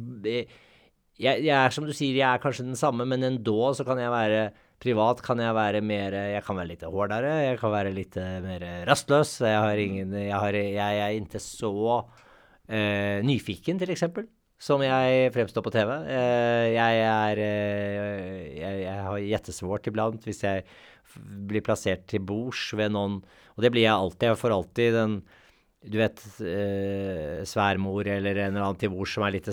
jeg, 1.24 1.46
jeg 1.48 1.56
er 1.56 1.74
som 1.74 1.88
du 1.88 1.94
sier, 1.96 2.20
jeg 2.20 2.28
er 2.28 2.42
kanskje 2.44 2.68
den 2.68 2.80
samme, 2.80 3.08
men 3.10 3.26
endå 3.26 3.74
så 3.78 3.86
kan 3.88 4.02
jeg 4.02 4.14
være 4.14 4.46
Privat 4.84 5.22
kan 5.24 5.40
jeg 5.40 5.56
være 5.56 5.80
mer 5.86 6.16
Jeg 6.34 6.44
kan 6.44 6.58
være 6.60 6.72
litt 6.74 6.82
hårdere, 6.84 7.32
jeg 7.46 7.60
kan 7.62 7.72
være 7.72 7.92
litt 7.96 8.18
eh, 8.20 8.40
mer 8.44 8.64
rastløs. 8.90 9.38
Jeg 9.46 9.60
har 9.64 9.80
ingen 9.80 10.12
Jeg, 10.18 10.36
har, 10.36 10.58
jeg 10.60 11.04
er 11.06 11.14
ikke 11.16 11.40
så 11.40 11.72
eh, 12.68 13.22
nyfiken, 13.24 13.80
til 13.80 13.94
eksempel, 13.94 14.28
som 14.60 14.84
jeg 14.84 15.32
fremstår 15.36 15.64
på 15.64 15.72
TV. 15.72 15.94
Eh, 16.12 16.66
jeg 16.74 17.00
er 17.06 17.44
eh, 17.46 18.42
jeg, 18.58 18.82
jeg 18.84 19.06
har 19.08 19.24
jettesvårt 19.30 19.88
iblant 19.92 20.28
hvis 20.28 20.44
jeg 20.44 20.68
blir 21.48 21.64
plassert 21.64 22.04
til 22.10 22.24
bords 22.26 22.72
ved 22.76 22.92
noen 22.96 23.20
Og 23.54 23.64
det 23.64 23.70
blir 23.72 23.86
jeg 23.86 23.94
alltid. 23.94 24.32
Jeg 24.32 24.42
får 24.42 24.56
alltid 24.56 24.96
den 24.98 25.18
du 25.84 25.98
vet, 26.00 26.22
eh, 26.40 27.42
sværmor 27.48 28.08
eller 28.08 28.38
en 28.46 28.54
eller 28.56 28.64
annen 28.64 28.80
til 28.80 28.92
bords 28.94 29.14
som 29.18 29.26
er 29.28 29.34
litt, 29.36 29.50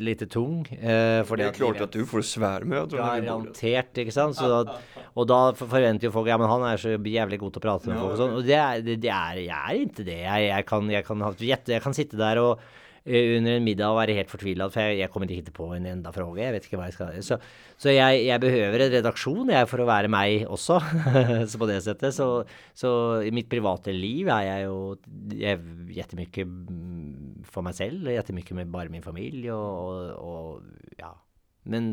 litt 0.00 0.24
tung. 0.32 0.62
Eh, 0.72 1.20
Det 1.24 1.40
er 1.40 1.48
at 1.48 1.56
klart 1.56 1.80
att 1.80 1.92
du 1.92 2.04
får 2.06 2.22
sværmødre. 2.24 2.96
Garantert, 3.24 3.92
ikke 3.94 4.12
sant. 4.12 4.36
Så 4.36 4.48
da, 4.48 4.78
og 5.14 5.26
da 5.28 5.52
forventer 5.52 6.08
jo 6.08 6.10
folk 6.14 6.28
Ja, 6.28 6.38
men 6.38 6.48
han 6.48 6.62
er 6.62 6.76
så 6.80 6.96
jævlig 6.96 7.38
god 7.38 7.52
til 7.52 7.60
å 7.60 7.66
prate 7.66 7.86
med 7.90 7.98
folk 8.00 8.12
og 8.12 8.18
sånn. 8.18 8.36
Og 8.38 8.46
det 8.46 8.56
er, 8.56 8.80
det, 8.80 9.10
er 9.10 9.42
Jeg 9.44 9.50
er 9.52 9.82
ikke 9.84 10.04
det. 10.04 10.20
Jeg, 10.24 10.48
jeg, 10.48 10.66
kan, 10.66 10.90
jeg, 10.90 11.04
kan, 11.04 11.24
jeg 11.38 11.82
kan 11.82 11.94
sitte 11.94 12.16
der 12.16 12.40
og 12.40 12.58
under 13.04 13.58
en 13.58 13.64
middag 13.66 13.92
og 13.92 13.98
være 13.98 14.14
helt 14.16 14.30
fortvila, 14.32 14.70
for 14.72 14.80
jeg, 14.80 15.02
jeg 15.02 15.10
kommer 15.12 15.28
ikke 15.28 15.52
på 15.52 15.66
en 15.76 15.88
enda 15.90 16.12
fråge. 16.14 16.40
Jeg 16.40 16.54
vet 16.54 16.68
ikke 16.68 16.78
hva 16.80 16.86
jeg 16.88 16.96
skal 16.96 17.18
Så, 17.26 17.36
så 17.76 17.92
jeg, 17.92 18.22
jeg 18.24 18.40
behøver 18.40 18.86
en 18.86 18.94
redaksjon, 18.94 19.52
jeg, 19.52 19.68
for 19.68 19.84
å 19.84 19.88
være 19.88 20.08
meg 20.12 20.46
også. 20.48 20.78
så 21.50 21.60
på 21.60 21.68
det 21.68 21.82
settet. 21.84 22.16
Så, 22.16 22.28
så 22.72 22.90
i 23.20 23.32
mitt 23.34 23.50
private 23.52 23.92
liv 23.92 24.30
er 24.32 24.48
jeg 24.48 24.66
jo 24.68 24.78
jeg 25.34 25.60
Jättemye 25.94 26.42
mm, 26.48 27.44
for 27.46 27.62
meg 27.62 27.76
selv, 27.76 28.08
jättemye 28.10 28.56
med 28.58 28.72
bare 28.72 28.90
min 28.90 29.04
familie 29.04 29.54
og, 29.54 30.16
og, 30.18 30.64
og 30.64 30.98
ja. 30.98 31.12
Men 31.70 31.84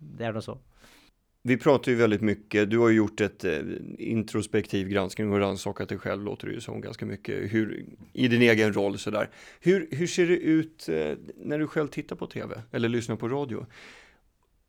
det 0.00 0.26
er 0.26 0.34
nå 0.34 0.42
så. 0.44 0.56
Vi 1.44 1.56
pratar 1.56 1.92
ju 1.92 1.98
väldigt 1.98 2.20
mycket, 2.20 2.70
du 2.70 2.78
har 2.78 2.88
ju 2.88 2.96
gjort 2.96 3.20
ett 3.20 3.44
eh, 3.44 3.60
introspektiv 3.98 4.88
granskning 4.88 5.32
och 5.32 5.38
rannsakat 5.38 5.88
dig 5.88 5.98
själv 5.98 6.22
låter 6.22 6.46
det 6.46 6.52
ju 6.52 6.60
som 6.60 6.80
ganska 6.80 7.06
mycket, 7.06 7.52
hur, 7.52 7.86
i 8.12 8.28
din 8.28 8.42
egen 8.42 8.72
roll 8.72 8.98
sådär. 8.98 9.30
Hur, 9.60 9.88
hur 9.90 10.06
ser 10.06 10.26
det 10.26 10.36
ut 10.36 10.88
eh, 10.88 11.12
när 11.36 11.58
du 11.58 11.66
själv 11.66 11.88
tittar 11.88 12.16
på 12.16 12.26
tv 12.26 12.62
eller 12.70 12.88
lyssnar 12.88 13.16
på 13.16 13.28
radio? 13.28 13.66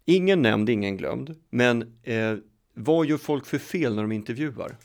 Ingen 0.05 0.41
nämnd, 0.41 0.69
ingen 0.69 0.97
glömd, 0.97 1.35
men 1.49 1.99
eh, 2.03 2.35
vad 2.73 3.05
gör 3.05 3.17
folk 3.17 3.45
för 3.45 3.57
fel 3.57 3.95
när 3.95 4.01
de 4.01 4.11
intervjuar? 4.11 4.77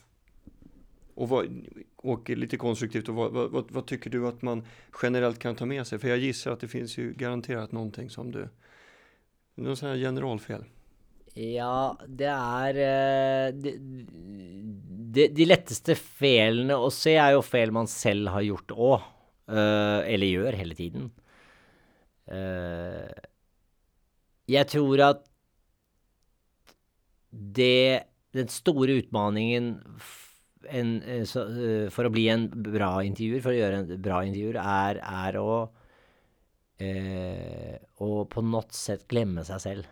Och, 1.14 1.28
vad, 1.28 1.66
och 1.96 2.30
lite 2.30 2.56
konstruktivt, 2.56 3.08
och 3.08 3.14
vad, 3.14 3.32
vad, 3.32 3.70
vad, 3.70 3.86
tycker 3.86 4.10
du 4.10 4.26
att 4.26 4.42
man 4.42 4.62
generellt 5.02 5.38
kan 5.38 5.56
ta 5.56 5.66
med 5.66 5.86
sig? 5.86 5.98
För 5.98 6.08
jag 6.08 6.18
gissar 6.18 6.52
att 6.52 6.60
det 6.60 6.68
finns 6.68 6.98
ju 6.98 7.12
garanterat 7.12 7.72
någonting 7.72 8.10
som 8.10 8.32
du, 8.32 8.48
någon 9.54 9.76
sån 9.76 9.88
här 9.88 9.96
generalfel. 9.96 10.64
Ja, 11.38 11.94
det 12.02 12.30
er 12.32 12.78
eh, 12.82 13.52
de, 13.54 13.74
de, 15.14 15.28
de 15.30 15.46
letteste 15.46 15.94
felene 15.98 16.74
å 16.74 16.90
se 16.90 17.14
er 17.14 17.36
jo 17.36 17.44
feil 17.46 17.70
man 17.74 17.86
selv 17.90 18.32
har 18.34 18.42
gjort 18.46 18.74
òg. 18.74 19.06
eller 19.48 20.28
gjør 20.28 20.56
hele 20.58 20.74
tiden. 20.76 21.06
Eh, 22.28 23.28
jeg 24.48 24.68
tror 24.68 25.00
at 25.06 25.24
det 27.32 28.04
Den 28.34 28.48
store 28.52 28.98
utfordringen 29.00 29.70
eh, 30.68 30.84
eh, 31.24 31.88
for 31.90 32.04
å 32.04 32.12
bli 32.12 32.26
en 32.28 32.48
bra 32.50 32.90
intervjuer, 33.06 33.40
for 33.44 33.54
å 33.54 33.58
gjøre 33.58 33.80
en 33.82 34.02
bra 34.04 34.20
intervjuer, 34.26 34.58
er, 34.60 35.00
er 35.00 35.38
å 35.40 35.52
eh, 36.82 37.78
Å 38.04 38.10
på 38.30 38.44
något 38.44 38.76
sett 38.76 39.06
glemme 39.08 39.44
seg 39.48 39.64
selv. 39.64 39.88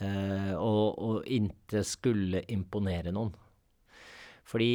Eh, 0.00 0.54
og, 0.56 0.96
og 0.96 1.28
ikke 1.28 1.82
skulle 1.84 2.44
imponere 2.52 3.12
noen. 3.12 3.34
Fordi 4.48 4.72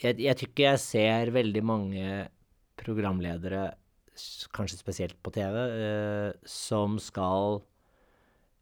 jeg, 0.00 0.20
jeg 0.22 0.38
tykker 0.42 0.68
jeg 0.70 0.82
ser 0.82 1.32
veldig 1.34 1.62
mange 1.66 2.06
programledere, 2.78 3.70
kanskje 4.56 4.78
spesielt 4.80 5.18
på 5.24 5.32
TV, 5.34 5.56
eh, 5.56 6.30
som 6.48 6.96
skal 7.02 7.60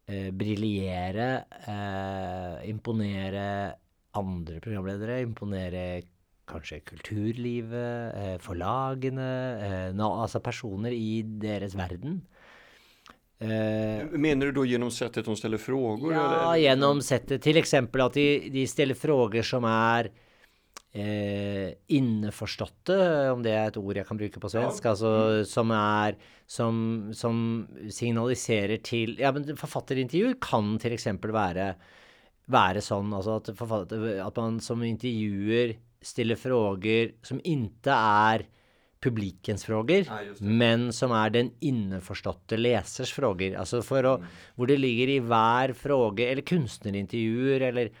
eh, 0.09 0.31
briljere, 0.35 1.29
eh, 1.69 2.65
imponere 2.71 3.47
andre 4.15 4.59
programledere, 4.63 5.21
imponere 5.23 5.85
kanskje 6.49 6.81
kulturlivet, 6.85 8.15
eh, 8.15 8.37
forlagene, 8.39 9.29
eh, 9.61 10.05
altså 10.05 10.39
personer 10.39 10.91
i 10.91 11.21
deres 11.21 11.75
verden. 11.75 12.21
Eh, 13.39 14.05
Mener 14.15 14.51
du 14.51 14.61
da 14.61 14.65
gjennom 14.65 14.91
settet 14.91 15.25
de 15.27 15.35
stiller 15.35 15.59
frågor? 15.59 16.13
ja, 16.13 16.21
eller? 16.25 16.61
gjennom 16.63 17.01
settet. 17.03 17.41
Til 17.43 17.59
eksempel 17.59 18.05
at 18.05 18.15
de, 18.15 18.27
de 18.53 18.63
stiller 18.69 18.95
frågor 18.95 19.43
som 19.43 19.67
er 19.67 20.09
eh, 20.95 21.73
innforståtte, 21.91 22.97
om 23.33 23.43
det 23.43 23.51
er 23.51 23.67
et 23.73 23.79
ord 23.81 23.99
jeg 23.99 24.07
kan 24.07 24.19
bruke 24.21 24.39
på 24.39 24.51
svensk. 24.53 24.87
Altså 24.87 25.43
som 25.49 25.73
er 25.75 26.15
som, 26.47 27.11
som 27.17 27.37
signaliserer 27.91 28.79
til 28.85 29.17
Ja, 29.19 29.33
men 29.35 29.51
forfatterintervjuer 29.59 30.37
kan 30.39 30.75
til 30.79 30.95
eksempel 30.95 31.33
være, 31.35 31.73
være 32.47 32.83
sånn 32.85 33.11
altså 33.17 33.39
at, 33.41 33.51
forfatter, 33.57 34.07
at 34.23 34.37
man 34.39 34.61
som 34.63 34.83
intervjuer 34.85 35.75
stiller 36.05 36.37
frågor 36.37 37.15
som 37.25 37.39
ikke 37.41 37.91
er 37.91 38.45
publikens 39.05 39.63
det. 39.67 40.09
men 40.41 40.89
som 40.95 41.13
er 41.15 41.31
den 41.35 41.53
innforståtte 41.61 42.59
lesers 42.59 43.13
fråger. 43.15 43.55
Altså 43.61 43.81
for 43.85 44.09
å, 44.09 44.17
hvor 44.57 44.69
det 44.71 44.79
ligger 44.81 45.13
i 45.15 45.21
hver 45.23 45.75
fråge, 45.77 46.27
eller 46.31 46.45
kunstnerintervjuer, 46.45 47.69
eller 47.69 47.91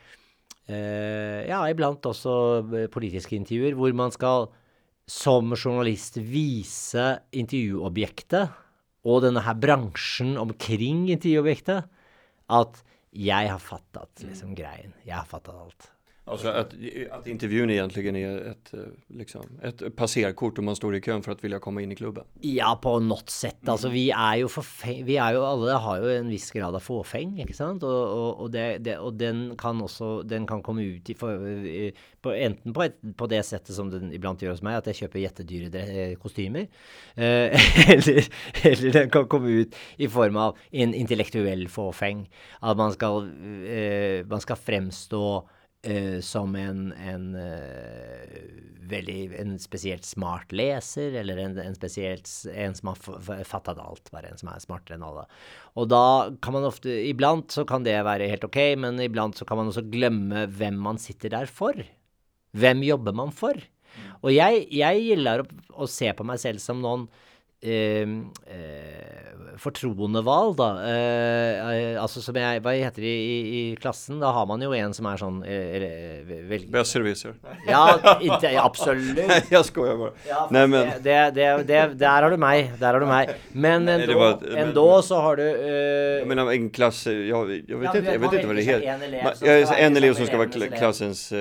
eh, 0.67 1.41
ja, 1.47 1.63
iblant 1.69 2.05
også 2.09 2.35
eh, 2.65 2.91
politiske 2.91 3.37
intervjuer, 3.37 3.77
hvor 3.77 3.95
man 3.97 4.13
skal 4.15 4.49
som 5.05 5.53
journalist 5.53 6.17
vise 6.17 7.09
intervjuobjektet 7.37 8.61
og 9.05 9.21
denne 9.21 9.43
her 9.45 9.57
bransjen 9.61 10.33
omkring 10.41 11.05
intervjuobjektet 11.13 11.85
at 12.55 12.81
jeg 13.15 13.51
har 13.51 13.61
fattet 13.61 14.25
liksom 14.25 14.55
greien. 14.57 14.95
Jeg 15.05 15.15
har 15.15 15.27
fattet 15.29 15.53
alt. 15.55 15.91
Alltså 16.27 16.47
att, 16.47 16.73
att 17.11 17.27
intervjun 17.27 17.69
egentligen 17.69 18.15
är 18.15 18.37
ett, 18.37 18.73
eh, 18.73 18.79
liksom, 19.07 19.41
ett 19.63 19.95
passerkort 19.95 20.57
om 20.57 20.65
man 20.65 20.75
står 20.75 20.95
i 20.95 21.01
kön 21.01 21.21
for 21.21 21.35
å 21.35 21.37
ville 21.41 21.59
komme 21.61 21.83
inn 21.85 21.91
i 21.93 21.95
klubben? 21.95 22.25
Ja, 22.41 22.71
på 22.81 22.95
något 22.99 23.29
sett. 23.29 23.61
Altså, 23.69 23.91
vi 23.93 24.07
er 24.09 24.39
jo 24.41 24.49
forfeng... 24.49 25.03
Vi 25.05 25.19
er 25.21 25.35
jo 25.37 25.43
alle 25.45 25.75
har 25.83 26.01
jo 26.01 26.09
en 26.09 26.31
viss 26.33 26.49
grad 26.49 26.73
av 26.73 26.81
fåfeng, 26.81 27.35
ikke 27.43 27.53
sant? 27.53 27.85
Og, 27.85 27.93
og, 27.93 28.41
og, 28.41 28.49
det, 28.55 28.65
det, 28.87 28.97
og 28.97 29.19
den 29.21 29.51
kan 29.59 29.77
også 29.85 30.23
Den 30.25 30.47
kan 30.49 30.63
komme 30.65 30.81
ut 30.95 31.13
i, 31.13 31.13
for, 31.13 31.45
på, 32.25 32.33
enten 32.33 32.73
på, 32.73 32.87
et, 32.87 32.97
på, 33.21 33.29
det 33.29 33.43
settet 33.45 33.77
som 33.77 33.91
den 33.93 34.09
iblant 34.15 34.41
gjør 34.41 34.55
hos 34.55 34.65
meg, 34.65 34.79
at 34.79 34.89
jeg 34.89 35.03
kjøper 35.03 35.21
jettedyre 35.27 35.83
eh, 35.85 36.15
kostymer, 36.17 36.65
eh, 37.21 37.69
eller, 37.93 38.31
eller, 38.63 38.87
den 38.97 39.13
kan 39.13 39.29
komme 39.29 39.61
ut 39.61 39.77
i 40.01 40.09
form 40.09 40.41
av 40.41 40.57
en 40.73 40.97
intellektuell 40.97 41.67
fåfeng. 41.69 42.25
At 42.65 42.81
man 42.81 42.97
skal, 42.97 43.29
eh, 43.69 44.25
man 44.25 44.41
skal 44.41 44.57
fremstå 44.57 45.27
Uh, 45.85 46.17
som 46.25 46.55
en, 46.57 46.87
en 46.97 47.25
uh, 47.37 48.37
veldig 48.89 49.17
en 49.39 49.55
spesielt 49.61 50.05
smart 50.05 50.53
leser, 50.55 51.15
eller 51.21 51.39
en, 51.41 51.57
en 51.61 51.77
spesielt 51.77 52.29
en 52.51 52.75
som 52.77 52.91
har 52.91 53.43
fattet 53.47 53.81
alt, 53.81 54.09
bare 54.13 54.31
en 54.31 54.39
som 54.39 54.49
er 54.51 54.63
smartere 54.63 54.97
enn 54.97 55.05
alle. 55.05 55.25
Og 55.77 55.89
da 55.91 56.05
kan 56.43 56.55
man 56.57 56.67
ofte 56.67 56.93
Iblant 57.09 57.53
så 57.53 57.65
kan 57.69 57.85
det 57.85 57.97
være 58.05 58.29
helt 58.31 58.45
ok, 58.47 58.59
men 58.81 59.01
iblant 59.03 59.37
så 59.37 59.47
kan 59.47 59.61
man 59.61 59.71
også 59.71 59.85
glemme 59.91 60.45
hvem 60.53 60.77
man 60.87 61.01
sitter 61.01 61.33
der 61.33 61.49
for. 61.49 61.77
Hvem 62.55 62.83
jobber 62.87 63.15
man 63.17 63.33
for? 63.35 63.59
Og 64.23 64.31
jeg, 64.33 64.65
jeg 64.73 65.05
gilder 65.05 65.43
å, 65.43 65.47
å 65.85 65.89
se 65.89 66.11
på 66.15 66.25
meg 66.27 66.41
selv 66.41 66.63
som 66.63 66.81
noen 66.83 67.07
eh, 67.61 68.01
eh, 68.47 69.25
fortroendevalg, 69.61 70.55
da. 70.59 70.69
Eh, 70.89 72.01
altså 72.01 72.21
som 72.23 72.35
jeg 72.39 72.61
Hva 72.63 72.73
heter 72.75 73.03
det 73.03 73.11
i, 73.11 73.35
i, 73.59 73.61
klassen? 73.79 74.19
Da 74.21 74.31
har 74.35 74.47
man 74.49 74.63
jo 74.63 74.73
en 74.75 74.93
som 74.95 75.07
er 75.09 75.21
sånn 75.21 75.41
eh, 75.47 76.65
Besserwisser. 76.71 77.35
Ja, 77.67 77.83
ikke, 78.19 78.51
absolutt. 78.61 79.21
jeg 79.53 79.63
skojar 79.69 79.99
bare. 80.01 80.13
Ja, 80.27 80.45
Nei, 80.53 80.65
men 80.71 80.91
det, 81.05 81.17
det, 81.37 81.49
det, 81.69 81.81
Der 81.99 82.25
har 82.25 82.33
du 82.33 82.39
meg. 82.41 82.73
Der 82.81 82.91
har 82.91 83.03
du 83.03 83.07
meg. 83.09 83.33
Men 83.53 83.87
ändå 83.89 84.87
så 85.05 85.21
har 85.23 85.39
du 85.39 85.45
uh, 85.45 86.21
Jeg 86.21 86.27
mener 86.29 86.51
en 86.51 86.67
klasse 86.73 87.11
Jeg, 87.11 87.61
jeg 87.67 87.79
vet, 87.79 87.97
ikke, 87.99 88.15
hva 88.21 88.57
det 88.57 88.65
heter. 88.67 88.85
En 88.95 89.05
elev, 89.05 89.73
en 89.75 89.99
elev 90.01 90.17
som 90.17 90.29
skal 90.29 90.43
være 90.43 90.69
klassens 90.75 91.27
uh, 91.35 91.39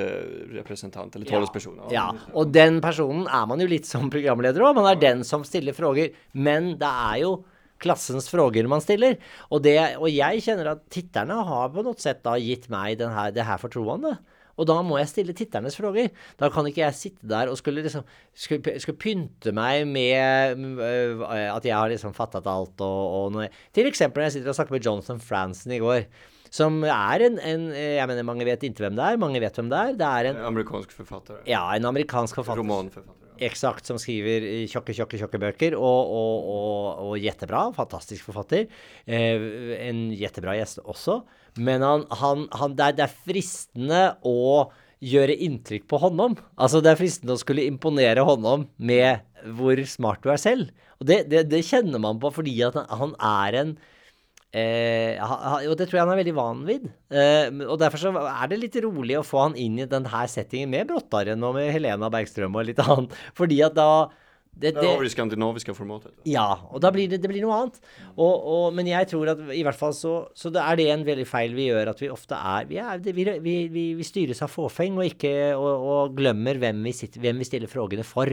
representant, 0.55 1.15
eller 1.17 1.29
talsperson. 1.29 1.79
Ja, 1.93 2.11
og 2.33 2.53
den 2.55 2.81
personen 2.85 3.27
er 3.27 3.47
man 3.51 3.63
jo 3.63 3.69
litt 3.71 3.89
som 3.89 4.11
programleder 4.13 4.65
òg. 4.65 4.77
Man 4.79 4.89
er 4.91 5.01
den 5.01 5.25
som 5.27 5.45
stiller 5.47 5.77
frågor. 5.77 6.04
Men 6.33 6.75
det 6.81 6.91
er 6.91 7.19
jo 7.25 7.35
klassens 7.83 8.29
frågor 8.31 8.69
man 8.71 8.83
stiller. 8.85 9.19
Og, 9.51 9.63
det, 9.65 9.77
og 9.99 10.09
jeg 10.13 10.45
kjenner 10.45 10.75
at 10.75 10.87
titterne 10.93 11.37
har 11.49 11.73
på 11.75 11.85
noe 11.85 11.99
sett 12.01 12.23
da 12.25 12.37
gitt 12.41 12.71
meg 12.73 13.03
her, 13.03 13.35
det 13.35 13.47
her 13.47 13.61
fortroende. 13.61 14.17
Og 14.55 14.69
da 14.71 14.77
må 14.87 15.01
jeg 15.01 15.11
stille 15.11 15.35
titternes 15.37 15.77
frågor. 15.79 16.13
Da 16.39 16.51
kan 16.55 16.67
ikke 16.69 16.85
jeg 16.85 16.99
sitte 16.99 17.31
der 17.31 17.51
og 17.51 17.59
skulle 17.59 17.83
liksom 17.83 18.05
skulle, 18.31 18.77
skulle 18.83 19.01
pynte 19.03 19.55
meg 19.57 19.83
med 19.91 20.63
uh, 20.79 21.25
at 21.57 21.67
jeg 21.67 21.75
har 21.75 21.91
liksom 21.91 22.15
fattet 22.15 22.47
alt 22.51 22.85
og, 22.85 23.01
og 23.19 23.35
noe. 23.35 23.49
Til 23.75 23.91
eksempel 23.91 24.23
når 24.23 24.31
jeg 24.31 24.37
sitter 24.39 24.55
og 24.55 24.59
snakker 24.61 24.77
med 24.77 24.87
Jonathan 24.87 25.23
Franzen 25.23 25.75
i 25.75 25.83
går. 25.83 26.07
Som 26.55 26.85
er 26.87 27.27
en, 27.27 27.41
en, 27.43 27.67
Jeg 27.75 28.07
mener, 28.11 28.27
mange 28.27 28.47
vet 28.47 28.63
ikke 28.69 28.87
hvem 28.87 28.97
det 28.99 29.05
er. 29.09 29.21
Mange 29.21 29.43
vet 29.43 29.59
hvem 29.59 29.71
det 29.73 29.81
er. 29.81 29.99
Det 29.99 30.09
er 30.09 30.31
en 30.31 30.41
Amerikansk 30.53 30.95
forfatter. 30.95 31.43
Ja, 31.51 31.67
en 31.75 31.89
amerikansk 31.91 32.39
forfatter. 32.39 32.63
Romanforfatter. 32.63 33.21
Ja. 33.35 33.49
Eksakt, 33.49 33.89
som 33.89 33.99
skriver 33.99 34.45
tjokke, 34.71 34.95
tjokke, 34.95 35.19
tjokke 35.19 35.41
bøker, 35.43 35.75
og, 35.75 36.13
og, 36.15 36.45
og, 36.55 37.01
og 37.09 37.17
jettebra. 37.19 37.65
Fantastisk 37.75 38.29
forfatter. 38.29 38.69
Eh, 39.03 39.49
en 39.89 40.07
jettebra 40.15 40.55
gjest 40.61 40.79
også. 40.85 41.25
Men 41.59 41.83
han, 41.83 42.07
han, 42.21 42.47
han 42.55 42.79
det, 42.79 42.87
er, 42.87 42.99
det, 43.01 43.09
er, 43.09 43.19
fristende 43.27 44.05
å 44.27 44.71
gjøre 45.05 45.35
inntrykk 45.49 45.89
på 45.91 45.99
Håndom. 46.03 46.39
Altså, 46.55 46.79
det 46.83 46.93
er 46.93 47.01
fristende 47.03 47.35
å 47.35 47.43
skulle 47.43 47.67
imponere 47.67 48.23
Håndom 48.27 48.69
med 48.79 49.27
hvor 49.59 49.83
smart 49.91 50.23
du 50.23 50.31
er 50.33 50.41
selv. 50.41 50.71
Og 51.03 51.11
det, 51.11 51.25
det, 51.33 51.45
det 51.51 51.65
kjenner 51.67 52.01
man 52.03 52.23
på 52.23 52.31
fordi 52.39 52.55
at 52.65 52.79
han 52.79 53.19
er 53.19 53.59
en 53.65 53.75
Eh, 54.55 55.19
og 55.19 55.73
det 55.75 55.89
tror 55.89 55.99
jeg 55.99 56.05
han 56.05 56.13
er 56.15 56.21
veldig 56.21 56.35
van 56.37 56.61
vid. 56.69 56.85
Eh, 57.11 57.49
og 57.67 57.79
derfor 57.83 57.99
så 57.99 58.13
er 58.15 58.51
det 58.53 58.61
litt 58.63 58.77
rolig 58.85 59.17
å 59.19 59.25
få 59.27 59.49
han 59.49 59.57
inn 59.59 59.81
i 59.83 59.89
denne 59.91 60.27
settingen 60.31 60.71
med 60.71 60.93
Brottaren 60.93 61.43
og 61.43 61.57
med 61.57 61.73
Helena 61.75 62.11
Bergstrøm 62.13 62.55
og 62.55 62.69
litt 62.69 62.83
annet. 62.85 63.17
Fordi 63.35 63.59
at 63.67 63.75
da 63.75 63.89
det, 64.55 64.71
det, 64.77 64.85
har 64.87 65.01
vi 65.01 65.09
det 65.09 65.11
skandinaviske 65.11 65.75
formatet. 65.75 66.13
Ja, 66.31 66.47
og 66.71 66.79
da 66.85 66.93
blir 66.95 67.09
det, 67.11 67.19
det 67.25 67.31
blir 67.31 67.43
noe 67.43 67.57
annet. 67.59 67.81
Og, 68.15 68.31
og, 68.31 68.67
men 68.77 68.87
jeg 68.87 69.09
tror 69.11 69.33
at 69.33 69.43
i 69.51 69.65
hvert 69.67 69.79
fall 69.81 69.97
så, 69.99 70.13
så 70.39 70.53
det 70.55 70.63
er 70.63 70.79
det 70.79 70.87
en 70.93 71.03
veldig 71.09 71.27
feil 71.27 71.57
vi 71.57 71.67
gjør, 71.73 71.91
at 71.91 72.05
vi 72.05 72.13
ofte 72.15 72.39
er 72.39 72.71
Vi, 72.71 72.79
er, 72.79 73.03
vi, 73.03 73.27
vi, 73.43 73.85
vi 73.99 74.07
styres 74.07 74.45
av 74.47 74.53
fåfeng 74.55 75.01
og 75.01 75.09
ikke 75.11 75.35
og, 75.59 75.89
og 75.97 76.15
glemmer 76.15 76.63
hvem 76.63 76.87
vi, 76.87 76.95
sitter, 76.95 77.25
hvem 77.25 77.43
vi 77.43 77.51
stiller 77.51 77.73
frågene 77.73 78.07
for. 78.07 78.31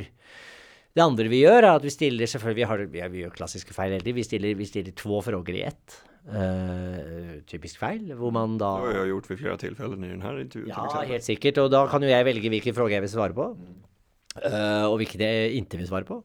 Det 0.91 1.01
andre 1.01 1.25
vi 1.31 1.41
gjør, 1.41 1.63
er 1.63 1.73
at 1.73 1.89
vi 1.89 1.95
stiller 1.97 2.29
selvfølgelig, 2.29 2.61
vi, 2.61 3.01
har, 3.01 3.09
vi 3.09 3.25
gjør 3.25 3.35
klassiske 3.41 3.73
feil 3.73 3.95
hele 3.95 4.05
tiden. 4.05 4.21
Vi 4.21 4.29
stiller, 4.29 4.57
vi 4.61 4.69
stiller 4.69 4.97
to 5.01 5.25
frågor 5.25 5.57
i 5.57 5.65
ett. 5.71 6.01
Uh, 6.21 7.41
typisk 7.49 7.79
feil, 7.81 8.11
hvor 8.13 8.29
man 8.33 8.53
da 8.61 8.75
Det 8.77 8.91
har 8.93 8.99
jeg 9.01 9.13
gjort 9.15 9.29
ved 9.31 9.39
flere 9.39 9.57
tilfeller 9.57 9.97
i 9.97 10.09
denne 10.11 10.43
intervjuet. 10.43 10.69
Ja, 10.69 11.05
helt 11.09 11.25
sikkert. 11.25 11.57
Og 11.63 11.71
da 11.73 11.87
kan 11.89 12.03
jo 12.05 12.11
jeg 12.11 12.27
velge 12.27 12.51
hvilken 12.53 12.75
spørsmål 12.75 12.93
jeg 12.93 13.05
vil 13.05 13.13
svare 13.15 13.37
på. 13.37 13.47
Uh, 14.37 14.85
og 14.87 14.95
hvilke 15.01 15.17
jeg 15.19 15.49
ikke 15.57 15.79
vil 15.81 15.89
svare 15.89 16.07
på. 16.07 16.19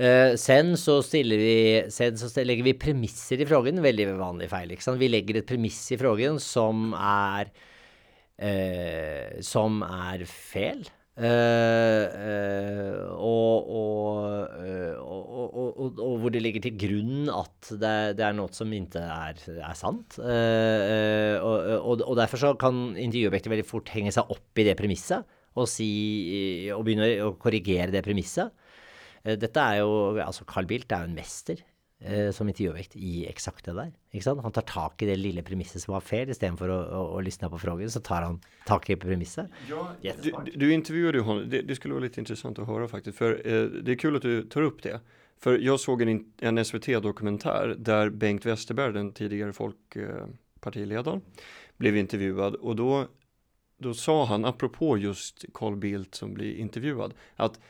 Uh, 0.00 0.32
sen 0.40 0.72
så 0.80 0.96
stiller 1.04 1.38
vi 1.38 1.58
Sen 1.94 2.16
så 2.18 2.42
legger 2.42 2.66
vi 2.66 2.74
premisser 2.80 3.44
i 3.44 3.46
frågen. 3.46 3.84
Veldig 3.84 4.08
vanlig 4.16 4.48
feil. 4.50 4.72
ikke 4.72 4.88
sant? 4.88 5.02
Vi 5.04 5.12
legger 5.12 5.42
et 5.42 5.48
premiss 5.48 5.84
i 5.92 6.00
frågen 6.00 6.40
som 6.42 6.92
er 6.96 7.52
Som 9.44 9.82
er 9.84 10.24
feil. 10.28 10.88
Uh, 11.16 12.04
uh, 12.12 13.04
og, 13.16 13.68
og, 13.72 14.50
og, 15.00 15.96
og, 15.96 16.18
hvor 16.20 16.32
det 16.34 16.42
ligger 16.44 16.66
til 16.66 16.74
grunn 16.76 17.30
at 17.32 17.70
det, 17.80 17.92
det 18.18 18.26
er 18.26 18.34
noe 18.36 18.52
som 18.52 18.74
ikke 18.76 19.00
er, 19.00 19.40
er 19.56 19.78
sant. 19.78 20.18
Uh, 20.20 21.40
og, 21.80 22.12
derfor 22.20 22.42
så 22.42 22.52
kan 22.60 22.92
intervjuobjektet 23.00 23.54
veldig 23.54 23.68
fort 23.68 23.94
henge 23.96 24.12
seg 24.12 24.28
opp 24.34 24.60
i 24.60 24.66
det 24.68 24.76
premisset 24.76 25.24
og, 25.56 25.64
si, 25.72 25.88
og 26.76 26.84
begynne 26.84 27.08
å 27.24 27.32
korrigere 27.40 27.88
det 27.94 28.04
premisset. 28.04 28.52
dette 29.24 29.62
er 29.62 29.80
jo 29.80 30.18
altså 30.20 30.44
Carl 30.44 30.68
Bildt 30.68 30.92
er 30.92 31.06
jo 31.06 31.08
en 31.08 31.16
mester 31.16 31.62
eh, 31.62 31.75
som 32.36 32.48
intervjuobjekt 32.48 32.92
i 33.00 33.22
eksakt 33.24 33.64
det 33.64 33.72
der. 33.72 33.92
Ikke 34.12 34.26
sant? 34.26 34.42
Han 34.44 34.52
tar 34.52 34.66
tak 34.68 35.00
i 35.00 35.06
det 35.08 35.14
lille 35.16 35.40
premisset 35.42 35.80
som 35.80 35.94
var 35.94 36.04
feil, 36.04 36.28
istedenfor 36.28 36.68
å, 36.68 36.76
å, 36.92 37.00
å 37.16 37.22
lysne 37.24 37.48
på 37.48 37.60
frågan, 37.62 37.88
så 37.90 38.02
tar 38.04 38.26
han 38.26 38.36
tak 38.68 38.90
i 38.92 38.98
premisset. 39.00 39.48
Ja, 40.04 40.12
du, 40.20 40.28
du 40.52 40.66
intervjuet 40.74 41.16
ju 41.16 41.24
honom, 41.24 41.46
det, 41.48 41.62
det, 41.64 41.78
skulle 41.78 41.96
være 41.96 42.10
litt 42.10 42.18
interessant 42.20 42.60
å 42.60 42.68
høre 42.68 42.90
faktisk, 42.92 43.16
for 43.16 43.38
eh, 43.40 43.78
det 43.80 43.96
er 43.96 44.00
kul 44.02 44.20
at 44.20 44.28
du 44.28 44.44
tar 44.52 44.68
opp 44.68 44.84
det. 44.84 45.00
For 45.40 45.56
jeg 45.60 45.80
så 45.80 45.96
en, 46.04 46.20
en 46.48 46.64
SVT-dokumentär 46.64 47.76
der 47.80 48.12
Bengt 48.12 48.44
Westerberg, 48.44 48.96
den 48.96 49.12
tidligere 49.16 49.56
folkpartilederen, 49.56 51.24
eh, 51.24 51.54
ble 51.80 51.96
intervjuet, 52.00 52.60
og 52.60 52.76
da 52.80 53.06
då 53.78 53.94
sa 53.94 54.24
han, 54.24 54.44
apropå 54.44 54.98
just 54.98 55.44
Carl 55.54 55.76
Bildt 55.76 56.14
som 56.14 56.34
blir 56.34 56.56
intervjuad, 56.56 57.14
at 57.36 57.60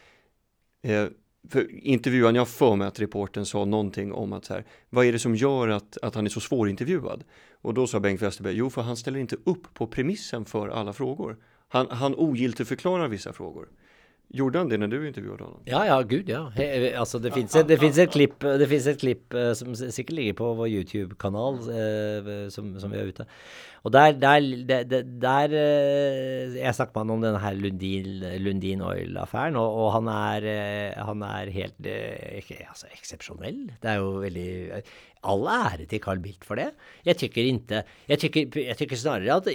eh, 0.82 1.08
för 1.50 1.86
intervjuan, 1.86 2.34
jag 2.34 2.48
för 2.48 2.76
mig 2.76 2.88
att 2.88 3.00
reporten 3.00 3.46
sa 3.46 3.64
någonting 3.64 4.12
om 4.12 4.32
att 4.32 4.44
så 4.44 4.54
här, 4.54 4.64
vad 4.90 5.06
är 5.06 5.12
det 5.12 5.18
som 5.18 5.34
gör 5.34 5.68
att, 5.68 5.98
att 6.02 6.14
han 6.14 6.26
är 6.26 6.30
så 6.30 6.40
svårintervjuad? 6.40 7.24
Och 7.60 7.74
då 7.74 7.86
sa 7.86 8.00
Bengt 8.00 8.22
Westerberg, 8.22 8.54
jo 8.54 8.70
för 8.70 8.82
han 8.82 8.96
ställer 8.96 9.18
inte 9.18 9.36
upp 9.44 9.74
på 9.74 9.86
premissen 9.86 10.44
för 10.44 10.68
alla 10.68 10.92
frågor. 10.92 11.36
Han, 11.68 11.90
han 11.90 12.14
ogiltigförklarar 12.14 13.08
vissa 13.08 13.32
frågor. 13.32 13.68
Gjorde 14.34 14.58
han 14.58 14.70
det 14.70 14.80
når 14.82 14.90
du 14.90 14.96
intervjuet 15.06 15.42
honom? 15.44 15.60
Ja, 15.70 15.84
ja, 15.86 16.00
gud 16.02 16.26
ja. 16.30 16.40
He, 16.56 16.64
altså, 16.98 17.20
det 17.22 17.30
fins 17.30 17.54
et, 17.54 17.70
et, 17.70 18.10
klipp, 18.10 18.42
det 18.42 18.66
finnes 18.66 18.88
et 18.90 18.98
klipp 18.98 19.36
uh, 19.38 19.52
som 19.54 19.70
sikkert 19.78 20.16
ligger 20.18 20.36
på 20.40 20.48
vår 20.58 20.72
YouTube-kanal, 20.72 21.60
uh, 21.70 22.30
som, 22.50 22.72
som, 22.82 22.90
vi 22.90 22.98
er 22.98 23.12
ute. 23.14 23.26
Og 23.86 23.94
der, 23.94 24.16
der, 24.18 24.48
der, 24.66 25.06
der 25.06 25.54
uh, 25.54 26.56
Jeg 26.58 26.74
snakket 26.74 26.98
med 26.98 27.04
han 27.04 27.14
om 27.14 27.22
denne 27.28 27.44
her 27.44 27.54
Lundin, 27.60 28.26
Lundin 28.42 28.82
Oil-affæren, 28.82 29.60
og, 29.62 29.78
og, 29.84 29.88
han 30.00 30.10
er, 30.10 30.50
han 31.06 31.22
er 31.30 31.54
helt 31.54 31.90
altså, 32.66 32.90
eksepsjonell. 32.98 33.62
Det 33.78 33.94
er 33.94 34.02
jo 34.02 34.10
veldig 34.26 34.50
All 35.26 35.48
ære 35.50 35.86
til 35.90 36.02
Carl 36.02 36.20
Bildt 36.22 36.44
for 36.46 36.58
det. 36.58 36.68
Jeg 37.06 37.18
tykker 37.22 37.46
ikke 37.54 37.80
Jeg 38.10 38.18
tykker, 38.76 38.98
snarere 38.98 39.38
at 39.38 39.48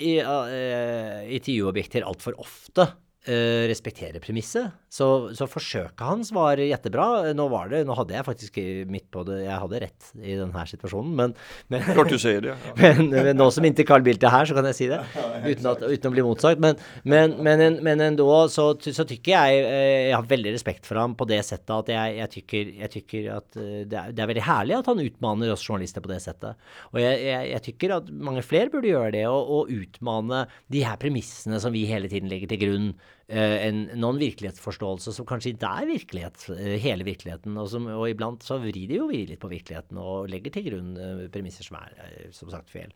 intervjuobjekter 1.31 2.07
altfor 2.07 2.39
ofte 2.39 2.89
uh, 3.27 3.63
respektere 3.69 4.21
premisset. 4.23 4.71
Så, 4.91 5.07
så, 5.37 5.47
forsøket 5.47 6.03
hans 6.03 6.33
var 6.35 6.59
jettebra. 6.59 7.31
Nå 7.37 7.47
var 7.51 7.69
det, 7.71 7.83
nå 7.87 7.95
hadde 7.95 8.15
jeg 8.17 8.27
faktisk 8.27 8.57
midt 8.91 9.05
på 9.13 9.23
det 9.23 9.37
Jeg 9.45 9.59
hadde 9.63 9.79
rett 9.85 10.09
i 10.19 10.35
denne 10.35 10.63
situasjonen, 10.67 11.13
men, 11.15 11.35
men 11.71 11.85
Klart 11.87 12.11
du 12.11 12.17
sier 12.19 12.43
det. 12.43 12.55
Ja. 12.55 12.73
men, 12.81 13.07
men, 13.13 13.31
nå 13.39 13.47
som 13.55 13.65
inntil 13.67 13.87
Carl 13.87 14.03
Bildt 14.03 14.25
er 14.27 14.33
her, 14.33 14.49
så 14.49 14.57
kan 14.57 14.67
jeg 14.67 14.77
si 14.77 14.89
det. 14.91 14.99
Uten, 15.45 15.69
at, 15.71 15.85
uten 15.85 16.09
å 16.09 16.13
bli 16.15 16.25
motsagt. 16.27 16.59
Men, 16.63 16.79
men, 17.07 17.37
men, 17.39 17.79
men 17.85 18.03
endå 18.09 18.27
så, 18.51 18.67
så 18.83 19.05
tykker 19.07 19.31
jeg 19.31 19.63
eh, 19.63 20.09
Jeg 20.09 20.17
har 20.17 20.27
veldig 20.27 20.53
respekt 20.55 20.89
for 20.89 20.99
ham 20.99 21.15
på 21.17 21.27
det 21.29 21.39
settet 21.47 21.71
at 21.71 21.91
jeg, 21.93 22.17
jeg, 22.19 22.31
tykker, 22.35 22.73
jeg 22.81 22.93
tykker, 22.97 23.29
at 23.37 23.59
eh, 23.61 23.71
det 23.87 23.99
er, 24.01 24.11
det 24.15 24.25
er, 24.25 24.31
veldig 24.33 24.45
herlig 24.47 24.77
at 24.79 24.91
han 24.91 25.03
utmaner 25.03 25.53
oss 25.53 25.65
journalister 25.67 26.03
på 26.03 26.11
det 26.11 26.19
settet. 26.23 26.59
Og 26.91 27.01
jeg, 27.01 27.23
jeg, 27.29 27.47
jeg 27.53 27.65
tykker 27.69 27.95
at 28.01 28.11
mange 28.11 28.43
flere 28.45 28.71
burde 28.73 28.91
gjøre 28.91 29.15
det, 29.15 29.25
og, 29.29 29.55
og 29.55 29.71
utmane 29.71 30.45
de 30.73 30.83
her 30.85 30.99
premissene 31.01 31.59
som 31.63 31.73
vi 31.75 31.87
hele 31.89 32.11
tiden 32.11 32.31
legger 32.31 32.51
til 32.51 32.63
grunn 32.65 32.91
en 33.31 33.83
noen 33.95 34.19
virkelighetsforståelse 34.21 35.13
som 35.15 35.27
kanskje 35.29 35.53
ikke 35.53 35.73
er 35.81 35.89
virkelighet, 35.89 36.45
eh, 36.55 36.77
hele 36.83 37.05
virkeligheten. 37.07 37.57
Og, 37.57 37.69
som, 37.71 37.85
og 37.93 38.07
iblant 38.09 38.43
så 38.45 38.59
vrir 38.61 38.89
de 38.89 38.97
jo 39.01 39.09
vi 39.11 39.25
litt 39.29 39.41
på 39.41 39.51
virkeligheten 39.51 39.99
og 40.01 40.31
legger 40.31 40.55
til 40.55 40.67
grunn 40.69 40.95
uh, 40.97 41.27
premisser 41.33 41.67
som 41.67 41.77
er 41.79 42.31
som 42.35 42.51
sagt 42.51 42.71
feil. 42.73 42.91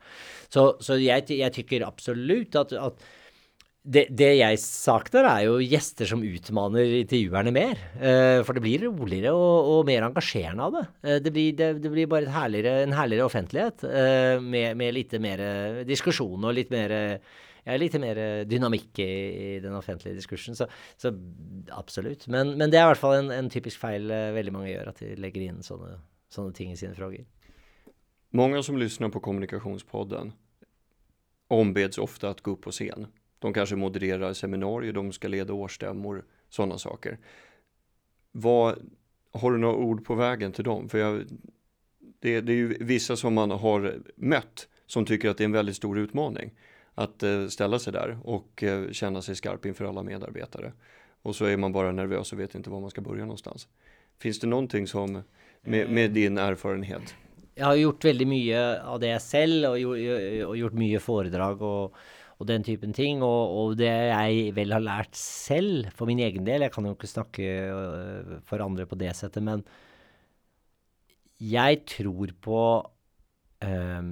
Så, 0.50 0.74
så 0.84 1.00
jeg, 1.00 1.28
jeg 1.32 1.56
tykker 1.56 1.88
absolutt 1.88 2.58
at, 2.60 2.76
at 2.76 3.06
det, 3.86 4.08
det, 4.18 4.32
jeg 4.40 4.58
sakner, 4.62 5.28
er 5.30 5.44
jo 5.46 5.60
gjester 5.62 6.10
som 6.10 6.24
utmaner 6.26 6.96
intervjuerne 7.04 7.54
mer. 7.54 7.82
Eh, 8.00 8.40
for 8.46 8.58
det 8.58 8.64
blir 8.66 8.88
roligere 8.88 9.34
og, 9.38 9.70
og 9.76 9.82
mer 9.90 10.08
engasjerende 10.08 10.66
av 10.66 10.78
det. 10.78 10.86
Eh, 11.06 11.20
det, 11.22 11.34
blir, 11.36 11.52
det, 11.60 11.70
det, 11.84 11.92
blir, 11.94 12.10
bare 12.10 12.34
herligere, 12.34 12.80
en 12.82 12.96
herligere 12.98 13.30
offentlighet 13.30 13.86
eh, 13.86 14.42
med, 14.42 14.74
med, 14.80 14.96
litt 14.98 15.14
mer 15.22 15.44
diskusjon 15.86 16.50
og 16.50 16.58
litt 16.58 16.74
mer 16.74 16.96
er 17.66 17.82
litt 17.82 17.96
mer 18.02 18.20
eh, 18.22 18.44
dynamikk 18.48 19.00
i, 19.02 19.12
i 19.56 19.60
den 19.64 19.76
offentlige 19.78 20.18
diskursen. 20.18 20.58
Så, 20.58 20.68
så 21.02 21.12
absolutt. 21.74 22.28
Men, 22.28 22.54
men, 22.60 22.70
det 22.72 22.80
er 22.80 22.88
i 22.88 22.92
hvert 22.94 23.02
fall 23.02 23.18
en, 23.20 23.32
en 23.34 23.50
typisk 23.52 23.82
feil 23.82 24.10
uh, 24.12 24.34
veldig 24.36 24.54
mange 24.54 24.72
gjør, 24.72 24.92
at 24.92 25.02
de 25.02 25.16
legger 25.20 25.48
inn 25.48 25.64
sånne, 25.66 25.96
sånne 26.34 26.56
ting 26.58 26.74
i 26.74 26.80
sine 26.80 26.98
frågor. 26.98 27.26
Mange 28.36 28.62
som 28.64 28.78
lyssnar 28.78 29.10
på 29.14 29.22
Kommunikationspodden 29.24 30.34
ombeds 31.54 32.02
ofte 32.02 32.30
å 32.30 32.38
gå 32.42 32.56
opp 32.56 32.66
på 32.68 32.74
scen. 32.76 33.10
De 33.42 33.52
kanskje 33.54 33.78
modererer 33.80 34.34
seminarier, 34.38 34.94
de 34.96 35.14
skal 35.14 35.36
lede 35.36 35.54
årsstämmor, 35.54 36.24
sånne 36.54 36.78
saker. 36.82 37.20
Vad, 38.32 38.82
har 39.40 39.52
du 39.52 39.62
noen 39.62 39.90
ord 39.90 40.02
på 40.06 40.18
veien 40.20 40.54
til 40.56 40.68
dem? 40.68 40.90
For 40.92 41.02
jeg, 41.02 41.28
det, 42.22 42.40
det, 42.48 42.54
er 42.54 42.60
jo 42.60 42.88
vissa 42.90 43.18
som 43.20 43.38
man 43.38 43.54
har 43.56 43.92
møtt 44.18 44.68
som 44.90 45.06
tycker 45.06 45.32
at 45.32 45.40
det 45.40 45.48
er 45.48 45.52
en 45.54 45.60
veldig 45.60 45.76
stor 45.78 45.98
utmaning 46.02 46.52
att 46.96 47.24
eh, 47.24 47.48
ställa 47.48 47.80
sig 47.80 47.94
där 47.94 48.18
och 48.24 48.64
eh, 48.64 48.92
känna 48.92 49.22
sig 49.22 49.36
skarp 49.36 49.66
inför 49.66 49.86
alla 49.86 50.04
medarbetare. 50.04 50.74
Och 51.22 51.36
så 51.36 51.46
är 51.46 51.58
man 51.58 51.72
bara 51.72 51.92
nervös 51.92 52.34
och 52.34 52.40
vet 52.40 52.56
inte 52.56 52.70
var 52.70 52.80
man 52.80 52.90
ska 52.90 53.02
börja 53.02 53.22
någonstans. 53.22 53.68
Finns 54.20 54.40
det 54.40 54.48
någonting 54.48 54.88
som, 54.88 55.24
med, 55.62 55.90
med 55.90 56.12
din 56.12 56.38
erfarenhet? 56.38 57.16
Jeg 57.56 57.66
har 57.66 57.76
gjort 57.80 58.04
veldig 58.04 58.26
mye 58.28 58.62
av 58.84 59.00
det 59.00 59.14
selv, 59.24 59.70
og, 59.70 60.00
og 60.50 60.58
gjort 60.60 60.76
mye 60.76 61.00
foredrag 61.00 61.62
og, 61.64 61.96
og 62.36 62.48
den 62.50 62.66
typen 62.68 62.92
ting. 62.96 63.24
Og, 63.24 63.54
og, 63.56 63.76
det 63.80 63.88
jeg 63.88 64.50
vel 64.58 64.76
har 64.76 64.84
lært 64.84 65.16
selv, 65.16 65.88
for 65.96 66.12
min 66.12 66.20
egen 66.20 66.48
del 66.48 66.68
Jeg 66.68 66.74
kan 66.76 66.88
jo 66.88 66.96
ikke 66.98 67.08
snakke 67.08 67.48
øh, 67.72 68.34
for 68.44 68.64
andre 68.64 68.88
på 68.88 69.00
det 69.00 69.14
settet, 69.16 69.44
men 69.44 69.64
jeg 71.40 71.82
tror 71.88 72.32
på 72.44 72.60
um, 73.64 74.12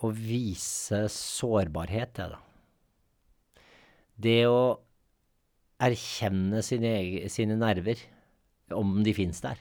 å 0.00 0.10
vise 0.16 1.04
sårbarhet, 1.12 2.14
det, 2.16 2.28
da. 2.32 2.40
Det 4.20 4.40
å 4.48 4.62
erkjenne 5.80 6.60
sine, 6.64 6.92
sine 7.32 7.56
nerver, 7.60 8.00
om 8.76 9.00
de 9.04 9.14
fins 9.16 9.40
der. 9.44 9.60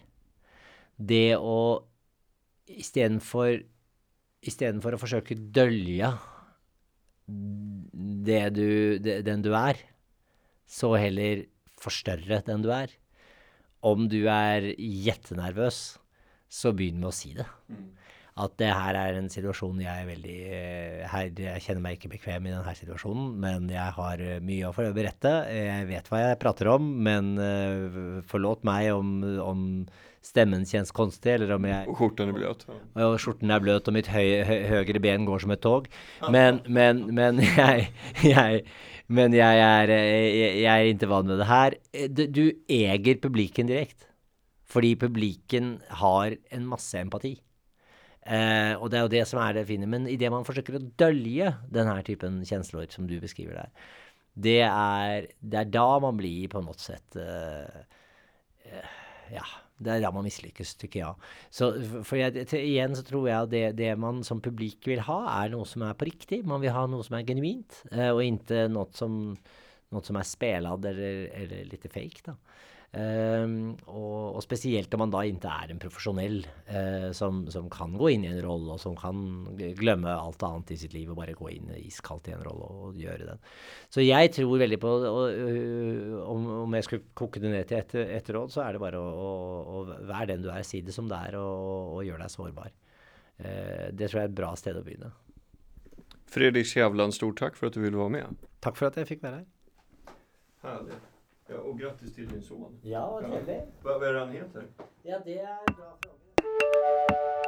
Det 0.95 1.35
å 1.39 1.59
istedenfor 2.69 3.65
Istedenfor 4.39 4.95
å 4.95 4.97
forsøke 5.01 5.35
å 5.35 5.39
dølje 5.51 6.09
det 7.27 8.43
du, 8.55 8.69
det, 9.03 9.17
den 9.27 9.41
du 9.43 9.49
er, 9.51 9.75
så 10.63 10.93
heller 10.95 11.41
forstørre 11.75 12.37
den 12.47 12.63
du 12.63 12.69
er. 12.71 12.93
Om 13.83 14.07
du 14.07 14.21
er 14.31 14.69
jettenervøs, 14.79 15.81
så 16.47 16.71
begynn 16.71 17.03
med 17.03 17.09
å 17.11 17.17
si 17.17 17.33
det. 17.35 17.49
Mm 17.67 17.98
at 18.39 18.55
det 18.61 18.69
her 18.71 18.97
er 18.97 19.17
en 19.19 19.29
situasjon 19.31 19.81
jeg 19.83 20.03
er 20.03 20.07
veldig 20.07 20.35
eh, 20.55 21.05
her, 21.11 21.31
Jeg 21.43 21.63
kjenner 21.65 21.83
meg 21.83 21.97
ikke 21.97 22.11
bekvem 22.13 22.47
i 22.47 22.53
denne 22.53 22.75
situasjonen, 22.77 23.31
men 23.41 23.69
jeg 23.71 23.95
har 23.97 24.23
eh, 24.23 24.37
mye 24.43 24.69
å 24.69 24.91
berette. 24.95 25.33
Jeg 25.51 25.87
vet 25.89 26.11
hva 26.11 26.21
jeg 26.23 26.39
prater 26.41 26.69
om, 26.71 26.85
men 27.03 27.33
uh, 27.39 28.21
forlåt 28.29 28.63
meg 28.67 28.91
om, 28.95 29.17
om 29.43 29.63
stemmen 30.25 30.65
kjennes 30.67 30.91
konstig, 30.95 31.35
eller 31.37 31.55
om 31.57 31.67
jeg 31.67 31.97
Skjorten 31.99 32.31
er 32.31 32.37
bløt. 32.37 32.65
Ja. 32.69 32.79
Og 33.07 33.17
skjorten 33.23 33.53
er 33.55 33.63
bløt, 33.63 33.87
og 33.87 33.95
mitt 33.95 34.11
høy, 34.11 34.27
høy, 34.47 34.59
høyre 34.71 35.03
ben 35.03 35.27
går 35.27 35.43
som 35.43 35.55
et 35.55 35.63
tog. 35.63 35.89
Men, 36.31 36.61
men, 36.67 37.05
men 37.15 37.43
jeg, 37.59 37.89
jeg 38.23 38.63
men 39.09 39.33
jeg 39.33 39.61
er, 39.65 39.89
jeg, 39.89 40.49
jeg 40.61 40.69
er 40.69 40.91
ikke 40.93 41.09
vant 41.09 41.31
med 41.31 41.41
det 41.41 41.49
her. 41.49 41.75
Du, 42.13 42.23
du 42.29 42.43
eger 42.69 43.17
publiken 43.23 43.71
direkte. 43.71 44.05
Fordi 44.69 44.93
publiken 45.01 45.79
har 46.01 46.35
en 46.53 46.67
masse 46.69 46.93
empati. 46.99 47.39
Eh, 48.29 48.75
og 48.77 48.91
det 48.91 48.99
er 48.99 49.05
jo 49.07 49.13
det 49.15 49.23
som 49.29 49.41
er 49.41 49.55
det 49.57 49.65
fine. 49.69 49.87
Men 49.89 50.05
idet 50.09 50.29
man 50.33 50.45
forsøker 50.47 50.77
å 50.77 50.83
dølje 51.01 51.53
denne 51.73 51.95
typen 52.05 52.43
kjensler 52.45 52.89
som 52.93 53.07
du 53.09 53.17
beskriver 53.23 53.57
der, 53.57 53.87
det 54.39 54.59
er, 54.67 55.25
det 55.41 55.63
er 55.63 55.71
da 55.73 55.87
man 56.03 56.19
blir 56.19 56.45
på 56.51 56.61
noe 56.63 56.77
sett 56.79 57.17
eh, 57.19 57.81
eh, 58.69 58.93
Ja, 59.33 59.45
det 59.79 59.95
er 59.95 60.03
da 60.03 60.11
man 60.13 60.27
mislykkes, 60.27 60.75
tykker 60.79 61.01
jeg. 61.01 61.31
Så 61.53 61.71
for 62.05 62.19
jeg, 62.19 62.45
til, 62.51 62.63
igjen 62.67 62.95
så 62.97 63.03
tror 63.07 63.27
jeg 63.29 63.47
at 63.47 63.51
det, 63.51 63.63
det, 63.79 63.91
man 63.99 64.21
som 64.27 64.43
publik 64.43 64.87
vil 64.89 65.01
ha, 65.07 65.19
er 65.41 65.53
noe 65.55 65.67
som 65.69 65.85
er 65.87 65.97
på 65.97 66.07
riktig. 66.09 66.43
Man 66.47 66.61
vil 66.63 66.75
ha 66.75 66.85
noe 66.91 67.05
som 67.05 67.17
er 67.17 67.25
genuint, 67.27 67.81
eh, 67.91 68.11
og 68.13 68.21
ikke 68.25 68.67
noe 68.71 68.89
som, 68.95 69.19
noe 69.89 70.05
som 70.05 70.19
er 70.19 70.27
spelad 70.27 70.85
eller, 70.91 71.23
eller 71.41 71.69
litt 71.71 71.89
fake. 71.89 72.27
da. 72.29 72.37
Um, 72.89 73.75
og, 73.85 74.33
og, 74.33 74.39
spesielt 74.41 74.93
om 74.97 75.03
man 75.03 75.11
da 75.13 75.19
ikke 75.29 75.45
er 75.45 75.69
en 75.69 75.81
profesjonell 75.81 76.39
uh, 76.71 77.11
som, 77.13 77.43
som, 77.53 77.67
kan 77.69 77.91
gå 77.93 78.07
inn 78.15 78.23
i 78.25 78.31
en 78.31 78.39
rolle, 78.41 78.73
og 78.73 78.81
som 78.81 78.95
kan 78.97 79.19
glemme 79.77 80.09
alt 80.09 80.41
annet 80.47 80.73
i 80.73 80.77
sitt 80.81 80.95
liv 80.97 81.11
og 81.13 81.19
bare 81.19 81.35
gå 81.37 81.51
inn 81.53 81.69
iskaldt 81.77 82.31
i 82.31 82.33
en 82.33 82.41
rolle 82.47 82.65
og, 82.65 82.97
gjøre 82.97 83.27
den. 83.27 83.43
Så 83.93 84.01
jeg 84.01 84.31
tror 84.33 84.63
veldig 84.63 84.79
på 84.81 84.93
og, 84.95 85.21
uh, 85.37 86.15
om, 86.23 86.49
om, 86.63 86.77
jeg 86.79 86.87
skulle 86.87 87.13
koke 87.13 87.43
det 87.43 87.53
ned 87.53 87.69
til 87.69 87.77
et, 87.77 87.93
et 88.17 88.33
råd, 88.33 88.55
så 88.55 88.65
er 88.65 88.73
det 88.73 88.81
bare 88.81 89.03
å, 89.03 89.05
å, 89.05 89.29
å, 89.61 89.83
være 90.09 90.31
den 90.33 90.47
du 90.47 90.49
er, 90.49 90.65
si 90.65 90.81
det 90.81 90.95
som 90.95 91.11
det 91.11 91.21
er, 91.29 91.37
og, 91.37 91.93
og 91.99 92.03
gjøre 92.09 92.23
deg 92.25 92.33
sårbar. 92.33 92.73
Uh, 93.37 93.85
det 93.93 94.09
tror 94.09 94.23
jeg 94.23 94.25
er 94.25 94.33
et 94.33 94.39
bra 94.41 94.51
sted 94.57 94.81
å 94.81 94.83
begynne. 94.87 95.13
Fredrik 96.29 96.65
Skjævland, 96.73 97.13
stor 97.13 97.37
takk 97.37 97.61
for 97.61 97.69
at 97.69 97.77
du 97.77 97.85
ville 97.85 98.01
være 98.01 98.17
med. 98.17 98.49
Takk 98.65 98.81
for 98.81 98.89
at 98.89 98.97
jeg 98.97 99.13
fikk 99.13 99.23
være 99.29 99.43
her. 99.43 100.17
Herlig. 100.65 101.01
Ja, 101.49 101.57
og 101.57 101.79
grattis 101.79 102.11
til 102.15 102.29
din 102.29 102.41
son. 102.41 102.79
Ja, 102.83 102.99
vad 103.11 103.23
er 103.23 103.45
Ja. 103.45 103.61
Vad 103.83 104.03
är 104.03 104.13
det 104.13 104.19
han 104.19 104.29
heter? 104.29 104.63
Ja, 105.03 105.19
det 105.25 105.39
er 105.39 105.57
bra 105.65 105.97
fråga. 106.01 107.38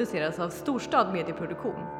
Produceras 0.00 0.38
av 0.38 0.48
Storstad 0.48 1.12
Medieproduktion 1.12 1.99